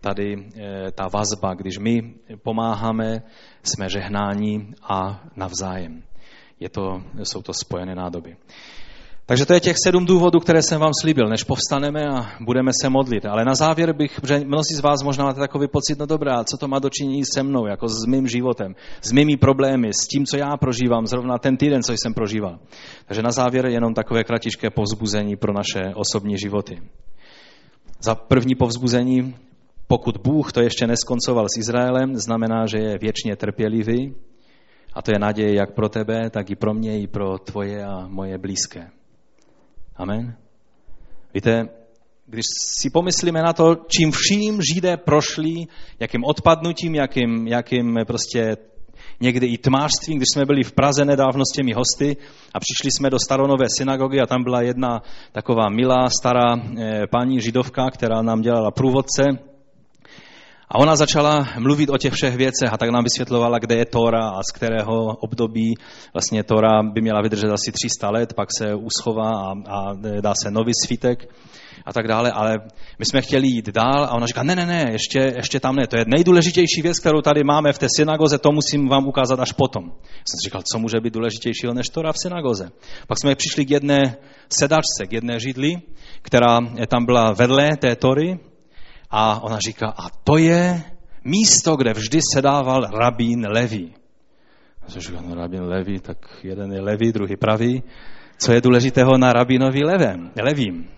tady 0.00 0.36
eh, 0.36 0.90
ta 0.92 1.08
vazba, 1.08 1.54
když 1.54 1.78
my 1.78 2.14
pomáháme, 2.42 3.22
jsme 3.62 3.88
žehnáni 3.88 4.74
a 4.82 5.24
navzájem. 5.36 6.02
Je 6.60 6.68
to, 6.68 7.02
jsou 7.22 7.42
to 7.42 7.52
spojené 7.54 7.94
nádoby. 7.94 8.36
Takže 9.28 9.46
to 9.46 9.54
je 9.54 9.60
těch 9.60 9.76
sedm 9.84 10.06
důvodů, 10.06 10.40
které 10.40 10.62
jsem 10.62 10.80
vám 10.80 10.92
slíbil, 11.00 11.28
než 11.28 11.44
povstaneme 11.44 12.00
a 12.08 12.26
budeme 12.40 12.70
se 12.82 12.88
modlit. 12.88 13.26
Ale 13.26 13.44
na 13.44 13.54
závěr 13.54 13.92
bych, 13.92 14.20
že 14.26 14.40
mnozí 14.44 14.74
z 14.74 14.80
vás 14.80 15.02
možná 15.02 15.24
máte 15.24 15.40
takový 15.40 15.68
pocit, 15.68 15.98
no 15.98 16.06
dobrá, 16.06 16.44
co 16.44 16.56
to 16.56 16.68
má 16.68 16.78
dočinění 16.78 17.22
se 17.34 17.42
mnou, 17.42 17.66
jako 17.66 17.88
s 17.88 18.06
mým 18.06 18.28
životem, 18.28 18.74
s 19.00 19.12
mými 19.12 19.36
problémy, 19.36 19.88
s 19.92 20.08
tím, 20.08 20.26
co 20.26 20.36
já 20.36 20.56
prožívám, 20.56 21.06
zrovna 21.06 21.38
ten 21.38 21.56
týden, 21.56 21.82
co 21.82 21.92
jsem 21.92 22.14
prožíval. 22.14 22.58
Takže 23.06 23.22
na 23.22 23.30
závěr 23.30 23.66
jenom 23.66 23.94
takové 23.94 24.24
kratičké 24.24 24.70
povzbuzení 24.70 25.36
pro 25.36 25.52
naše 25.52 25.94
osobní 25.94 26.38
životy. 26.38 26.80
Za 28.00 28.14
první 28.14 28.54
povzbuzení 28.54 29.34
pokud 29.86 30.16
Bůh 30.16 30.52
to 30.52 30.60
ještě 30.60 30.86
neskoncoval 30.86 31.46
s 31.48 31.58
Izraelem, 31.58 32.16
znamená, 32.16 32.66
že 32.66 32.78
je 32.78 32.98
věčně 32.98 33.36
trpělivý 33.36 34.14
a 34.92 35.02
to 35.02 35.10
je 35.10 35.18
naděje 35.18 35.54
jak 35.54 35.74
pro 35.74 35.88
tebe, 35.88 36.30
tak 36.30 36.50
i 36.50 36.56
pro 36.56 36.74
mě, 36.74 37.00
i 37.00 37.06
pro 37.06 37.38
tvoje 37.38 37.84
a 37.84 38.06
moje 38.08 38.38
blízké. 38.38 38.97
Amen. 39.98 40.34
Víte, 41.34 41.68
když 42.26 42.44
si 42.80 42.90
pomyslíme 42.90 43.42
na 43.42 43.52
to, 43.52 43.74
čím 43.74 44.12
vším 44.12 44.62
Židé 44.74 44.96
prošli, 44.96 45.66
jakým 46.00 46.24
odpadnutím, 46.24 46.94
jakým, 46.94 47.46
jakým 47.46 47.98
prostě 48.06 48.56
někdy 49.20 49.46
i 49.46 49.58
tmářstvím, 49.58 50.16
když 50.16 50.26
jsme 50.34 50.46
byli 50.46 50.64
v 50.64 50.72
Praze 50.72 51.04
nedávno 51.04 51.42
s 51.44 51.56
těmi 51.56 51.72
hosty 51.72 52.16
a 52.54 52.60
přišli 52.60 52.90
jsme 52.90 53.10
do 53.10 53.18
staronové 53.18 53.64
synagogy 53.78 54.20
a 54.20 54.26
tam 54.26 54.44
byla 54.44 54.62
jedna 54.62 55.02
taková 55.32 55.68
milá 55.68 56.08
stará 56.20 56.56
eh, 56.56 57.06
paní 57.10 57.40
židovka, 57.40 57.90
která 57.90 58.22
nám 58.22 58.40
dělala 58.40 58.70
průvodce 58.70 59.24
a 60.70 60.78
ona 60.78 60.96
začala 60.96 61.48
mluvit 61.58 61.90
o 61.90 61.98
těch 61.98 62.12
všech 62.12 62.36
věcech 62.36 62.72
a 62.72 62.76
tak 62.76 62.90
nám 62.90 63.04
vysvětlovala, 63.04 63.58
kde 63.58 63.76
je 63.76 63.84
Tora 63.84 64.28
a 64.28 64.40
z 64.50 64.52
kterého 64.54 65.16
období 65.20 65.74
vlastně 66.12 66.44
Tora 66.44 66.82
by 66.82 67.00
měla 67.00 67.22
vydržet 67.22 67.50
asi 67.50 67.72
300 67.72 68.10
let, 68.10 68.34
pak 68.34 68.48
se 68.58 68.74
uschová 68.74 69.30
a, 69.30 69.52
a 69.68 69.94
dá 70.20 70.34
se 70.42 70.50
nový 70.50 70.72
svítek 70.86 71.34
a 71.86 71.92
tak 71.92 72.08
dále, 72.08 72.32
ale 72.32 72.58
my 72.98 73.04
jsme 73.04 73.22
chtěli 73.22 73.48
jít 73.48 73.68
dál 73.68 74.04
a 74.04 74.10
ona 74.10 74.26
říká, 74.26 74.42
ne, 74.42 74.56
ne, 74.56 74.66
ne, 74.66 74.88
ještě, 74.92 75.32
ještě 75.36 75.60
tam 75.60 75.76
ne, 75.76 75.86
to 75.86 75.96
je 75.96 76.04
nejdůležitější 76.06 76.82
věc, 76.82 76.98
kterou 76.98 77.20
tady 77.20 77.44
máme 77.44 77.72
v 77.72 77.78
té 77.78 77.86
synagoze, 77.96 78.38
to 78.38 78.52
musím 78.52 78.88
vám 78.88 79.06
ukázat 79.06 79.40
až 79.40 79.52
potom. 79.52 79.84
Já 79.84 80.24
jsem 80.30 80.38
říkal, 80.44 80.62
co 80.72 80.78
může 80.78 81.00
být 81.00 81.14
důležitějšího 81.14 81.74
než 81.74 81.88
Tora 81.88 82.12
v 82.12 82.18
synagoze. 82.22 82.70
Pak 83.06 83.18
jsme 83.18 83.34
přišli 83.34 83.64
k 83.64 83.70
jedné 83.70 84.16
sedačce, 84.60 85.06
k 85.06 85.12
jedné 85.12 85.40
židli, 85.40 85.76
která 86.22 86.60
tam 86.88 87.06
byla 87.06 87.32
vedle 87.32 87.76
té 87.76 87.96
Tory 87.96 88.38
a 89.10 89.40
ona 89.42 89.58
říká, 89.58 89.86
a 89.86 90.10
to 90.24 90.36
je 90.36 90.82
místo, 91.24 91.76
kde 91.76 91.92
vždy 91.92 92.20
sedával 92.34 92.80
rabín 92.80 93.46
Leví. 93.48 93.94
A 94.82 94.90
jsem 94.90 95.02
říkal, 95.02 95.22
no 95.28 95.34
rabín 95.34 95.62
Leví, 95.62 96.00
tak 96.00 96.18
jeden 96.42 96.72
je 96.72 96.80
levý, 96.80 97.12
druhý 97.12 97.36
pravý. 97.36 97.82
Co 98.38 98.52
je 98.52 98.60
důležitého 98.60 99.18
na 99.18 99.32
rabínovi 99.32 99.84
levém, 99.84 100.30
levým? 100.42 100.88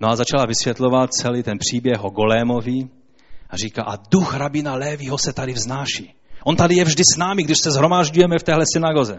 No 0.00 0.08
a 0.08 0.16
začala 0.16 0.46
vysvětlovat 0.46 1.12
celý 1.12 1.42
ten 1.42 1.58
příběh 1.58 2.04
o 2.04 2.10
Golémovi 2.10 2.88
a 3.50 3.56
říká, 3.56 3.82
a 3.82 3.96
duch 4.10 4.36
rabína 4.36 4.74
Lévího 4.74 5.18
se 5.18 5.32
tady 5.32 5.52
vznáší. 5.52 6.14
On 6.44 6.56
tady 6.56 6.74
je 6.74 6.84
vždy 6.84 7.02
s 7.14 7.16
námi, 7.18 7.42
když 7.42 7.58
se 7.58 7.70
zhromážďujeme 7.70 8.38
v 8.38 8.42
téhle 8.42 8.64
synagoze. 8.72 9.14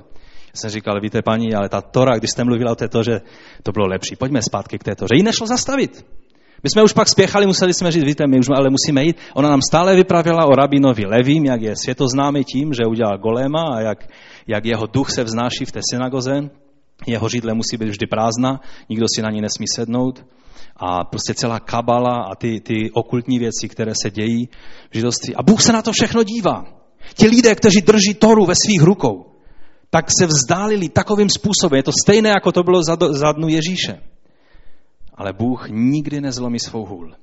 Já 0.54 0.56
jsem 0.56 0.70
říkal, 0.70 1.02
víte 1.02 1.22
paní, 1.22 1.54
ale 1.54 1.70
ta 1.70 1.82
Tora, 1.82 2.18
když 2.18 2.32
jste 2.32 2.44
mluvila 2.44 2.72
o 2.72 2.76
této, 2.76 3.04
že 3.04 3.22
to 3.64 3.72
bylo 3.72 3.88
lepší. 3.88 4.16
Pojďme 4.16 4.42
zpátky 4.42 4.80
k 4.80 4.84
této, 4.84 5.06
že 5.06 5.18
ji 5.18 5.24
nešlo 5.24 5.48
zastavit. 5.48 6.06
My 6.64 6.70
jsme 6.70 6.84
už 6.84 6.94
pak 6.94 7.08
spěchali, 7.08 7.48
museli 7.48 7.74
jsme 7.74 7.92
říct, 7.92 8.04
víte, 8.04 8.28
my 8.28 8.40
už 8.40 8.46
ale 8.56 8.70
musíme 8.70 9.04
jít. 9.04 9.18
Ona 9.34 9.50
nám 9.50 9.62
stále 9.70 9.96
vyprávěla 9.96 10.46
o 10.46 10.56
rabinovi 10.56 11.06
Levím, 11.06 11.46
jak 11.46 11.62
je 11.62 11.76
světoznámý 11.76 12.44
tím, 12.44 12.74
že 12.74 12.86
udělal 12.86 13.18
goléma 13.18 13.64
a 13.76 13.80
jak, 13.80 14.08
jak 14.48 14.66
jeho 14.66 14.88
duch 14.88 15.12
se 15.12 15.24
vznáší 15.24 15.66
v 15.66 15.72
té 15.72 15.80
synagoze. 15.92 16.50
Jeho 17.08 17.30
židle 17.30 17.54
musí 17.54 17.78
být 17.78 17.90
vždy 17.90 18.08
prázdna, 18.08 18.62
nikdo 18.90 19.06
si 19.16 19.22
na 19.22 19.32
ní 19.32 19.42
nesmí 19.42 19.66
sednout. 19.76 20.26
A 20.78 21.04
prostě 21.04 21.34
celá 21.34 21.60
kabala 21.60 22.24
a 22.32 22.36
ty, 22.36 22.60
ty 22.60 22.92
okultní 22.94 23.40
věci, 23.40 23.70
které 23.70 23.92
se 24.04 24.12
dějí 24.12 24.50
v 24.92 24.96
židovství. 24.96 25.36
A 25.36 25.44
Bůh 25.44 25.62
se 25.62 25.74
na 25.74 25.82
to 25.82 25.92
všechno 25.94 26.24
dívá. 26.24 26.64
Ti 27.14 27.28
lidé, 27.28 27.56
kteří 27.56 27.82
drží 27.82 28.14
Toru 28.14 28.46
ve 28.46 28.54
svých 28.66 28.82
rukou, 28.82 29.26
tak 29.90 30.06
se 30.20 30.26
vzdálili 30.26 30.90
takovým 30.90 31.30
způsobem. 31.30 31.78
Je 31.78 31.84
to 31.84 31.92
stejné, 32.04 32.30
jako 32.30 32.52
to 32.52 32.64
bylo 32.64 32.84
za, 32.84 32.98
za 33.12 33.32
dnu 33.32 33.48
Ježíše. 33.48 34.11
Ale 35.22 35.34
Bůh 35.34 35.70
nikdy 35.70 36.22
nezlomí 36.22 36.60
svou 36.60 36.86
hůl. 36.86 37.14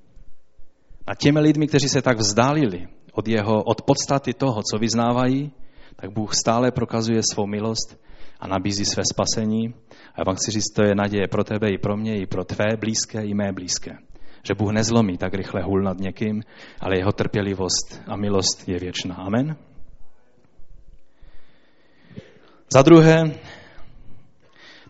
A 1.06 1.14
těmi 1.14 1.40
lidmi, 1.40 1.66
kteří 1.66 1.88
se 1.88 2.02
tak 2.02 2.18
vzdálili 2.18 2.88
od, 3.12 3.28
jeho, 3.28 3.62
od 3.62 3.82
podstaty 3.82 4.34
toho, 4.34 4.62
co 4.70 4.78
vyznávají, 4.78 5.52
tak 5.96 6.10
Bůh 6.10 6.34
stále 6.34 6.70
prokazuje 6.70 7.20
svou 7.32 7.46
milost 7.46 8.00
a 8.40 8.46
nabízí 8.46 8.84
své 8.84 9.02
spasení. 9.12 9.74
A 10.14 10.14
já 10.18 10.24
vám 10.24 10.36
chci 10.36 10.50
říct, 10.50 10.74
to 10.74 10.82
je 10.82 10.94
naděje 10.94 11.28
pro 11.28 11.44
tebe 11.44 11.70
i 11.70 11.78
pro 11.78 11.96
mě, 11.96 12.20
i 12.20 12.26
pro 12.26 12.44
tvé 12.44 12.76
blízké, 12.76 13.24
i 13.24 13.34
mé 13.34 13.52
blízké. 13.52 13.98
Že 14.42 14.54
Bůh 14.54 14.72
nezlomí 14.72 15.18
tak 15.18 15.34
rychle 15.34 15.62
hůl 15.62 15.82
nad 15.82 15.98
někým, 15.98 16.42
ale 16.80 16.98
jeho 16.98 17.12
trpělivost 17.12 18.02
a 18.06 18.16
milost 18.16 18.68
je 18.68 18.78
věčná. 18.78 19.14
Amen. 19.14 19.56
Za 22.72 22.82
druhé, 22.82 23.22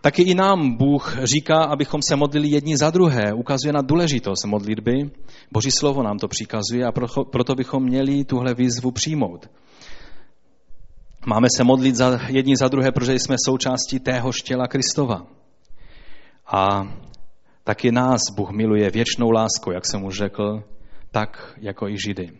Taky 0.01 0.23
i 0.23 0.35
nám 0.35 0.77
Bůh 0.77 1.17
říká, 1.23 1.63
abychom 1.63 2.01
se 2.01 2.15
modlili 2.15 2.47
jedni 2.47 2.77
za 2.77 2.89
druhé. 2.89 3.33
Ukazuje 3.33 3.73
na 3.73 3.81
důležitost 3.81 4.45
modlitby. 4.45 5.11
Boží 5.51 5.71
slovo 5.71 6.03
nám 6.03 6.17
to 6.17 6.27
přikazuje 6.27 6.85
a 6.85 6.91
proto 7.31 7.55
bychom 7.55 7.83
měli 7.83 8.23
tuhle 8.23 8.53
výzvu 8.53 8.91
přijmout. 8.91 9.49
Máme 11.25 11.47
se 11.57 11.63
modlit 11.63 11.95
za 11.95 12.19
jedni 12.27 12.55
za 12.55 12.67
druhé, 12.67 12.91
protože 12.91 13.13
jsme 13.13 13.35
součástí 13.45 13.99
tého 13.99 14.31
těla 14.45 14.67
Kristova. 14.67 15.27
A 16.47 16.93
taky 17.63 17.91
nás 17.91 18.21
Bůh 18.35 18.51
miluje 18.51 18.89
věčnou 18.89 19.31
láskou, 19.31 19.71
jak 19.71 19.85
jsem 19.85 20.03
už 20.03 20.17
řekl, 20.17 20.63
tak 21.11 21.53
jako 21.61 21.87
i 21.87 21.97
Židy. 22.05 22.31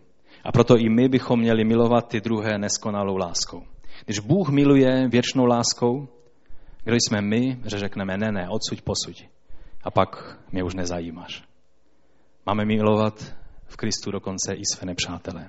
A 0.44 0.52
proto 0.52 0.76
i 0.76 0.88
my 0.88 1.08
bychom 1.08 1.40
měli 1.40 1.64
milovat 1.64 2.08
ty 2.08 2.20
druhé 2.20 2.58
neskonalou 2.58 3.16
láskou. 3.16 3.62
Když 4.04 4.18
Bůh 4.18 4.48
miluje 4.48 5.08
věčnou 5.08 5.44
láskou, 5.44 6.08
kdo 6.84 6.96
jsme 6.96 7.20
my, 7.20 7.60
že 7.64 7.78
řekneme 7.78 8.18
ne, 8.18 8.32
ne, 8.32 8.48
odsuď, 8.48 8.82
posuď. 8.82 9.24
A 9.84 9.90
pak 9.90 10.38
mě 10.52 10.64
už 10.64 10.74
nezajímáš. 10.74 11.42
Máme 12.46 12.64
milovat 12.64 13.34
v 13.66 13.76
Kristu 13.76 14.10
dokonce 14.10 14.54
i 14.54 14.62
své 14.74 14.86
nepřátele. 14.86 15.48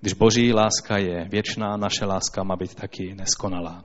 Když 0.00 0.12
boží 0.12 0.52
láska 0.52 0.98
je 0.98 1.28
věčná, 1.28 1.76
naše 1.76 2.04
láska 2.04 2.42
má 2.42 2.56
být 2.56 2.74
taky 2.74 3.14
neskonalá. 3.14 3.84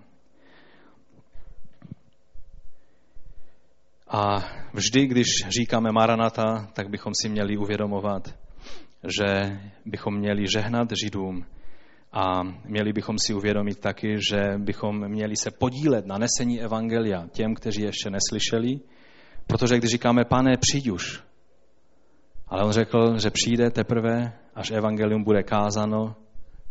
A 4.07 4.37
vždy, 4.73 5.07
když 5.07 5.27
říkáme 5.47 5.91
Maranata, 5.91 6.67
tak 6.73 6.89
bychom 6.89 7.13
si 7.21 7.29
měli 7.29 7.57
uvědomovat, 7.57 8.35
že 9.03 9.59
bychom 9.85 10.17
měli 10.17 10.45
žehnat 10.53 10.89
Židům 11.03 11.45
a 12.15 12.43
měli 12.65 12.93
bychom 12.93 13.19
si 13.19 13.33
uvědomit 13.33 13.79
taky, 13.79 14.17
že 14.29 14.53
bychom 14.57 15.07
měli 15.07 15.35
se 15.35 15.51
podílet 15.51 16.05
na 16.05 16.17
nesení 16.17 16.61
Evangelia 16.61 17.27
těm, 17.31 17.55
kteří 17.55 17.81
ještě 17.81 18.09
neslyšeli, 18.09 18.79
protože 19.47 19.77
když 19.77 19.91
říkáme, 19.91 20.25
pane, 20.25 20.57
přijď 20.57 20.89
už, 20.89 21.23
ale 22.47 22.63
on 22.63 22.71
řekl, 22.71 23.17
že 23.17 23.29
přijde 23.29 23.71
teprve, 23.71 24.33
až 24.55 24.71
Evangelium 24.71 25.23
bude 25.23 25.43
kázano 25.43 26.15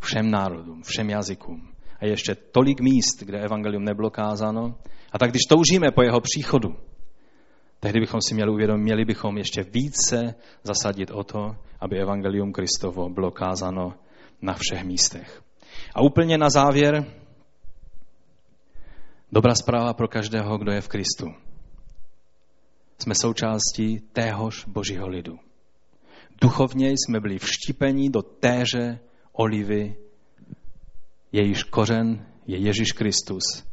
všem 0.01 0.30
národům, 0.30 0.82
všem 0.82 1.11
jazykům. 1.11 1.68
A 2.01 2.07
ještě 2.07 2.34
tolik 2.34 2.80
míst, 2.80 3.22
kde 3.22 3.40
Evangelium 3.40 3.84
nebylo 3.84 4.11
kázáno. 4.11 4.74
A 5.12 5.18
tak 5.18 5.30
když 5.30 5.42
toužíme 5.49 5.90
po 5.90 6.03
jeho 6.03 6.20
příchodu, 6.20 6.76
tehdy 7.80 8.01
bychom 8.01 8.20
si 8.28 8.34
měli 8.34 8.51
uvědomit, 8.51 8.82
měli 8.82 9.05
bychom 9.05 9.38
ještě 9.38 9.62
více 9.62 10.34
zasadit 10.62 11.11
o 11.11 11.24
to, 11.24 11.57
aby 11.80 11.99
Evangelium 12.01 12.53
Kristovo 12.53 13.09
bylo 13.09 13.30
kázáno 13.30 13.95
na 14.43 14.55
všech 14.55 14.85
místech. 14.85 15.43
A 15.95 16.03
úplně 16.03 16.39
na 16.39 16.51
závěr, 16.51 17.05
dobrá 19.32 19.55
zpráva 19.55 19.95
pro 19.95 20.09
každého, 20.09 20.59
kdo 20.59 20.72
je 20.72 20.80
v 20.80 20.89
Kristu. 20.89 21.26
Jsme 22.99 23.14
součástí 23.14 24.01
téhož 24.12 24.64
božího 24.64 25.09
lidu. 25.09 25.39
Duchovně 26.41 26.91
jsme 26.91 27.20
byli 27.20 27.39
vštípeni 27.39 28.11
do 28.11 28.22
téže 28.22 28.99
olivy, 29.32 29.97
jejíž 31.32 31.62
kořen 31.62 32.26
je 32.47 32.59
Ježíš 32.59 32.93
Kristus. 32.93 33.64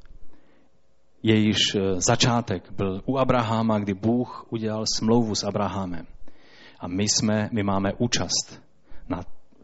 Jejíž 1.23 1.57
eh, 1.75 2.01
začátek 2.01 2.71
byl 2.71 3.01
u 3.05 3.17
Abrahama, 3.17 3.79
kdy 3.79 3.93
Bůh 3.93 4.45
udělal 4.49 4.83
smlouvu 4.97 5.35
s 5.35 5.43
Abrahamem. 5.43 6.07
A 6.79 6.87
my, 6.87 7.03
jsme, 7.03 7.49
my 7.51 7.63
máme 7.63 7.93
účast 7.97 8.61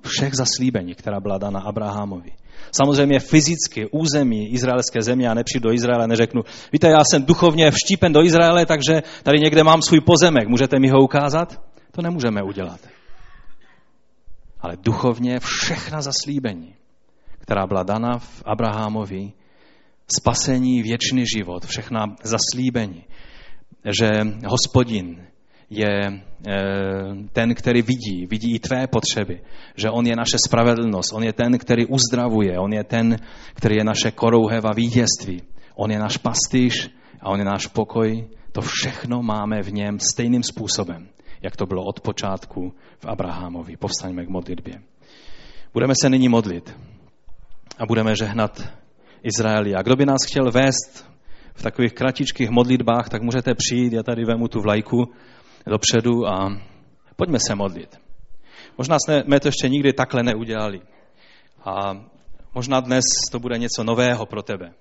všech 0.06 0.34
zaslíbení, 0.34 0.95
která 0.95 1.20
byla 1.20 1.38
dána 1.38 1.60
Abrahamovi. 1.60 2.32
Samozřejmě 2.72 3.20
fyzicky, 3.20 3.89
území 3.91 4.54
izraelské 4.54 5.02
země, 5.02 5.28
já 5.28 5.34
nepřijdu 5.34 5.70
do 5.70 5.74
Izraele, 5.74 6.08
neřeknu, 6.08 6.41
víte, 6.74 6.88
já 6.88 7.02
jsem 7.12 7.26
duchovně 7.26 7.72
vštípen 7.72 8.14
do 8.14 8.24
Izraele, 8.24 8.66
takže 8.66 9.04
tady 9.24 9.39
někde 9.39 9.64
mám 9.64 9.82
svůj 9.82 10.02
pozemek, 10.02 10.48
můžete 10.48 10.80
mi 10.80 10.89
ho 10.89 11.00
ukázat? 11.02 11.62
To 11.91 12.02
nemůžeme 12.02 12.43
udělat. 12.43 12.80
Ale 14.62 14.78
duchovně 14.84 15.39
všechna 15.39 16.02
zaslíbení, 16.02 16.76
která 17.39 17.68
byla 17.68 17.84
dana 17.84 18.18
v 18.18 18.43
Abrahamovi, 18.45 19.32
spasení, 20.20 20.82
věčný 20.82 21.24
život, 21.38 21.66
všechna 21.66 22.06
zaslíbení, 22.24 23.04
že 24.00 24.10
hospodin 24.48 25.28
je 25.70 26.22
eh, 26.47 26.53
ten, 27.34 27.55
který 27.55 27.82
vidí, 27.82 28.26
vidí 28.26 28.55
i 28.55 28.59
tvé 28.59 28.88
potřeby, 28.88 29.41
že 29.76 29.89
on 29.89 30.07
je 30.07 30.15
naše 30.15 30.38
spravedlnost, 30.47 31.13
on 31.13 31.24
je 31.24 31.34
ten, 31.34 31.57
který 31.57 31.86
uzdravuje, 31.86 32.59
on 32.59 32.74
je 32.74 32.84
ten, 32.84 33.18
který 33.53 33.76
je 33.76 33.84
naše 33.84 34.11
korouheva 34.11 34.72
vítězství, 34.76 35.41
on 35.76 35.91
je 35.91 35.99
náš 35.99 36.18
pastýř 36.18 36.91
a 37.22 37.30
on 37.30 37.39
je 37.39 37.45
náš 37.45 37.68
pokoj. 37.68 38.28
To 38.51 38.61
všechno 38.61 39.24
máme 39.24 39.61
v 39.61 39.74
něm 39.74 39.99
stejným 39.99 40.43
způsobem, 40.43 41.07
jak 41.41 41.55
to 41.55 41.65
bylo 41.65 41.84
od 41.84 41.99
počátku 41.99 42.74
v 42.99 43.05
Abrahamovi. 43.05 43.78
Povstaňme 43.78 44.26
k 44.26 44.30
modlitbě. 44.30 44.82
Budeme 45.74 45.93
se 46.01 46.09
nyní 46.09 46.30
modlit 46.30 46.76
a 47.78 47.86
budeme 47.86 48.15
žehnat 48.15 48.74
Izraeli. 49.24 49.76
A 49.76 49.82
kdo 49.82 49.95
by 49.95 50.05
nás 50.05 50.20
chtěl 50.28 50.51
vést 50.51 51.11
v 51.53 51.63
takových 51.63 51.93
kratičkých 51.93 52.49
modlitbách, 52.49 53.09
tak 53.09 53.22
můžete 53.22 53.53
přijít, 53.53 53.93
já 53.93 54.03
tady 54.03 54.26
vemu 54.26 54.47
tu 54.47 54.61
vlajku 54.61 55.13
dopředu 55.68 56.28
a 56.28 56.61
pojďme 57.15 57.39
se 57.47 57.55
modlit. 57.55 57.99
Možná 58.78 58.97
jsme 58.99 59.39
to 59.39 59.47
ještě 59.47 59.70
nikdy 59.70 59.93
takhle 59.93 60.24
neudělali. 60.24 60.82
A 61.65 62.05
možná 62.53 62.80
dnes 62.80 63.03
to 63.32 63.39
bude 63.39 63.57
něco 63.57 63.84
nového 63.84 64.26
pro 64.26 64.43
tebe. 64.43 64.74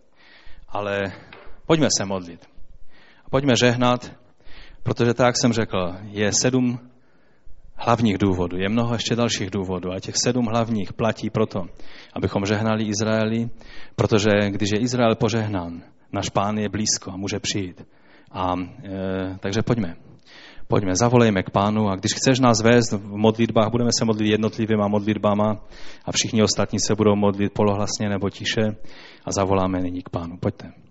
Ale 0.69 1.13
pojďme 1.67 1.89
se 1.99 2.05
modlit. 2.05 2.47
A 3.25 3.31
pojďme 3.31 3.57
žehnat, 3.57 4.13
protože 4.83 5.15
tak, 5.15 5.27
jak 5.27 5.37
jsem 5.37 5.53
řekl, 5.53 5.95
je 6.03 6.33
sedm 6.33 6.79
hlavních 7.75 8.19
důvodů. 8.19 8.57
Je 8.57 8.69
mnoho 8.69 8.95
ještě 8.95 9.17
dalších 9.17 9.51
důvodů 9.51 9.93
a 9.93 10.01
těch 10.01 10.15
sedm 10.25 10.47
hlavních 10.47 10.93
platí 10.93 11.31
proto, 11.31 11.67
abychom 12.13 12.47
žehnali 12.47 12.85
Izraeli, 12.85 13.51
protože 13.97 14.31
když 14.49 14.71
je 14.71 14.81
Izrael 14.81 15.15
požehnán, 15.15 15.83
náš 16.13 16.29
pán 16.29 16.59
je 16.59 16.69
blízko 16.69 17.11
a 17.11 17.17
může 17.17 17.41
přijít. 17.41 17.87
A 18.33 18.55
e, 18.85 19.39
takže 19.41 19.63
pojďme. 19.63 20.06
Pojďme, 20.69 20.97
zavolejme 20.97 21.43
k 21.43 21.51
pánu 21.51 21.89
a 21.89 21.97
když 21.97 22.15
chceš 22.15 22.41
nás 22.41 22.63
vést 22.63 22.93
v 22.93 23.17
modlitbách, 23.17 23.71
budeme 23.71 23.91
se 23.99 24.05
modlit 24.05 24.31
jednotlivýma 24.31 24.89
modlitbama 24.89 25.63
a 26.05 26.13
všichni 26.13 26.43
ostatní 26.43 26.79
se 26.81 26.95
budou 26.95 27.17
modlit 27.17 27.53
polohlasně 27.53 28.09
nebo 28.09 28.31
tiše 28.31 28.77
a 29.25 29.33
zavoláme 29.33 29.81
nyní 29.81 30.03
k 30.03 30.09
pánu. 30.09 30.37
Pojďte. 30.41 30.86